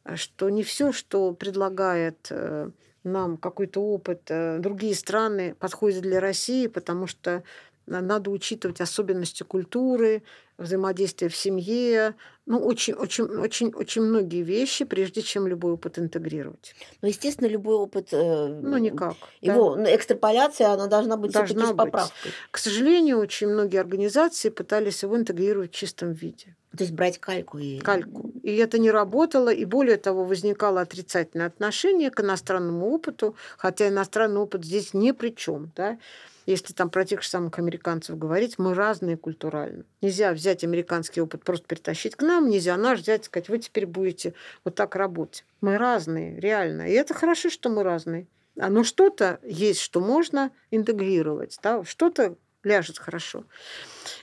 э, 0.05 0.17
что 0.17 0.49
не 0.51 0.63
все, 0.63 0.93
что 0.93 1.33
предлагает 1.35 2.29
э, 2.31 2.71
нам 3.05 3.37
какой-то 3.37 3.83
опыт, 3.83 4.23
э, 4.29 4.59
другие 4.59 4.95
страны 4.95 5.55
подходят 5.55 6.03
для 6.03 6.21
России, 6.21 6.67
потому 6.67 7.07
что 7.07 7.43
на- 7.87 8.01
надо 8.01 8.31
учитывать 8.31 8.81
особенности 8.81 9.43
культуры, 9.43 10.23
взаимодействия 10.61 11.29
в 11.29 11.37
семье, 11.37 12.15
ну, 12.47 12.59
очень, 12.59 12.95
очень, 12.95 13.25
очень, 13.25 13.73
очень 13.75 14.03
многие 14.03 14.43
вещи, 14.43 14.85
прежде 14.85 15.23
чем 15.23 15.47
любой 15.47 15.73
опыт 15.73 15.99
интегрировать. 15.99 16.75
Но, 17.01 17.09
естественно, 17.09 17.47
любой 17.47 17.77
опыт, 17.77 18.09
э, 18.13 18.47
Ну, 18.63 18.77
никак. 18.79 19.15
да. 19.43 19.53
его 19.53 19.77
ну, 19.77 19.85
экстраполяция, 19.85 20.69
она 20.69 20.87
должна 20.87 21.17
быть 21.17 21.33
Должна 21.33 21.67
с 21.67 21.69
быть. 21.69 21.77
поправкой. 21.77 22.33
К 22.51 22.59
сожалению, 22.59 23.19
очень 23.19 23.49
многие 23.49 23.79
организации 23.79 24.49
пытались 24.49 25.03
его 25.05 25.17
интегрировать 25.17 25.73
в 25.73 25.77
чистом 25.77 26.13
виде, 26.13 26.57
То 26.77 26.83
есть 26.83 26.93
брать 26.93 27.19
кальку 27.19 27.59
и... 27.59 27.79
кальку. 27.79 28.33
И 28.43 28.57
это 28.57 28.79
не 28.81 28.91
работало, 28.91 29.51
и 29.51 29.65
более 29.65 29.97
того, 29.97 30.25
возникало 30.25 30.81
отрицательное 30.81 31.47
отношение 31.47 32.11
к 32.11 32.21
иностранному 32.21 32.91
опыту, 32.91 33.37
хотя 33.59 33.87
иностранный 33.89 34.41
опыт 34.41 34.65
здесь 34.65 34.93
ни 34.93 35.13
при 35.13 35.31
чем. 35.31 35.71
Да? 35.77 35.99
Если 36.47 36.73
там 36.73 36.91
про 36.91 37.05
тех 37.05 37.23
же 37.23 37.29
самых 37.29 37.61
американцев 37.61 38.19
говорить, 38.19 38.59
мы 38.59 38.75
разные 38.75 39.17
культурально. 39.17 39.85
Нельзя 40.03 40.33
взять 40.33 40.50
американский 40.65 41.21
опыт, 41.21 41.45
просто 41.45 41.67
перетащить 41.67 42.17
к 42.17 42.23
нам, 42.23 42.49
нельзя 42.49 42.77
наш 42.77 43.01
взять 43.01 43.23
и 43.23 43.25
сказать, 43.25 43.49
вы 43.49 43.59
теперь 43.59 43.87
будете 43.87 44.35
вот 44.65 44.75
так 44.75 44.97
работать. 44.97 45.45
Мы 45.61 45.79
разные, 45.79 46.39
реально. 46.41 46.89
И 46.89 46.93
это 46.93 47.15
хорошо, 47.15 47.51
что 47.51 47.69
мы 47.69 47.83
разные. 47.83 48.27
А 48.59 48.69
но 48.69 48.85
что-то 48.85 49.39
есть, 49.43 49.81
что 49.81 50.01
можно 50.01 50.51
интегрировать, 50.71 51.59
да? 51.63 51.85
что-то 51.85 52.37
ляжет 52.63 52.99
хорошо. 52.99 53.45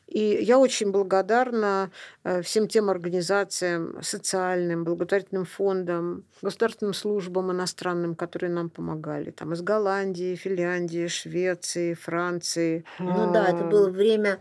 И 0.05 0.19
я 0.19 0.59
очень 0.59 0.91
благодарна 0.91 1.91
э, 2.23 2.41
всем 2.41 2.67
тем 2.67 2.89
организациям, 2.89 4.01
социальным, 4.01 4.83
благотворительным 4.83 5.45
фондам, 5.45 6.23
государственным 6.41 6.93
службам 6.93 7.51
иностранным, 7.51 8.15
которые 8.15 8.51
нам 8.51 8.69
помогали. 8.69 9.31
Там 9.31 9.53
из 9.53 9.61
Голландии, 9.61 10.35
Финляндии, 10.35 11.07
Швеции, 11.07 11.93
Франции. 11.93 12.85
Ну 12.99 13.31
да, 13.33 13.49
это 13.49 13.63
было 13.63 13.89
время 13.89 14.39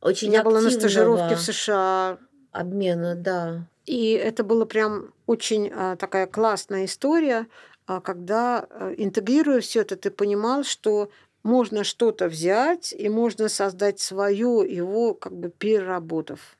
очень 0.00 0.32
Я 0.32 0.42
была 0.42 0.60
на 0.60 0.70
стажировке 0.70 1.36
в 1.36 1.40
США, 1.40 2.18
обмена, 2.52 3.14
да. 3.14 3.66
и 3.84 4.12
это 4.12 4.44
было 4.44 4.64
прям 4.64 5.12
очень 5.26 5.70
а, 5.74 5.96
такая 5.96 6.26
классная 6.26 6.86
история, 6.86 7.46
а, 7.86 8.00
когда, 8.00 8.66
а, 8.70 8.94
интегрируя 8.96 9.60
все 9.60 9.82
это, 9.82 9.96
ты 9.96 10.10
понимал, 10.10 10.64
что 10.64 11.10
можно 11.42 11.84
что-то 11.84 12.28
взять 12.28 12.92
и 12.92 13.08
можно 13.08 13.48
создать 13.48 14.00
свое, 14.00 14.66
его 14.68 15.14
как 15.14 15.32
бы 15.32 15.50
переработав. 15.50 16.56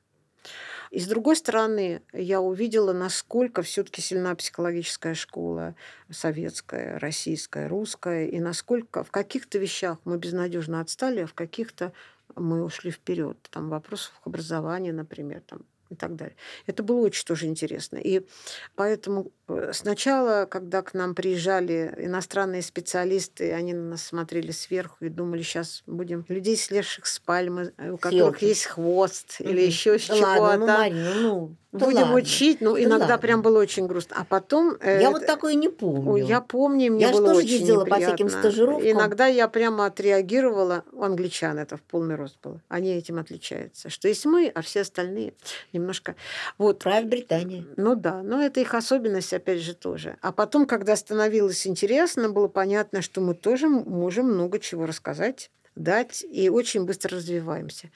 И 0.91 0.99
с 0.99 1.07
другой 1.07 1.35
стороны, 1.35 2.01
я 2.13 2.39
увидела, 2.39 2.93
насколько 2.93 3.61
все-таки 3.61 4.01
сильна 4.01 4.33
психологическая 4.35 5.15
школа 5.15 5.75
советская, 6.09 6.97
российская, 6.99 7.67
русская, 7.67 8.27
и 8.27 8.39
насколько 8.39 9.03
в 9.03 9.11
каких-то 9.11 9.57
вещах 9.57 9.97
мы 10.05 10.17
безнадежно 10.17 10.79
отстали, 10.79 11.21
а 11.21 11.27
в 11.27 11.33
каких-то 11.33 11.91
мы 12.35 12.63
ушли 12.63 12.91
вперед. 12.91 13.37
Там 13.49 13.69
вопросов 13.69 14.13
образования, 14.23 14.93
например, 14.93 15.41
там, 15.41 15.61
и 15.89 15.95
так 15.95 16.15
далее. 16.15 16.35
Это 16.65 16.83
было 16.83 16.99
очень 16.99 17.25
тоже 17.25 17.45
интересно. 17.47 17.97
И 17.97 18.27
поэтому 18.75 19.31
Сначала, 19.71 20.45
когда 20.45 20.81
к 20.81 20.93
нам 20.93 21.15
приезжали 21.15 21.93
иностранные 21.97 22.61
специалисты, 22.61 23.53
они 23.53 23.73
на 23.73 23.91
нас 23.91 24.03
смотрели 24.03 24.51
сверху 24.51 25.05
и 25.05 25.09
думали, 25.09 25.41
сейчас 25.41 25.83
будем 25.87 26.25
людей, 26.27 26.57
слезших 26.57 27.05
с 27.05 27.19
пальмы, 27.19 27.71
э, 27.77 27.91
у 27.91 27.97
которых 27.97 28.41
Ёлки. 28.41 28.45
есть 28.45 28.65
хвост 28.65 29.37
или 29.39 29.59
Мгм. 29.61 29.65
еще 29.67 29.99
с 29.99 30.09
ладно, 30.09 30.19
ну, 30.19 30.65
чего-то. 30.65 30.77
Марина, 30.77 31.13
ну, 31.21 31.55
да 31.71 31.85
будем 31.85 31.97
ладно. 31.99 32.15
учить. 32.15 32.61
Ну, 32.61 32.73
Да 32.75 32.83
иногда 32.83 33.05
ладно. 33.05 33.17
прям 33.19 33.41
было 33.41 33.59
очень 33.59 33.87
грустно. 33.87 34.15
А 34.19 34.25
потом... 34.25 34.75
э, 34.81 34.95
Я 35.01 35.01
это- 35.01 35.11
вот 35.11 35.25
такое 35.25 35.53
не 35.53 35.69
помню. 35.69 36.11
Ой, 36.11 36.21
я 36.23 36.41
помню, 36.41 36.91
мне 36.91 37.05
Я 37.05 37.11
было 37.11 37.27
тоже 37.27 37.39
очень 37.39 37.49
ездила 37.49 37.85
по 37.85 37.95
всяким 37.97 38.25
неприятно. 38.25 38.39
стажировкам. 38.49 38.91
Иногда 38.91 39.27
я 39.27 39.47
прямо 39.47 39.85
отреагировала. 39.85 40.83
У 40.91 41.03
англичан 41.03 41.57
это 41.59 41.77
в 41.77 41.81
полный 41.83 42.15
рост 42.15 42.37
было. 42.43 42.61
Они 42.69 42.93
этим 42.95 43.19
отличаются. 43.19 43.89
Что 43.89 44.07
есть 44.07 44.25
мы, 44.25 44.51
а 44.53 44.61
все 44.61 44.81
остальные 44.81 45.33
немножко... 45.73 46.15
Вот. 46.57 46.79
Правь 46.79 47.05
Британия. 47.05 47.65
Ну 47.77 47.95
да, 47.95 48.23
но 48.23 48.41
это 48.41 48.59
их 48.59 48.73
особенность, 48.73 49.33
опять 49.37 49.59
же, 49.59 49.73
тоже. 49.73 50.17
А 50.21 50.31
потом, 50.31 50.65
когда 50.65 50.95
становилось 50.95 51.65
интересно, 51.65 52.29
было 52.29 52.47
понятно, 52.47 53.01
что 53.01 53.21
мы 53.21 53.33
тоже 53.33 53.67
можем 53.69 54.33
много 54.33 54.59
чего 54.59 54.85
рассказать, 54.85 55.49
дать, 55.75 56.23
и 56.29 56.49
очень 56.49 56.85
быстро 56.85 57.17
развиваемся. 57.17 57.89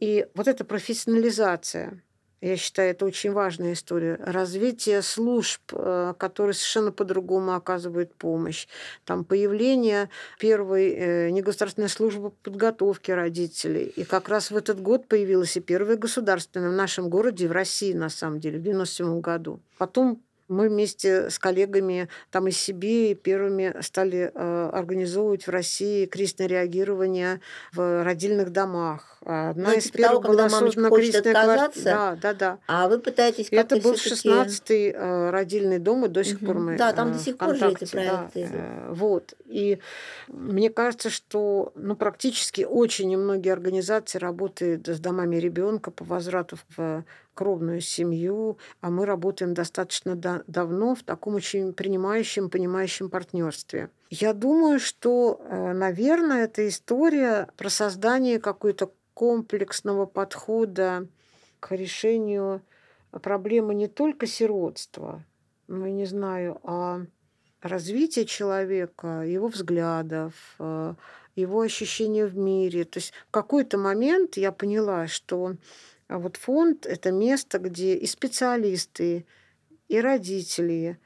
И 0.00 0.26
вот 0.34 0.48
эта 0.48 0.64
профессионализация, 0.64 2.02
я 2.40 2.56
считаю, 2.56 2.92
это 2.92 3.04
очень 3.04 3.32
важная 3.32 3.74
история. 3.74 4.16
Развитие 4.18 5.02
служб, 5.02 5.60
э, 5.72 6.14
которые 6.16 6.54
совершенно 6.54 6.90
по-другому 6.90 7.52
оказывают 7.52 8.14
помощь. 8.14 8.66
Там 9.04 9.24
появление 9.24 10.08
первой 10.38 10.90
э, 10.90 11.30
негосударственной 11.30 11.90
службы 11.90 12.30
подготовки 12.30 13.10
родителей. 13.10 13.92
И 13.94 14.04
как 14.04 14.30
раз 14.30 14.50
в 14.50 14.56
этот 14.56 14.80
год 14.80 15.06
появилась 15.06 15.58
и 15.58 15.60
первая 15.60 15.98
государственная 15.98 16.70
в 16.70 16.74
нашем 16.74 17.10
городе, 17.10 17.46
в 17.46 17.52
России, 17.52 17.92
на 17.92 18.08
самом 18.08 18.40
деле, 18.40 18.58
в 18.58 18.62
97 18.62 19.20
году. 19.20 19.60
Потом 19.76 20.22
мы 20.50 20.68
вместе 20.68 21.30
с 21.30 21.38
коллегами 21.38 22.08
там 22.30 22.48
из 22.48 22.58
Сибири 22.58 23.14
первыми 23.14 23.74
стали 23.80 24.30
э, 24.34 24.70
организовывать 24.72 25.46
в 25.46 25.50
России 25.50 26.06
кризисное 26.06 26.48
реагирование 26.48 27.40
в 27.72 28.02
родильных 28.04 28.50
домах. 28.50 29.19
А 29.22 29.50
Одна 29.50 29.70
Ну, 29.70 29.76
из 29.76 29.84
типа 29.84 29.98
первых 29.98 30.22
того, 30.22 30.34
была 30.34 30.48
создана 30.48 30.90
кризисная 30.90 31.32
квартира. 31.34 31.84
Да, 31.84 32.16
да, 32.22 32.34
да. 32.34 32.58
А 32.66 32.88
вы 32.88 32.98
пытаетесь 32.98 33.48
И 33.50 33.54
это 33.56 33.74
как-то 33.76 33.88
был 33.88 33.94
всё-таки- 33.96 34.28
16-й 34.30 34.90
э, 34.96 35.30
родильный 35.30 35.78
дом, 35.78 36.06
и 36.06 36.08
до 36.08 36.24
сих 36.24 36.40
пор 36.40 36.58
мы 36.58 36.78
Да, 36.78 36.92
там 36.94 37.10
э, 37.10 37.12
до 37.12 37.18
сих 37.18 37.36
пор 37.36 37.54
же 37.54 37.68
эти 37.70 37.84
да, 37.84 37.90
проекты 37.90 38.40
идут. 38.44 38.52
э, 38.54 38.92
Вот. 38.92 39.34
И 39.44 39.78
мне 40.28 40.70
кажется, 40.70 41.10
что 41.10 41.72
ну, 41.74 41.96
практически 41.96 42.62
очень 42.62 43.08
немногие 43.10 43.52
организации 43.52 44.18
работают 44.18 44.88
с 44.88 44.98
домами 45.00 45.36
ребенка 45.36 45.90
по 45.90 46.02
возврату 46.04 46.56
в 46.76 47.04
кровную 47.34 47.82
семью, 47.82 48.56
а 48.80 48.88
мы 48.90 49.04
работаем 49.04 49.52
достаточно 49.52 50.14
да- 50.16 50.42
давно 50.46 50.94
в 50.94 51.02
таком 51.02 51.34
очень 51.34 51.74
принимающем, 51.74 52.48
понимающем 52.48 53.10
партнерстве. 53.10 53.90
Я 54.10 54.32
думаю, 54.34 54.80
что, 54.80 55.40
э, 55.40 55.72
наверное, 55.72 56.44
эта 56.44 56.66
история 56.66 57.48
про 57.56 57.70
создание 57.70 58.40
какой-то 58.40 58.92
комплексного 59.14 60.04
подхода 60.04 61.06
к 61.60 61.70
решению 61.70 62.62
проблемы 63.22 63.74
не 63.74 63.86
только 63.86 64.26
сиротства, 64.26 65.24
ну, 65.68 65.86
не 65.86 66.06
знаю, 66.06 66.58
а 66.64 67.02
развития 67.62 68.24
человека, 68.24 69.22
его 69.24 69.46
взглядов, 69.46 70.34
э, 70.58 70.94
его 71.36 71.60
ощущения 71.60 72.26
в 72.26 72.36
мире. 72.36 72.84
То 72.84 72.98
есть 72.98 73.12
в 73.28 73.30
какой-то 73.30 73.78
момент 73.78 74.36
я 74.36 74.50
поняла, 74.50 75.06
что 75.06 75.54
а, 76.08 76.18
вот 76.18 76.36
фонд– 76.36 76.84
это 76.86 77.12
место, 77.12 77.60
где 77.60 77.94
и 77.94 78.06
специалисты, 78.06 79.24
и 79.88 80.00
родители, 80.00 80.98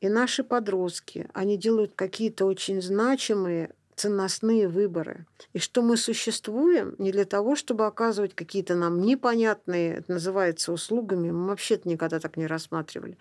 и 0.00 0.08
наши 0.08 0.44
подростки, 0.44 1.28
они 1.34 1.56
делают 1.56 1.92
какие-то 1.94 2.46
очень 2.46 2.80
значимые 2.80 3.70
ценностные 3.96 4.68
выборы. 4.68 5.26
И 5.52 5.58
что 5.58 5.82
мы 5.82 5.96
существуем 5.96 6.94
не 6.98 7.10
для 7.10 7.24
того, 7.24 7.56
чтобы 7.56 7.86
оказывать 7.86 8.34
какие-то 8.34 8.74
нам 8.76 9.02
непонятные, 9.02 9.96
это 9.96 10.12
называется 10.12 10.72
услугами, 10.72 11.30
мы 11.30 11.48
вообще-то 11.48 11.88
никогда 11.88 12.20
так 12.20 12.36
не 12.36 12.46
рассматривали, 12.46 13.18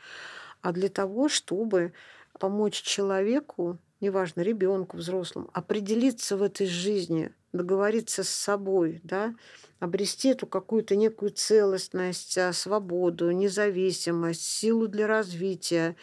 а 0.61 0.71
для 0.71 0.89
того, 0.89 1.29
чтобы 1.29 1.93
помочь 2.39 2.81
человеку, 2.81 3.79
неважно, 3.99 4.41
ребенку, 4.41 4.97
взрослому, 4.97 5.49
определиться 5.53 6.37
в 6.37 6.43
этой 6.43 6.67
жизни, 6.67 7.33
договориться 7.53 8.23
с 8.23 8.29
собой, 8.29 9.01
да, 9.03 9.33
обрести 9.79 10.29
эту 10.29 10.45
какую-то 10.45 10.95
некую 10.95 11.31
целостность, 11.31 12.37
а, 12.37 12.53
свободу, 12.53 13.31
независимость, 13.31 14.43
силу 14.43 14.87
для 14.87 15.07
развития, 15.07 15.95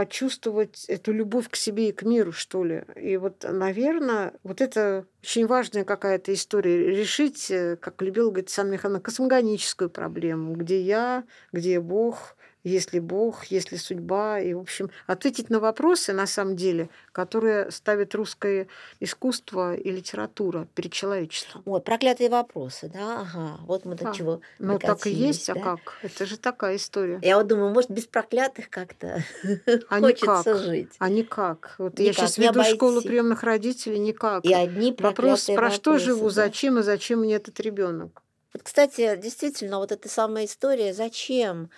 почувствовать 0.00 0.86
эту 0.86 1.12
любовь 1.12 1.50
к 1.50 1.56
себе 1.56 1.90
и 1.90 1.92
к 1.92 2.04
миру, 2.04 2.32
что 2.32 2.64
ли. 2.64 2.84
И 2.96 3.18
вот, 3.18 3.44
наверное, 3.46 4.32
вот 4.42 4.62
это 4.62 5.04
очень 5.22 5.46
важная 5.46 5.84
какая-то 5.84 6.32
история. 6.32 6.86
Решить, 6.86 7.50
э, 7.50 7.76
как 7.76 8.00
любил 8.00 8.30
говорить 8.30 8.48
Сан 8.48 8.70
Михайловна, 8.70 9.02
космогоническую 9.02 9.90
проблему. 9.90 10.54
Где 10.54 10.80
я, 10.80 11.24
где 11.52 11.80
Бог, 11.80 12.34
есть 12.64 12.92
ли 12.92 13.00
Бог, 13.00 13.44
есть 13.46 13.72
ли 13.72 13.78
судьба. 13.78 14.40
И, 14.40 14.52
в 14.54 14.60
общем, 14.60 14.90
ответить 15.06 15.50
на 15.50 15.60
вопросы, 15.60 16.12
на 16.12 16.26
самом 16.26 16.56
деле, 16.56 16.88
которые 17.12 17.70
ставит 17.70 18.14
русское 18.14 18.66
искусство 19.00 19.74
и 19.74 19.90
литература 19.90 20.68
перед 20.74 20.92
человечеством. 20.92 21.62
Вот, 21.64 21.84
проклятые 21.84 22.28
вопросы, 22.30 22.90
да, 22.92 23.20
ага. 23.22 23.58
Вот 23.66 23.84
мы 23.84 23.94
до 23.94 24.10
А, 24.10 24.12
чего 24.14 24.40
Ну, 24.58 24.78
так 24.78 25.06
и 25.06 25.10
есть, 25.10 25.48
а 25.50 25.54
да? 25.54 25.60
как? 25.60 25.98
Это 26.02 26.26
же 26.26 26.36
такая 26.36 26.76
история. 26.76 27.18
Я 27.22 27.38
вот 27.38 27.46
думаю, 27.46 27.70
может, 27.72 27.90
без 27.90 28.06
проклятых 28.06 28.68
как-то 28.70 29.22
А 29.88 30.00
хочется 30.00 30.26
никак. 30.44 30.58
жить. 30.58 30.92
А 30.98 31.08
никак. 31.08 31.74
Вот 31.78 31.98
я 31.98 32.10
Никак, 32.10 32.16
сейчас 32.16 32.38
не 32.38 32.46
веду 32.48 32.62
школу 32.64 32.92
обойти. 32.92 33.08
приемных 33.08 33.42
родителей, 33.42 33.98
никак. 33.98 34.44
И 34.44 34.52
одни 34.52 34.94
Вопрос, 34.98 35.46
про 35.46 35.70
что 35.70 35.92
вопросы, 35.92 36.04
живу, 36.04 36.24
да. 36.24 36.30
зачем 36.30 36.78
и 36.78 36.82
зачем 36.82 37.20
мне 37.20 37.36
этот 37.36 37.58
ребенок? 37.60 38.22
Вот, 38.52 38.62
кстати, 38.64 39.16
действительно, 39.16 39.78
вот 39.78 39.92
эта 39.92 40.08
самая 40.08 40.44
история, 40.44 40.92
зачем 40.92 41.70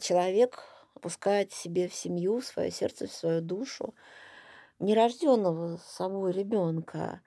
человек 0.00 0.64
пускает 1.00 1.52
себе 1.52 1.88
в 1.88 1.94
семью, 1.94 2.40
в 2.40 2.46
свое 2.46 2.70
сердце, 2.70 3.06
в 3.06 3.12
свою 3.12 3.40
душу 3.40 3.94
нерожденного 4.78 5.76
собой 5.78 6.32
ребенка. 6.32 7.20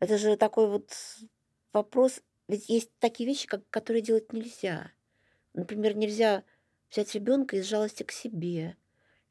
Это 0.00 0.18
же 0.18 0.36
такой 0.36 0.68
вот 0.68 0.92
вопрос. 1.72 2.20
Ведь 2.48 2.68
есть 2.68 2.90
такие 2.98 3.26
вещи, 3.26 3.46
как, 3.46 3.62
которые 3.70 4.02
делать 4.02 4.32
нельзя. 4.32 4.90
Например, 5.54 5.96
нельзя 5.96 6.42
взять 6.90 7.14
ребенка 7.14 7.56
из 7.56 7.66
жалости 7.66 8.02
к 8.02 8.12
себе, 8.12 8.76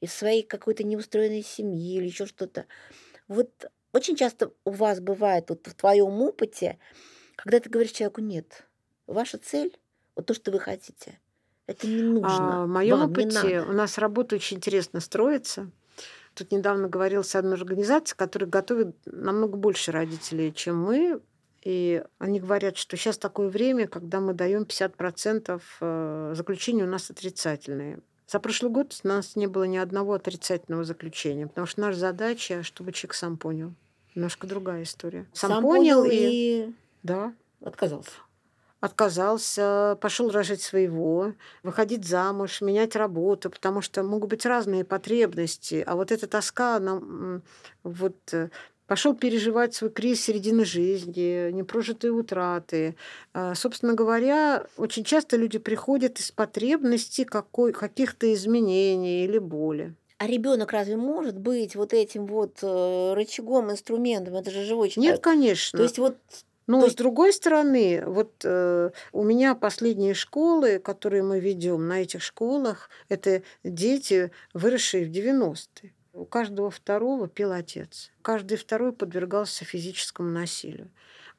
из 0.02 0.14
своей 0.14 0.44
какой-то 0.44 0.84
неустроенной 0.84 1.44
семьи 1.44 1.98
или 1.98 2.06
еще 2.06 2.26
что-то. 2.26 2.66
Вот 3.28 3.72
очень 3.94 4.16
часто 4.16 4.52
у 4.66 4.72
вас 4.72 5.00
бывает 5.00 5.50
вот 5.50 5.68
в 5.68 5.74
твоем 5.76 6.22
опыте, 6.22 6.80
когда 7.36 7.60
ты 7.60 7.70
говоришь 7.70 7.92
человеку 7.92 8.22
нет, 8.22 8.68
ваша 9.08 9.38
цель, 9.38 9.78
вот 10.16 10.26
то, 10.26 10.34
что 10.34 10.52
вы 10.52 10.60
хотите, 10.60 11.20
это 11.68 11.88
не 11.88 12.02
нужно. 12.02 12.64
А, 12.64 12.66
в 12.66 12.70
моем 12.70 13.00
вам, 13.00 13.12
опыте 13.12 13.62
у 13.62 13.72
нас 13.72 13.98
работа 13.98 14.36
очень 14.36 14.58
интересно 14.58 15.00
строится. 15.00 15.70
Тут 16.34 16.52
недавно 16.52 16.90
говорил 16.90 17.24
с 17.24 17.36
одной 17.36 17.56
организацией, 17.56 18.18
которая 18.18 18.50
готовит 18.50 18.96
намного 19.06 19.58
больше 19.58 19.92
родителей, 19.92 20.54
чем 20.54 20.82
мы. 20.82 21.22
И 21.64 22.04
они 22.20 22.40
говорят, 22.40 22.78
что 22.78 22.96
сейчас 22.96 23.18
такое 23.18 23.50
время, 23.50 23.88
когда 23.88 24.20
мы 24.20 24.34
даем 24.34 24.64
50% 24.64 25.62
э, 25.82 26.34
заключений 26.36 26.84
у 26.84 26.88
нас 26.88 27.10
отрицательные. 27.10 28.00
За 28.28 28.40
прошлый 28.40 28.72
год 28.72 29.00
у 29.04 29.08
нас 29.08 29.36
не 29.36 29.48
было 29.48 29.64
ни 29.64 29.78
одного 29.78 30.14
отрицательного 30.14 30.84
заключения, 30.84 31.48
потому 31.48 31.66
что 31.66 31.82
наша 31.82 31.98
задача, 31.98 32.64
чтобы 32.64 32.92
человек 32.92 33.16
сам 33.16 33.38
понял. 33.38 33.74
Немножко 34.14 34.46
другая 34.46 34.84
история. 34.84 35.28
Сам, 35.34 35.62
понял 35.62 36.04
и... 36.04 36.10
и 36.12 36.76
Да, 37.02 37.34
отказался. 37.62 38.12
Отказался, 38.80 39.98
пошел 40.02 40.30
рожать 40.30 40.62
своего, 40.62 41.34
выходить 41.64 42.06
замуж, 42.06 42.62
менять 42.62 42.96
работу, 42.96 43.50
потому 43.50 43.82
что 43.82 44.04
могут 44.04 44.30
быть 44.30 44.46
разные 44.46 44.84
потребности. 44.84 45.84
А 45.86 45.96
вот 45.96 46.12
эта 46.12 46.28
тоска, 46.28 46.76
она 46.76 47.02
вот 47.84 48.18
э, 48.34 48.50
пошел 48.88 49.16
переживать 49.16 49.74
свой 49.74 49.90
кризис 49.90 50.26
середины 50.26 50.66
жизни, 50.66 51.52
непрожитые 51.52 52.12
утраты. 52.12 52.96
А, 53.34 53.56
Собственно 53.56 53.94
говоря, 53.94 54.66
очень 54.78 55.04
часто 55.04 55.38
люди 55.38 55.58
приходят 55.58 56.20
из 56.20 56.32
потребности 56.32 57.24
какой, 57.24 57.74
каких-то 57.74 58.32
изменений 58.34 59.24
или 59.26 59.40
боли. 59.40 59.96
А 60.18 60.28
ребенок 60.28 60.72
разве 60.72 60.96
может 60.96 61.38
быть 61.38 61.76
вот 61.76 61.94
этим 61.94 62.26
вот 62.26 62.60
э, 62.62 63.14
рычагом, 63.16 63.72
инструментом? 63.72 64.36
Это 64.36 64.50
же 64.50 64.64
живой 64.64 64.88
Нет, 64.88 64.96
человек. 64.96 65.22
конечно. 65.22 65.78
То 65.78 65.84
есть 65.84 65.98
вот 65.98 66.16
Но 66.68 66.82
То 66.82 66.90
с 66.90 66.96
другой 66.96 67.32
стороны, 67.32 68.04
вот 68.06 68.42
э, 68.44 68.90
у 69.12 69.24
меня 69.24 69.54
последние 69.54 70.16
школы, 70.16 70.80
которые 70.80 71.22
мы 71.22 71.40
ведем 71.40 71.88
на 71.88 72.02
этих 72.02 72.24
школах, 72.24 72.90
это 73.08 73.44
дети, 73.64 74.32
выросшие 74.54 75.06
в 75.06 75.12
90-е. 75.12 75.94
У 76.14 76.26
каждого 76.26 76.72
второго 76.72 77.28
пил 77.28 77.52
отец. 77.52 78.12
Каждый 78.22 78.58
второй 78.58 78.94
подвергался 78.94 79.66
физическому 79.66 80.30
насилию. 80.30 80.90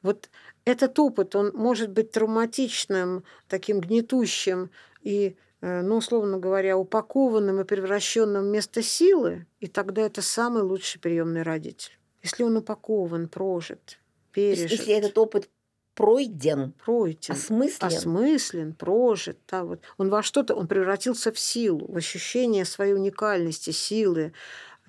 Вот 0.01 0.29
этот 0.65 0.97
опыт, 0.99 1.35
он 1.35 1.51
может 1.53 1.89
быть 1.89 2.11
травматичным, 2.11 3.23
таким 3.49 3.81
гнетущим 3.81 4.69
и 5.01 5.35
э, 5.61 5.81
ну, 5.81 5.97
условно 5.97 6.37
говоря, 6.37 6.77
упакованным 6.77 7.59
и 7.59 7.65
превращенным 7.65 8.43
вместо 8.43 8.81
силы, 8.81 9.47
и 9.59 9.67
тогда 9.67 10.03
это 10.03 10.21
самый 10.21 10.61
лучший 10.61 11.01
приемный 11.01 11.41
родитель. 11.41 11.97
Если 12.21 12.43
он 12.43 12.57
упакован, 12.57 13.27
прожит, 13.27 13.99
пережит, 14.37 14.71
если 14.71 14.93
этот 14.93 15.17
опыт 15.17 15.49
пройден, 15.95 16.73
пройден, 16.85 17.33
осмыслен, 17.33 17.87
осмыслен, 17.87 18.73
прожит, 18.73 19.39
да, 19.49 19.63
вот. 19.63 19.81
он 19.97 20.09
во 20.09 20.21
что-то, 20.21 20.53
он 20.53 20.67
превратился 20.67 21.31
в 21.31 21.39
силу, 21.39 21.91
в 21.91 21.97
ощущение 21.97 22.65
своей 22.65 22.93
уникальности, 22.93 23.71
силы. 23.71 24.33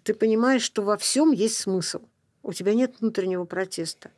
Ты 0.02 0.12
понимаешь, 0.12 0.62
что 0.62 0.82
во 0.82 0.98
всем 0.98 1.32
есть 1.32 1.56
смысл. 1.56 2.02
У 2.42 2.52
тебя 2.52 2.74
нет 2.74 3.00
внутреннего 3.00 3.44
протеста. 3.44 4.10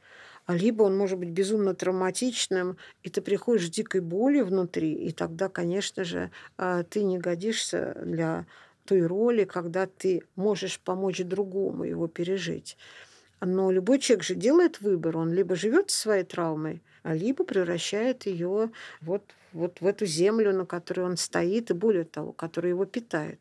А 0.47 0.57
либо 0.57 0.83
он 0.83 0.97
может 0.97 1.19
быть 1.19 1.29
безумно 1.29 1.75
травматичным, 1.75 2.77
и 3.05 3.09
ты 3.09 3.21
приходишь 3.21 3.69
с 3.69 3.71
дикой 3.71 4.01
болью 4.01 4.47
внутри, 4.47 4.93
и 4.93 5.13
тогда, 5.13 5.49
конечно 5.49 6.03
же, 6.03 6.33
а, 6.57 6.83
ты 6.83 7.05
не 7.05 7.19
годишься 7.19 7.97
для 8.05 8.47
той 8.85 9.07
роли, 9.07 9.45
когда 9.45 9.87
ты 9.87 10.23
можешь 10.35 10.81
помочь 10.81 11.21
другому 11.21 11.85
его 11.85 12.09
пережить. 12.09 12.77
Но 13.41 13.71
любой 13.71 13.99
человек 13.99 14.25
же 14.25 14.35
делает 14.35 14.81
выбор. 14.81 15.17
Он 15.17 15.33
либо 15.33 15.55
живет 15.55 15.91
своей 15.91 16.25
травмой, 16.25 16.83
а 17.03 17.15
либо 17.15 17.45
превращает 17.45 18.27
ее 18.27 18.71
вот, 19.01 19.23
вот 19.53 19.81
в 19.81 19.87
эту 19.87 20.07
землю, 20.07 20.55
на 20.55 20.67
которой 20.67 21.07
он 21.07 21.17
стоит, 21.17 21.71
и 21.71 21.75
более 21.75 22.05
того, 22.05 22.33
которая 22.33 22.73
его 22.73 22.85
питает. 22.85 23.41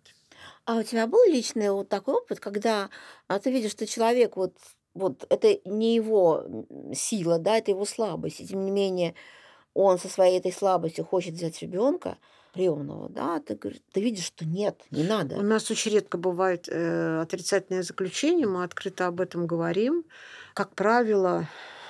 А 0.65 0.77
у 0.77 0.83
тебя 0.83 1.07
был 1.07 1.23
личный 1.25 1.71
вот 1.71 1.89
такой 1.89 2.15
опыт, 2.15 2.39
когда 2.39 2.89
а, 3.27 3.39
ты 3.39 3.51
видишь, 3.51 3.71
что 3.71 3.85
человек 3.85 4.37
вот, 4.37 4.55
вот 4.93 5.25
это 5.29 5.59
не 5.65 5.95
его 5.95 6.45
сила, 6.93 7.39
да, 7.39 7.57
это 7.57 7.71
его 7.71 7.85
слабость, 7.85 8.39
и 8.39 8.47
тем 8.47 8.63
не 8.63 8.71
менее 8.71 9.15
он 9.73 9.99
со 9.99 10.07
своей 10.07 10.39
этой 10.39 10.51
слабостью 10.51 11.05
хочет 11.05 11.33
взять 11.33 11.61
ребенка 11.61 12.17
приемного, 12.53 13.09
да, 13.09 13.39
ты, 13.39 13.55
говоришь- 13.55 13.81
ты 13.91 14.01
видишь, 14.01 14.25
что 14.25 14.45
нет, 14.45 14.81
не 14.91 15.03
У 15.03 15.07
надо. 15.07 15.41
нас 15.41 15.69
очень 15.71 15.91
редко 15.91 16.17
бывает 16.17 16.67
э, 16.69 17.21
отрицательное 17.21 17.83
заключение, 17.83 18.47
мы 18.47 18.63
открыто 18.63 19.07
об 19.07 19.21
этом 19.21 19.47
говорим. 19.47 20.03
Как 20.53 20.73
правило, 20.75 21.47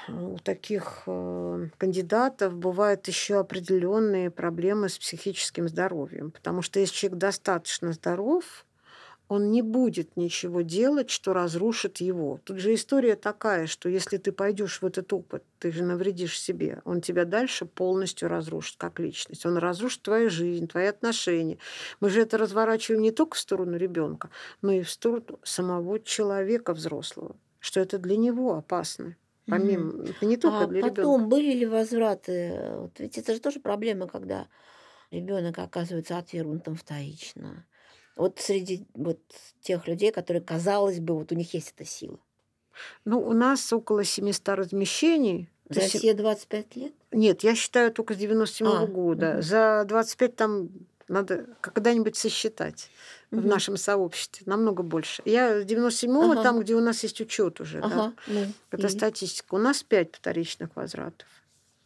у 0.07 0.37
таких 0.39 1.03
э, 1.05 1.67
кандидатов 1.77 2.55
бывают 2.55 3.07
еще 3.07 3.39
определенные 3.39 4.31
проблемы 4.31 4.89
с 4.89 4.97
психическим 4.97 5.67
здоровьем, 5.67 6.31
потому 6.31 6.61
что 6.61 6.79
если 6.79 6.95
человек 6.95 7.19
достаточно 7.19 7.93
здоров, 7.93 8.65
он 9.29 9.51
не 9.51 9.61
будет 9.61 10.17
ничего 10.17 10.61
делать, 10.61 11.11
что 11.11 11.33
разрушит 11.33 11.97
его. 11.97 12.39
Тут 12.43 12.57
же 12.57 12.73
история 12.73 13.15
такая, 13.15 13.67
что 13.67 13.87
если 13.87 14.17
ты 14.17 14.31
пойдешь 14.31 14.81
в 14.81 14.85
этот 14.85 15.13
опыт, 15.13 15.43
ты 15.59 15.71
же 15.71 15.83
навредишь 15.83 16.39
себе, 16.39 16.81
он 16.83 16.99
тебя 17.01 17.25
дальше 17.25 17.65
полностью 17.65 18.27
разрушит 18.27 18.77
как 18.77 18.99
личность. 18.99 19.45
Он 19.45 19.57
разрушит 19.57 20.01
твою 20.01 20.31
жизнь, 20.31 20.67
твои 20.67 20.87
отношения. 20.87 21.59
Мы 21.99 22.09
же 22.09 22.21
это 22.21 22.39
разворачиваем 22.39 23.03
не 23.03 23.11
только 23.11 23.35
в 23.35 23.39
сторону 23.39 23.77
ребенка, 23.77 24.31
но 24.63 24.71
и 24.71 24.81
в 24.81 24.89
сторону 24.89 25.39
самого 25.43 25.99
человека 25.99 26.73
взрослого, 26.73 27.35
что 27.59 27.79
это 27.79 27.99
для 27.99 28.17
него 28.17 28.55
опасно. 28.55 29.15
Помимо, 29.47 30.05
это 30.05 30.25
не 30.25 30.37
только 30.37 30.65
А 30.65 30.67
для 30.67 30.81
потом 30.81 31.21
ребенка. 31.21 31.29
были 31.29 31.53
ли 31.53 31.65
возвраты? 31.67 32.59
Вот 32.77 32.99
ведь 32.99 33.17
это 33.19 33.33
же 33.35 33.39
тоже 33.39 33.59
проблема, 33.59 34.07
когда 34.07 34.47
ребенок 35.11 35.59
оказывается 35.59 36.17
отвергнутым 36.17 36.75
вторично. 36.75 37.65
Вот 38.19 38.37
среди 38.39 38.85
вот 38.95 39.17
тех 39.61 39.87
людей, 39.87 40.11
которые, 40.11 40.43
казалось 40.43 40.99
бы, 40.99 41.13
вот 41.15 41.31
у 41.31 41.35
них 41.35 41.53
есть 41.53 41.73
эта 41.73 41.85
сила. 41.89 42.19
Ну, 43.05 43.17
у 43.21 43.31
нас 43.31 43.71
около 43.71 44.03
700 44.03 44.49
размещений. 44.49 45.47
За 45.69 45.79
есть, 45.79 45.95
все 45.99 46.13
25 46.13 46.75
лет? 46.75 46.93
Нет, 47.13 47.43
я 47.43 47.55
считаю 47.55 47.93
только 47.93 48.13
с 48.13 48.17
97 48.17 48.67
А, 48.67 48.85
года. 48.87 49.33
мгм. 49.35 49.41
За 49.41 49.85
25 49.87 50.35
там 50.35 50.69
надо 51.07 51.45
когда-нибудь 51.61 52.17
сосчитать 52.17 52.89
в 53.31 53.37
Мгм. 53.37 53.47
нашем 53.47 53.77
сообществе. 53.77 54.43
Намного 54.47 54.83
больше. 54.83 55.21
Я 55.23 55.61
с 55.61 55.63
97-го, 55.65 56.33
Ага. 56.33 56.43
там, 56.43 56.59
где 56.59 56.75
у 56.75 56.81
нас 56.81 57.01
есть 57.03 57.21
учет 57.21 57.61
уже. 57.61 57.79
Да. 57.79 57.85
Ага, 57.87 58.13
ну, 58.27 58.47
Это 58.71 58.87
и 58.87 58.89
статистика. 58.89 59.55
У 59.55 59.59
нас 59.59 59.81
5 59.83 60.13
вторичных 60.17 60.75
возвратов. 60.75 61.27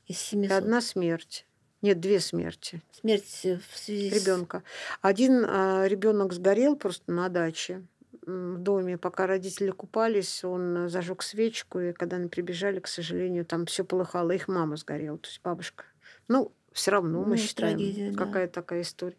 из 0.07 0.15
И 0.17 0.19
700. 0.19 0.51
одна 0.57 0.81
смерть. 0.81 1.45
Нет, 1.83 1.99
две 1.99 2.19
смерти 2.19 2.81
Смерть 2.91 3.41
э, 3.43 3.59
в 3.71 3.77
связи 3.77 4.09
с... 4.09 4.13
ребенка. 4.13 4.63
Один 5.01 5.43
ребенок 5.85 6.33
сгорел 6.33 6.75
просто 6.75 7.11
на 7.11 7.29
даче 7.29 7.83
в 8.25 8.57
доме, 8.57 8.97
пока 8.97 9.27
родители 9.27 9.69
купались, 9.71 10.43
он 10.43 10.89
зажег 10.89 11.21
свечку, 11.21 11.79
и 11.79 11.91
когда 11.93 12.17
они 12.17 12.29
прибежали, 12.29 12.79
к 12.79 12.87
сожалению, 12.87 13.45
там 13.45 13.65
все 13.65 13.83
полыхало, 13.83 14.31
их 14.31 14.47
мама 14.47 14.77
сгорела, 14.77 15.17
то 15.17 15.27
есть 15.27 15.41
бабушка. 15.43 15.83
Ну, 16.27 16.51
все 16.71 16.91
равно 16.91 17.21
мы 17.23 17.31
Ну, 17.31 17.37
считаем, 17.37 17.77
трагедия, 17.77 18.11
да. 18.11 18.25
какая 18.25 18.47
такая 18.47 18.81
история. 18.81 19.17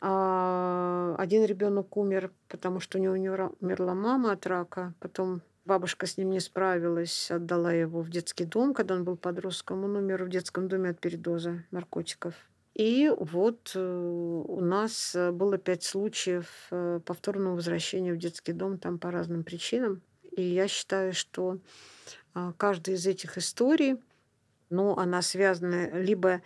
А 0.00 1.14
один 1.18 1.44
ребенок 1.44 1.96
умер, 1.96 2.32
потому 2.48 2.80
что 2.80 2.98
у 2.98 3.00
него 3.00 3.14
умерла 3.14 3.52
умерла 3.60 3.94
мама 3.94 4.32
от 4.32 4.46
рака, 4.46 4.92
потом 4.98 5.40
бабушка 5.64 6.06
с 6.06 6.16
ним 6.16 6.30
не 6.30 6.40
справилась, 6.40 7.30
отдала 7.30 7.72
его 7.72 8.00
в 8.02 8.10
детский 8.10 8.44
дом, 8.44 8.74
когда 8.74 8.94
он 8.94 9.04
был 9.04 9.16
подростком. 9.16 9.84
Он 9.84 9.96
умер 9.96 10.24
в 10.24 10.28
детском 10.28 10.68
доме 10.68 10.90
от 10.90 11.00
передоза 11.00 11.64
наркотиков. 11.70 12.34
И 12.74 13.10
вот 13.18 13.72
э, 13.74 13.80
у 13.80 14.60
нас 14.60 15.14
э, 15.14 15.30
было 15.30 15.58
пять 15.58 15.82
случаев 15.82 16.68
э, 16.70 17.00
повторного 17.04 17.56
возвращения 17.56 18.14
в 18.14 18.18
детский 18.18 18.52
дом 18.54 18.78
там 18.78 18.98
по 18.98 19.10
разным 19.10 19.44
причинам. 19.44 20.00
И 20.30 20.42
я 20.42 20.68
считаю, 20.68 21.12
что 21.12 21.58
а, 22.32 22.54
каждая 22.56 22.96
из 22.96 23.06
этих 23.06 23.36
историй, 23.36 24.00
ну, 24.70 24.96
она 24.96 25.20
связана 25.20 25.90
либо 26.00 26.40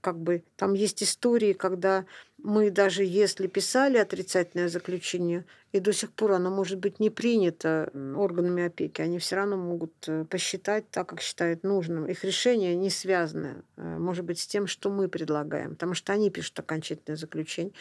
как 0.00 0.18
бы 0.18 0.44
там 0.56 0.72
есть 0.72 1.02
истории, 1.02 1.52
когда 1.52 2.06
мы 2.38 2.70
даже 2.70 3.02
если 3.02 3.46
писали 3.46 3.96
отрицательное 3.96 4.68
заключение, 4.68 5.44
и 5.72 5.80
до 5.80 5.92
сих 5.92 6.12
пор 6.12 6.32
оно 6.32 6.50
может 6.50 6.78
быть 6.78 7.00
не 7.00 7.10
принято 7.10 7.90
органами 8.16 8.66
опеки, 8.66 9.02
они 9.02 9.18
все 9.18 9.36
равно 9.36 9.56
могут 9.56 9.92
э, 10.06 10.24
посчитать 10.24 10.88
так, 10.90 11.08
как 11.08 11.20
считают 11.20 11.64
нужным. 11.64 12.06
Их 12.06 12.24
решение 12.24 12.76
не 12.76 12.90
связано, 12.90 13.62
э, 13.76 13.98
может 13.98 14.24
быть, 14.24 14.38
с 14.38 14.46
тем, 14.46 14.66
что 14.66 14.90
мы 14.90 15.08
предлагаем, 15.08 15.72
потому 15.72 15.94
что 15.94 16.12
они 16.12 16.30
пишут 16.30 16.58
окончательное 16.58 17.16
заключение. 17.16 17.72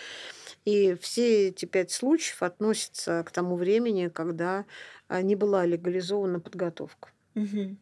И 0.65 0.95
все 0.99 1.49
эти 1.49 1.65
пять 1.65 1.91
случаев 1.91 2.41
относятся 2.41 3.23
к 3.25 3.31
тому 3.31 3.55
времени, 3.55 4.07
когда 4.07 4.65
а, 5.07 5.21
не 5.21 5.35
была 5.35 5.65
легализована 5.65 6.39
подготовка. 6.39 7.09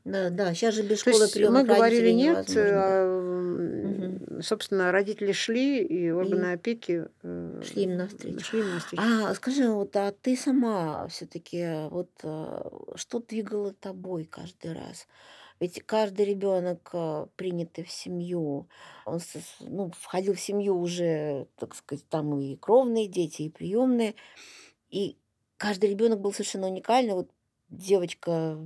Да, 0.04 0.30
да. 0.32 0.54
Сейчас 0.54 0.74
же 0.74 0.82
без 0.82 1.04
То 1.04 1.12
школы 1.12 1.26
есть 1.26 1.34
приема 1.36 1.60
мы 1.60 1.66
говорили 1.66 2.12
нет, 2.12 2.46
да. 2.54 2.62
а, 2.62 3.04
м, 3.06 4.42
собственно, 4.42 4.92
родители 4.92 5.32
шли, 5.32 5.84
и 5.84 6.10
органы 6.10 6.54
опеки 6.54 7.06
э, 7.22 7.62
Шли 7.64 7.84
им 7.84 7.98
навстречу. 7.98 8.40
шли 8.44 8.60
им 8.62 8.70
навстречу. 8.74 9.04
А 9.04 9.34
скажи, 9.36 9.70
вот, 9.70 9.96
а 9.96 10.12
ты 10.12 10.36
сама 10.36 11.08
все-таки 11.08 11.88
вот 11.90 12.10
а, 12.24 12.72
что 12.96 13.20
двигало 13.20 13.74
тобой 13.74 14.26
каждый 14.26 14.74
раз? 14.74 15.08
Ведь 15.60 15.82
каждый 15.86 16.26
ребенок, 16.26 16.92
принятый 17.36 17.84
в 17.84 17.92
семью, 17.92 18.68
он 19.06 19.20
ну, 19.62 19.92
входил 19.98 20.34
в 20.34 20.40
семью 20.42 20.78
уже, 20.78 21.48
так 21.58 21.76
сказать, 21.76 22.04
там 22.10 22.38
и 22.40 22.56
кровные 22.58 23.08
дети, 23.08 23.44
и 23.44 23.50
приемные, 23.50 24.16
и 24.90 25.16
каждый 25.58 25.92
ребенок 25.92 26.20
был 26.20 26.34
совершенно 26.34 26.68
уникальный. 26.68 27.14
Вот 27.14 27.30
девочка, 27.78 28.58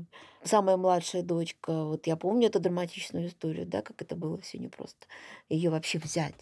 самая 0.43 0.77
младшая 0.77 1.23
дочка, 1.23 1.85
вот 1.85 2.07
я 2.07 2.15
помню 2.15 2.47
эту 2.47 2.59
драматичную 2.59 3.27
историю, 3.27 3.65
да, 3.65 3.81
как 3.81 4.01
это 4.01 4.15
было 4.15 4.37
все 4.39 4.57
непросто, 4.57 5.07
ее 5.49 5.69
вообще 5.69 5.99
взять. 5.99 6.35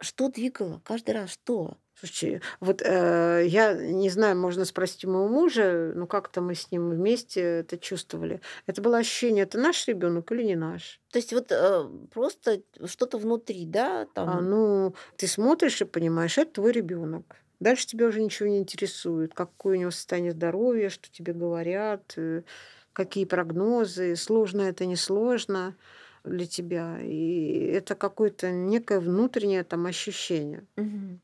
Что 0.00 0.28
двигало 0.28 0.80
каждый 0.84 1.14
раз, 1.14 1.30
что? 1.30 1.76
Слушайте, 1.98 2.42
вот 2.60 2.82
э, 2.82 3.44
я 3.46 3.72
не 3.72 4.10
знаю, 4.10 4.36
можно 4.38 4.66
спросить 4.66 5.06
моего 5.06 5.28
мужа, 5.28 5.92
ну 5.94 6.06
как-то 6.06 6.42
мы 6.42 6.54
с 6.54 6.70
ним 6.70 6.90
вместе 6.90 7.40
это 7.40 7.78
чувствовали. 7.78 8.42
Это 8.66 8.82
было 8.82 8.98
ощущение, 8.98 9.44
это 9.44 9.58
наш 9.58 9.88
ребенок 9.88 10.30
или 10.30 10.42
не 10.42 10.56
наш? 10.56 11.00
То 11.10 11.18
есть 11.18 11.32
вот 11.32 11.50
э, 11.50 11.88
просто 12.12 12.60
что-то 12.84 13.16
внутри, 13.16 13.64
да, 13.64 14.06
там. 14.12 14.28
А, 14.28 14.40
ну, 14.42 14.94
ты 15.16 15.26
смотришь 15.26 15.80
и 15.80 15.86
понимаешь, 15.86 16.36
это 16.36 16.52
твой 16.52 16.72
ребенок. 16.72 17.36
Дальше 17.60 17.86
тебя 17.86 18.06
уже 18.06 18.20
ничего 18.20 18.48
не 18.48 18.58
интересует, 18.58 19.34
какое 19.34 19.76
у 19.76 19.80
него 19.80 19.90
состояние 19.90 20.32
здоровья, 20.32 20.88
что 20.90 21.10
тебе 21.10 21.32
говорят, 21.32 22.14
э, 22.16 22.42
какие 22.92 23.24
прогнозы, 23.24 24.16
сложно 24.16 24.62
это, 24.62 24.84
не 24.84 24.96
сложно 24.96 25.74
для 26.24 26.46
тебя. 26.46 26.98
И 27.02 27.66
это 27.72 27.94
какое-то 27.94 28.50
некое 28.50 29.00
внутреннее 29.00 29.64
там 29.64 29.86
ощущение. 29.86 30.64
Мгм. 30.76 31.20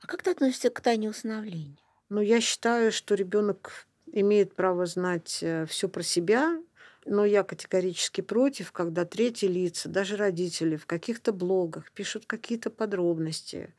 А 0.00 0.06
как 0.06 0.22
ты 0.22 0.30
относишься 0.30 0.70
к 0.70 0.80
тайне 0.80 1.10
усыновления? 1.10 1.76
Но 2.08 2.22
я 2.22 2.40
считаю, 2.40 2.92
что 2.92 3.14
ребенок 3.14 3.86
имеет 4.12 4.54
право 4.54 4.86
знать 4.86 5.44
все 5.68 5.88
про 5.88 6.02
себя, 6.02 6.58
но 7.04 7.24
я 7.24 7.42
категорически 7.42 8.20
против, 8.20 8.72
когда 8.72 9.04
третьи 9.04 9.46
лица, 9.46 9.88
даже 9.88 10.16
родители 10.16 10.76
в 10.76 10.86
каких-то 10.86 11.32
блогах 11.32 11.90
пишут 11.92 12.26
какие-то 12.26 12.70
подробности 12.70 13.74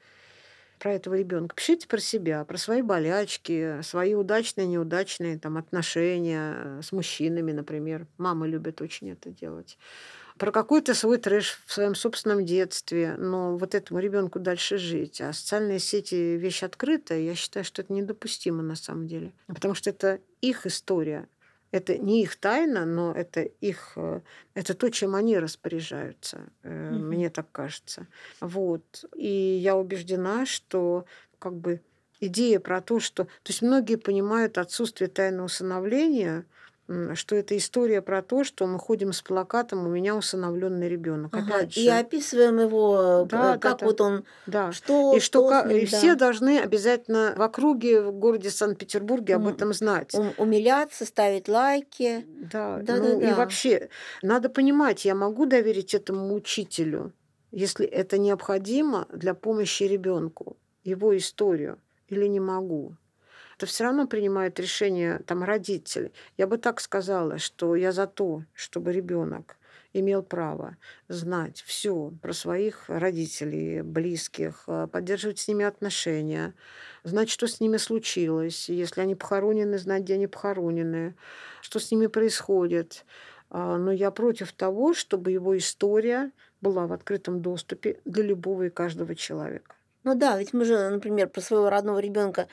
про 0.79 0.93
этого 0.93 1.15
ребенка. 1.15 1.55
Пишите 1.55 1.87
про 1.87 1.99
себя, 1.99 2.45
про 2.45 2.57
свои 2.57 2.81
болячки, 2.81 3.81
свои 3.81 4.13
удачные, 4.15 4.67
неудачные 4.67 5.39
там, 5.39 5.57
отношения 5.57 6.81
с 6.81 6.91
мужчинами, 6.91 7.51
например. 7.51 8.07
Мамы 8.17 8.47
любят 8.47 8.81
очень 8.81 9.11
это 9.11 9.29
делать. 9.29 9.77
про 10.37 10.51
какой-то 10.51 10.93
свой 10.93 11.17
трэш 11.17 11.59
в 11.65 11.73
своем 11.73 11.95
собственном 11.95 12.45
детстве, 12.45 13.15
но 13.17 13.57
вот 13.57 13.75
этому 13.75 13.99
ребенку 13.99 14.39
дальше 14.39 14.77
жить. 14.77 15.19
А 15.21 15.33
социальные 15.33 15.79
сети 15.79 16.37
вещь 16.37 16.63
открытая, 16.63 17.19
я 17.19 17.35
считаю, 17.35 17.63
что 17.65 17.81
это 17.81 17.93
недопустимо 17.93 18.61
на 18.63 18.75
самом 18.75 19.07
деле. 19.07 19.33
Потому 19.47 19.73
что 19.73 19.89
это 19.89 20.21
их 20.41 20.65
история. 20.65 21.27
Это 21.71 21.97
не 21.97 22.23
их 22.23 22.35
тайна, 22.37 22.85
но 22.85 23.11
это 23.11 23.41
их, 23.41 23.93
э, 23.95 24.21
это 24.53 24.73
то, 24.73 24.89
чем 24.89 25.15
они 25.15 25.37
распоряжаются, 25.37 26.49
mm-hmm. 26.63 26.91
мне 26.91 27.29
так 27.29 27.51
кажется. 27.51 28.07
Вот. 28.39 29.05
И 29.15 29.27
я 29.27 29.75
убеждена, 29.75 30.45
что 30.45 31.05
как 31.39 31.55
бы 31.55 31.81
идея 32.19 32.59
про 32.59 32.81
то, 32.81 32.99
что... 32.99 33.25
То 33.25 33.49
есть 33.49 33.61
многие 33.61 33.97
понимают 33.97 34.57
отсутствие 34.57 35.09
тайного 35.09 35.45
усыновления– 35.45 36.45
что 37.15 37.35
это 37.35 37.57
история 37.57 38.01
про 38.01 38.21
то, 38.21 38.43
что 38.45 38.65
мы 38.65 38.79
ходим 38.79 39.11
с 39.11 39.21
плакатом 39.21 39.85
«У 39.85 39.89
меня 39.89 40.15
усыновленный 40.15 40.87
ребенок». 40.87 41.35
Ага, 41.35 41.67
и 41.75 41.87
описываем 41.87 42.59
его, 42.59 43.27
да, 43.29 43.57
как 43.57 43.79
да, 43.79 43.85
вот 43.85 43.99
он, 43.99 44.23
да. 44.45 44.71
что, 44.71 45.13
и 45.13 45.19
что, 45.19 45.49
что 45.49 45.67
ним, 45.67 45.77
и 45.77 45.85
да. 45.85 45.97
все 45.97 46.15
должны 46.15 46.59
обязательно 46.59 47.33
в 47.35 47.41
округе, 47.41 48.01
в 48.01 48.13
городе 48.13 48.49
Санкт-Петербурге 48.49 49.35
об 49.35 49.47
этом 49.47 49.73
знать. 49.73 50.15
Умиляться, 50.37 51.05
ставить 51.05 51.49
лайки. 51.49 52.25
Да, 52.27 52.77
да, 52.81 52.95
ну, 52.95 53.03
да, 53.03 53.15
да. 53.17 53.31
И 53.31 53.33
вообще, 53.33 53.89
надо 54.21 54.49
понимать, 54.49 55.03
я 55.03 55.13
могу 55.13 55.45
доверить 55.45 55.93
этому 55.93 56.33
учителю, 56.33 57.11
если 57.51 57.85
это 57.85 58.17
необходимо 58.17 59.07
для 59.11 59.33
помощи 59.33 59.83
ребенку, 59.83 60.55
его 60.85 61.15
историю, 61.17 61.79
или 62.07 62.27
не 62.27 62.39
могу 62.39 62.95
то 63.57 63.65
все 63.65 63.85
равно 63.85 64.07
принимают 64.07 64.59
решение 64.59 65.19
там 65.25 65.43
родители. 65.43 66.11
Я 66.37 66.47
бы 66.47 66.57
так 66.57 66.79
сказала, 66.79 67.39
что 67.39 67.75
я 67.75 67.91
за 67.91 68.07
то, 68.07 68.43
чтобы 68.53 68.93
ребенок 68.93 69.57
имел 69.93 70.21
право 70.21 70.77
знать 71.07 71.63
все 71.65 72.13
про 72.21 72.33
своих 72.33 72.85
родителей, 72.87 73.81
близких, 73.81 74.63
э, 74.67 74.87
поддерживать 74.91 75.39
с 75.39 75.47
ними 75.47 75.65
отношения, 75.65 76.53
знать, 77.03 77.29
что 77.29 77.47
с 77.47 77.59
ними 77.59 77.77
случилось, 77.77 78.69
если 78.69 79.01
они 79.01 79.15
похоронены, 79.15 79.77
знать, 79.77 80.03
где 80.03 80.15
они 80.15 80.27
похоронены, 80.27 81.15
что 81.61 81.79
с 81.79 81.91
ними 81.91 82.07
происходит. 82.07 83.05
А, 83.49 83.77
но 83.77 83.91
я 83.91 84.11
против 84.11 84.51
того, 84.51 84.93
чтобы 84.93 85.31
его 85.31 85.57
история 85.57 86.31
была 86.61 86.85
в 86.85 86.93
открытом 86.93 87.41
доступе 87.41 87.99
для 88.05 88.23
любого 88.23 88.63
и 88.63 88.69
каждого 88.69 89.15
человека. 89.15 89.75
Ну 90.03 90.15
да, 90.15 90.37
ведь 90.37 90.53
мы 90.53 90.65
же, 90.65 90.89
например, 90.89 91.29
про 91.29 91.41
своего 91.41 91.69
родного 91.69 91.99
ребенка 91.99 92.47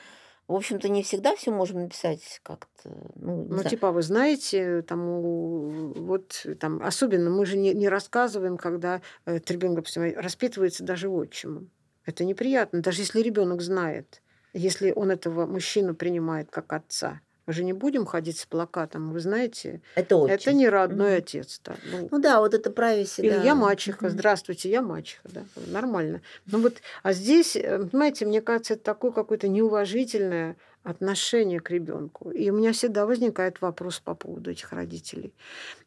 в 0.47 0.53
общем-то, 0.53 0.89
не 0.89 1.01
всегда 1.01 1.35
все 1.35 1.51
можем 1.51 1.81
написать 1.81 2.39
как-то. 2.43 2.91
Ну, 3.15 3.47
ну 3.49 3.63
типа, 3.63 3.91
вы 3.91 4.03
знаете, 4.03 4.83
там, 4.83 5.93
вот, 5.93 6.45
там, 6.59 6.83
особенно 6.83 7.31
мы 7.31 7.45
же 7.45 7.57
не, 7.57 7.73
не 7.73 7.89
рассказываем, 7.89 8.57
когда 8.57 9.01
этот 9.25 9.49
ребенок, 9.49 9.77
допустим, 9.77 10.03
распитывается 10.15 10.83
даже 10.83 11.09
отчимом. 11.09 11.71
Это 12.05 12.23
неприятно, 12.23 12.81
даже 12.81 13.01
если 13.01 13.21
ребенок 13.21 13.61
знает, 13.61 14.21
если 14.53 14.91
он 14.91 15.09
этого 15.09 15.47
мужчину 15.47 15.95
принимает 15.95 16.51
как 16.51 16.71
отца. 16.73 17.21
Мы 17.45 17.53
же 17.53 17.63
не 17.63 17.73
будем 17.73 18.05
ходить 18.05 18.39
с 18.39 18.45
плакатом, 18.45 19.11
вы 19.11 19.19
знаете. 19.19 19.81
Это 19.95 20.17
очень. 20.17 20.33
Это 20.33 20.53
не 20.53 20.67
родной 20.67 21.13
mm-hmm. 21.13 21.17
отец. 21.17 21.61
Да. 21.63 21.75
Ну, 21.91 22.07
ну 22.11 22.19
да, 22.19 22.39
вот 22.39 22.53
это 22.53 22.71
прависи. 22.71 23.21
Или 23.21 23.29
да. 23.31 23.43
я 23.43 23.55
мачеха, 23.55 24.07
mm-hmm. 24.07 24.09
здравствуйте, 24.09 24.69
я 24.69 24.81
мачеха, 24.81 25.29
да, 25.29 25.45
нормально. 25.67 26.21
Ну 26.47 26.59
вот, 26.59 26.77
а 27.03 27.13
здесь, 27.13 27.55
э, 27.55 27.87
понимаете, 27.91 28.25
мне 28.25 28.41
кажется, 28.41 28.73
это 28.73 28.83
такое 28.83 29.11
какое-то 29.11 29.47
неуважительное 29.47 30.55
отношение 30.83 31.59
к 31.59 31.69
ребенку. 31.71 32.29
И 32.29 32.49
у 32.49 32.55
меня 32.55 32.71
всегда 32.71 33.05
возникает 33.05 33.61
вопрос 33.61 33.99
по 33.99 34.13
поводу 34.13 34.51
этих 34.51 34.71
родителей. 34.71 35.33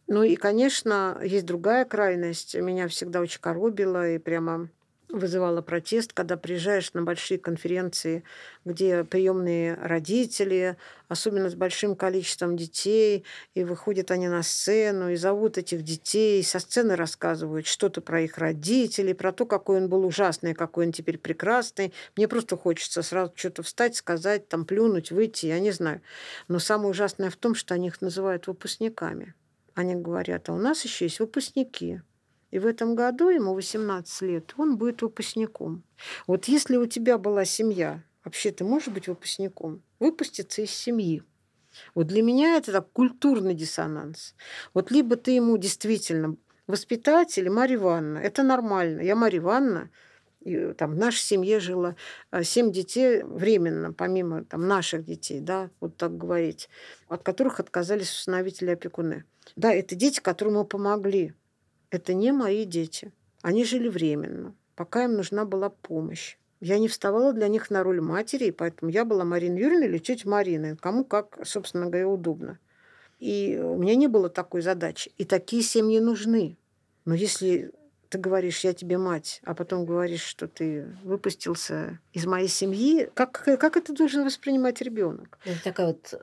Ну 0.09 0.23
и, 0.23 0.37
конечно, 0.37 1.19
есть 1.23 1.47
другая 1.47 1.85
крайность. 1.85 2.55
Меня 2.57 2.89
всегда 2.89 3.21
очень 3.21 3.41
коробило 3.41 4.11
и 4.11 4.19
прямо 4.19 4.69
вызывала 5.09 5.63
протест, 5.63 6.13
когда 6.13 6.37
приезжаешь 6.37 6.93
на 6.93 7.03
большие 7.03 7.39
конференции, 7.39 8.25
где 8.65 9.05
приемные 9.05 9.75
родители, 9.75 10.77
особенно 11.09 11.49
с 11.49 11.55
большим 11.55 11.97
количеством 11.97 12.57
детей, 12.57 13.25
и 13.55 13.65
выходят 13.65 14.11
они 14.11 14.29
на 14.29 14.43
сцену, 14.43 15.11
и 15.11 15.17
зовут 15.17 15.57
этих 15.57 15.83
детей, 15.83 16.41
и 16.41 16.45
со 16.45 16.59
сцены 16.59 16.97
рассказывают 16.97 17.67
что-то 17.67 18.01
про 18.01 18.21
их 18.21 18.39
родителей, 18.39 19.15
про 19.15 19.33
то, 19.33 19.47
какой 19.47 19.79
он 19.79 19.89
был 19.89 20.05
ужасный, 20.05 20.55
какой 20.55 20.87
он 20.87 20.93
теперь 20.93 21.19
прекрасный. 21.19 21.93
Мне 22.17 22.29
просто 22.29 22.57
хочется 22.57 23.03
сразу 23.03 23.33
что-то 23.35 23.63
встать, 23.63 23.97
сказать, 23.97 24.49
там, 24.49 24.65
плюнуть, 24.65 25.11
выйти, 25.11 25.47
я 25.47 25.59
не 25.59 25.71
знаю. 25.71 26.03
Но 26.49 26.59
самое 26.59 26.91
ужасное 26.91 27.31
в 27.31 27.37
том, 27.37 27.55
что 27.55 27.75
они 27.75 27.89
их 27.89 28.01
называют 28.01 28.47
выпускниками. 28.47 29.35
Они 29.75 29.95
говорят, 29.95 30.49
а 30.49 30.53
у 30.53 30.59
нас 30.59 30.85
еще 30.85 31.07
есть 31.07 31.21
выпускники. 31.21 32.01
И 32.51 32.59
в 32.59 32.67
этом 32.67 32.95
году 32.95 33.29
ему 33.29 33.55
18 33.55 34.23
лет, 34.23 34.55
он 34.57 34.79
будет 34.79 35.03
выпускником. 35.03 35.83
Вот 36.27 36.47
если 36.47 36.77
у 36.77 36.87
тебя 36.87 37.19
была 37.19 37.45
семья, 37.45 38.03
вообще 38.25 38.51
ты 38.51 38.65
можешь 38.65 38.89
быть 38.89 39.09
выпускником, 39.09 39.83
выпуститься 39.99 40.63
из 40.63 40.71
семьи. 40.71 41.23
Вот 41.95 42.07
для 42.07 42.23
меня 42.23 42.57
это 42.57 42.73
так 42.73 42.91
культурный 42.93 43.55
диссонанс. 43.55 44.35
Вот 44.75 44.91
либо 44.91 45.17
ты 45.17 45.33
ему 45.33 45.57
действительно 45.59 46.37
воспитатель, 46.67 47.51
Марья 47.51 47.77
Ивановна, 47.77 48.19
это 48.19 48.43
нормально. 48.43 49.01
Я 49.01 49.15
Марья 49.15 49.39
Ивановна, 49.39 49.91
и, 50.41 50.73
там, 50.73 50.93
в 50.93 50.97
нашей 50.97 51.21
семье 51.21 51.61
жило 51.61 51.97
э, 52.31 52.43
семь 52.45 52.73
детей 52.73 53.23
временно, 53.23 53.93
помимо 53.93 54.45
там, 54.45 54.67
наших 54.69 55.05
детей, 55.05 55.41
да, 55.41 55.71
вот 55.81 55.97
так 55.97 56.17
говорить, 56.17 56.69
от 57.09 57.23
которых 57.23 57.61
отказались 57.61 58.11
установители 58.11 58.71
опекуны. 58.71 59.25
Да, 59.57 59.73
это 59.73 59.95
дети, 59.95 60.21
которым 60.21 60.55
мы 60.55 60.65
помогли. 60.65 61.35
Это 61.91 62.15
не 62.15 62.33
мои 62.33 62.65
дети. 62.65 63.13
Они 63.43 63.65
жили 63.65 63.89
временно, 63.89 64.55
пока 64.75 65.05
им 65.05 65.15
нужна 65.15 65.45
была 65.45 65.71
помощь. 65.71 66.37
Я 66.61 66.79
не 66.79 66.89
вставала 66.89 67.33
для 67.33 67.49
них 67.49 67.71
на 67.71 67.83
роль 67.83 68.01
матери, 68.01 68.51
поэтому 68.51 68.91
я 68.91 69.05
была 69.05 69.25
Марина 69.25 69.57
Юрьевна 69.57 69.87
или 69.87 69.99
тетя 69.99 70.29
Марина. 70.29 70.77
Кому 70.77 71.05
как, 71.05 71.39
собственно 71.45 71.87
говоря, 71.87 72.09
удобно. 72.09 72.59
И 73.21 73.61
у 73.63 73.77
меня 73.77 73.95
не 73.95 74.09
было 74.09 74.29
такой 74.29 74.61
задачи. 74.63 75.13
И 75.19 75.25
такие 75.25 75.63
семьи 75.63 76.01
нужны. 76.01 76.57
Но 77.05 77.15
если 77.15 77.73
ты 78.09 78.19
говоришь, 78.19 78.65
я 78.65 78.73
тебе 78.73 78.99
мать, 78.99 79.41
а 79.45 79.55
потом 79.55 79.85
говоришь, 79.85 80.23
что 80.23 80.49
ты 80.49 80.87
выпустился 81.05 82.01
из 82.13 82.27
моей 82.27 82.49
семьи, 82.49 83.11
как, 83.15 83.45
как 83.45 83.77
это 83.77 83.93
должен 83.93 84.25
воспринимать 84.25 84.81
ребенок? 84.81 85.39
Это 85.45 85.63
такая 85.63 85.87
вот 85.89 86.15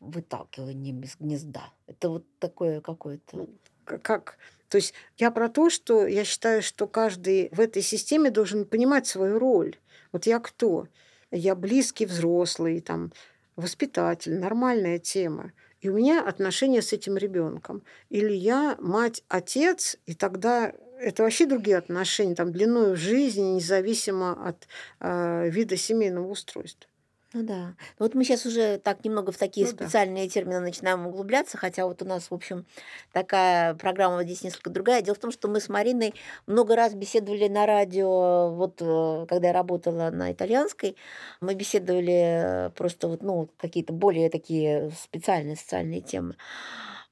выталкивание 0.00 0.94
из 1.00 1.16
гнезда. 1.18 1.72
Это 1.86 2.08
вот 2.08 2.24
такое 2.38 2.80
какое-то... 2.80 3.48
Как? 3.84 4.36
То 4.72 4.76
есть 4.76 4.94
я 5.18 5.30
про 5.30 5.50
то, 5.50 5.68
что 5.68 6.06
я 6.06 6.24
считаю, 6.24 6.62
что 6.62 6.86
каждый 6.86 7.50
в 7.52 7.60
этой 7.60 7.82
системе 7.82 8.30
должен 8.30 8.64
понимать 8.64 9.06
свою 9.06 9.38
роль. 9.38 9.76
Вот 10.12 10.24
я 10.24 10.40
кто? 10.40 10.88
Я 11.30 11.54
близкий 11.54 12.06
взрослый, 12.06 12.80
там, 12.80 13.12
воспитатель, 13.54 14.38
нормальная 14.38 14.98
тема. 14.98 15.52
И 15.82 15.90
у 15.90 15.96
меня 15.98 16.26
отношения 16.26 16.80
с 16.80 16.94
этим 16.94 17.18
ребенком. 17.18 17.82
Или 18.08 18.32
я 18.32 18.78
мать, 18.80 19.22
отец, 19.28 19.98
и 20.06 20.14
тогда 20.14 20.72
это 20.98 21.22
вообще 21.22 21.44
другие 21.44 21.76
отношения, 21.76 22.34
там, 22.34 22.50
длиной 22.50 22.94
в 22.94 22.96
жизни, 22.96 23.56
независимо 23.56 24.48
от 24.48 24.66
э, 25.00 25.50
вида 25.50 25.76
семейного 25.76 26.28
устройства. 26.28 26.88
Ну 27.34 27.42
да. 27.42 27.74
Ну 27.98 28.06
вот 28.06 28.14
мы 28.14 28.24
сейчас 28.24 28.44
уже 28.44 28.78
так 28.78 29.04
немного 29.04 29.32
в 29.32 29.38
такие 29.38 29.66
ну, 29.66 29.72
специальные 29.72 30.24
да. 30.24 30.30
термины 30.30 30.60
начинаем 30.60 31.06
углубляться, 31.06 31.56
хотя 31.56 31.86
вот 31.86 32.02
у 32.02 32.04
нас, 32.04 32.30
в 32.30 32.34
общем, 32.34 32.66
такая 33.12 33.74
программа 33.74 34.22
здесь 34.24 34.42
несколько 34.42 34.68
другая. 34.68 35.00
Дело 35.00 35.14
в 35.14 35.18
том, 35.18 35.30
что 35.32 35.48
мы 35.48 35.60
с 35.60 35.68
Мариной 35.70 36.14
много 36.46 36.76
раз 36.76 36.92
беседовали 36.94 37.48
на 37.48 37.64
радио, 37.64 38.50
вот 38.50 38.82
э, 38.82 39.26
когда 39.28 39.48
я 39.48 39.52
работала 39.54 40.10
на 40.10 40.30
итальянской, 40.30 40.96
мы 41.40 41.54
беседовали 41.54 42.70
просто 42.76 43.08
вот, 43.08 43.22
ну, 43.22 43.48
какие-то 43.56 43.94
более 43.94 44.28
такие 44.28 44.90
специальные 44.90 45.56
социальные 45.56 46.02
темы. 46.02 46.36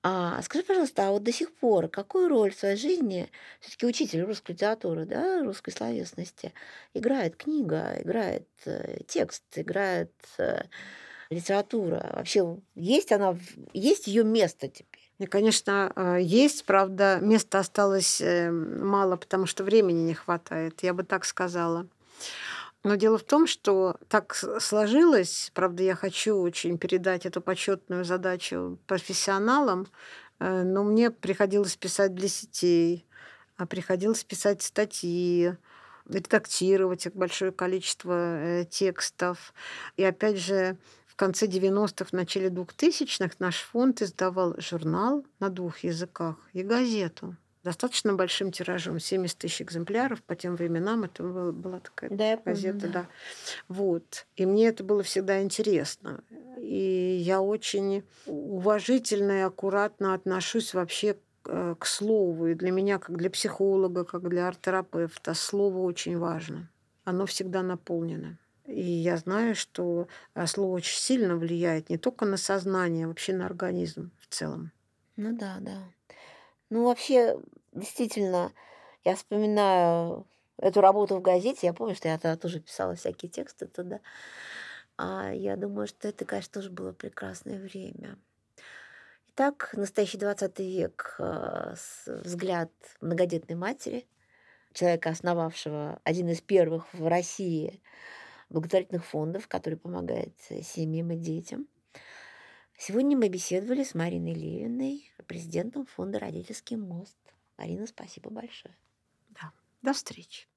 А 0.03 0.41
скажи, 0.43 0.65
пожалуйста, 0.65 1.09
а 1.09 1.11
вот 1.11 1.23
до 1.23 1.33
сих 1.33 1.53
пор 1.53 1.89
какую 1.89 2.29
роль 2.29 2.53
в 2.53 2.59
своей 2.59 2.77
жизни 2.77 3.31
все-таки 3.61 3.87
учитель 3.87 4.23
русской 4.23 4.53
литературы, 4.53 5.05
да, 5.05 5.43
русской 5.45 5.73
словесности 5.73 6.55
играет 6.95 7.37
книга, 7.37 7.97
играет 8.01 8.49
э, 8.65 9.01
текст, 9.07 9.43
играет 9.57 10.13
э, 10.39 10.63
литература? 11.29 12.13
Вообще 12.15 12.57
есть 12.75 13.13
она, 13.13 13.37
есть 13.75 14.07
ее 14.07 14.25
место 14.25 14.69
теперь? 14.69 15.13
И, 15.19 15.27
конечно, 15.27 15.93
э, 15.95 16.19
есть, 16.23 16.65
правда, 16.65 17.19
места 17.21 17.59
осталось 17.59 18.23
э, 18.23 18.51
мало, 18.51 19.17
потому 19.17 19.45
что 19.45 19.65
времени 19.65 20.01
не 20.01 20.15
хватает, 20.15 20.83
я 20.83 20.95
бы 20.95 21.03
так 21.03 21.27
сказала. 21.27 21.87
Но 22.83 22.95
дело 22.95 23.19
в 23.19 23.25
том, 23.25 23.47
что 23.47 23.97
так 24.09 24.35
сложилось, 24.35 25.51
правда, 25.55 25.83
я 25.83 25.95
хочу 25.95 26.37
очень 26.39 26.79
передать 26.79 27.27
эту 27.27 27.43
почетную 27.43 28.05
задачу 28.05 28.79
профессионалам, 28.87 29.87
э, 30.39 30.63
но 30.63 30.83
мне 30.83 31.11
приходилось 31.11 31.77
писать 31.77 32.15
для 32.15 32.29
сетей, 32.29 33.07
а 33.59 33.67
приходилось 33.67 34.25
писать 34.25 34.63
статьи, 34.63 35.57
редактировать 36.09 37.07
большое 37.15 37.53
количество 37.53 38.13
э, 38.39 38.65
текстов. 38.65 39.53
И 39.97 40.03
опять 40.03 40.39
же, 40.39 40.79
в 41.07 41.17
конце 41.17 41.47
90-х, 41.47 42.07
в 42.07 42.13
начале 42.15 42.49
2000-х 42.49 43.35
наш 43.41 43.61
фонд 43.61 44.01
издавал 44.01 44.55
журнал 44.59 45.27
на 45.39 45.51
двух 45.51 45.81
языках 45.81 46.37
и 46.55 46.63
газету 46.63 47.37
достаточно 47.63 48.15
большим 48.15 48.53
тиражом, 48.53 48.99
70 48.99 49.39
тысяч 49.39 49.63
экземпляров. 49.63 50.23
По 50.23 50.35
тем 50.35 50.57
временам 50.57 51.05
это 51.05 51.23
была, 51.23 51.53
была 51.53 51.81
такая 51.81 52.11
Да, 52.11 52.31
я 52.31 52.37
помню, 52.37 52.55
газета, 52.55 52.87
да. 52.87 52.93
да. 52.93 53.07
Вот. 53.69 54.27
И 54.37 54.47
мне 54.47 54.69
это 54.69 54.85
было 54.85 55.03
всегда 55.03 55.43
интересно. 55.43 56.23
И 56.59 57.21
я 57.23 57.41
очень 57.41 58.05
уважительно 58.27 59.39
и 59.39 59.43
аккуратно 59.43 60.15
отношусь 60.15 60.75
вообще 60.75 61.17
к, 61.43 61.75
к 61.77 61.87
слову. 61.87 62.49
И 62.49 62.55
для 62.55 62.71
меня, 62.71 62.99
как 62.99 63.17
для 63.17 63.31
психолога, 63.31 64.05
как 64.05 64.29
для 64.29 64.49
арт-терапевта, 64.49 65.35
слово 65.35 65.79
очень 65.79 66.19
важно. 66.19 66.71
Оно 67.05 67.27
всегда 67.27 67.63
наполнено. 67.63 68.39
И 68.67 68.81
я 68.81 69.17
знаю, 69.17 69.55
что 69.57 70.07
а, 70.33 70.47
слово 70.47 70.77
очень 70.77 70.99
сильно 70.99 71.37
влияет 71.37 71.91
не 71.91 71.99
только 71.99 72.25
на 72.25 72.37
сознание, 72.37 73.07
а 73.07 73.09
вообще 73.09 73.35
на 73.35 73.47
организм 73.47 74.13
в 74.21 74.33
целом. 74.33 74.71
Ну 75.17 75.37
да, 75.37 75.57
да. 75.61 75.83
Ну 76.71 76.85
вообще, 76.85 77.37
действительно, 77.73 78.53
я 79.05 79.17
вспоминаю 79.17 80.27
эту 80.57 80.81
работу 80.81 81.17
в 81.17 81.21
газете. 81.21 81.67
Я 81.67 81.73
помню, 81.73 81.97
что 81.97 82.09
я 82.09 82.17
тогда 82.17 82.37
тоже 82.37 82.61
писала 82.61 82.95
всякие 82.95 83.31
тексты 83.31 83.67
туда. 83.67 84.01
А 84.97 85.33
я 85.33 85.57
думаю, 85.57 85.89
что 85.89 86.09
это, 86.09 86.25
конечно, 86.25 86.53
тоже 86.53 86.71
было 86.71 86.93
прекрасное 86.93 87.59
время. 87.59 88.19
Итак, 89.29 89.71
настоящий 89.73 90.19
20 90.19 90.59
век, 90.61 91.17
а, 91.19 91.75
взгляд 92.07 92.71
многодетной 93.01 93.57
матери, 93.57 94.07
человека, 94.73 95.11
основавшего 95.11 96.01
один 96.05 96.29
из 96.29 96.41
первых 96.41 96.93
в 96.93 97.09
России 97.09 97.83
благотворительных 98.49 99.05
фондов, 99.05 99.49
который 99.49 99.79
помогает 99.79 100.37
семьям 100.63 101.11
и 101.11 101.17
детям. 101.17 101.67
Сегодня 102.77 103.17
мы 103.17 103.29
беседовали 103.29 103.85
с 103.85 103.95
Мариной 103.95 104.35
Левиной, 104.35 105.13
президентом 105.31 105.87
фонда 105.87 106.19
«Родительский 106.19 106.77
мост». 106.77 107.17
Марина, 107.57 107.87
спасибо 107.87 108.31
большое. 108.31 108.77
Да. 109.29 109.53
До 109.81 109.93
встречи. 109.93 110.49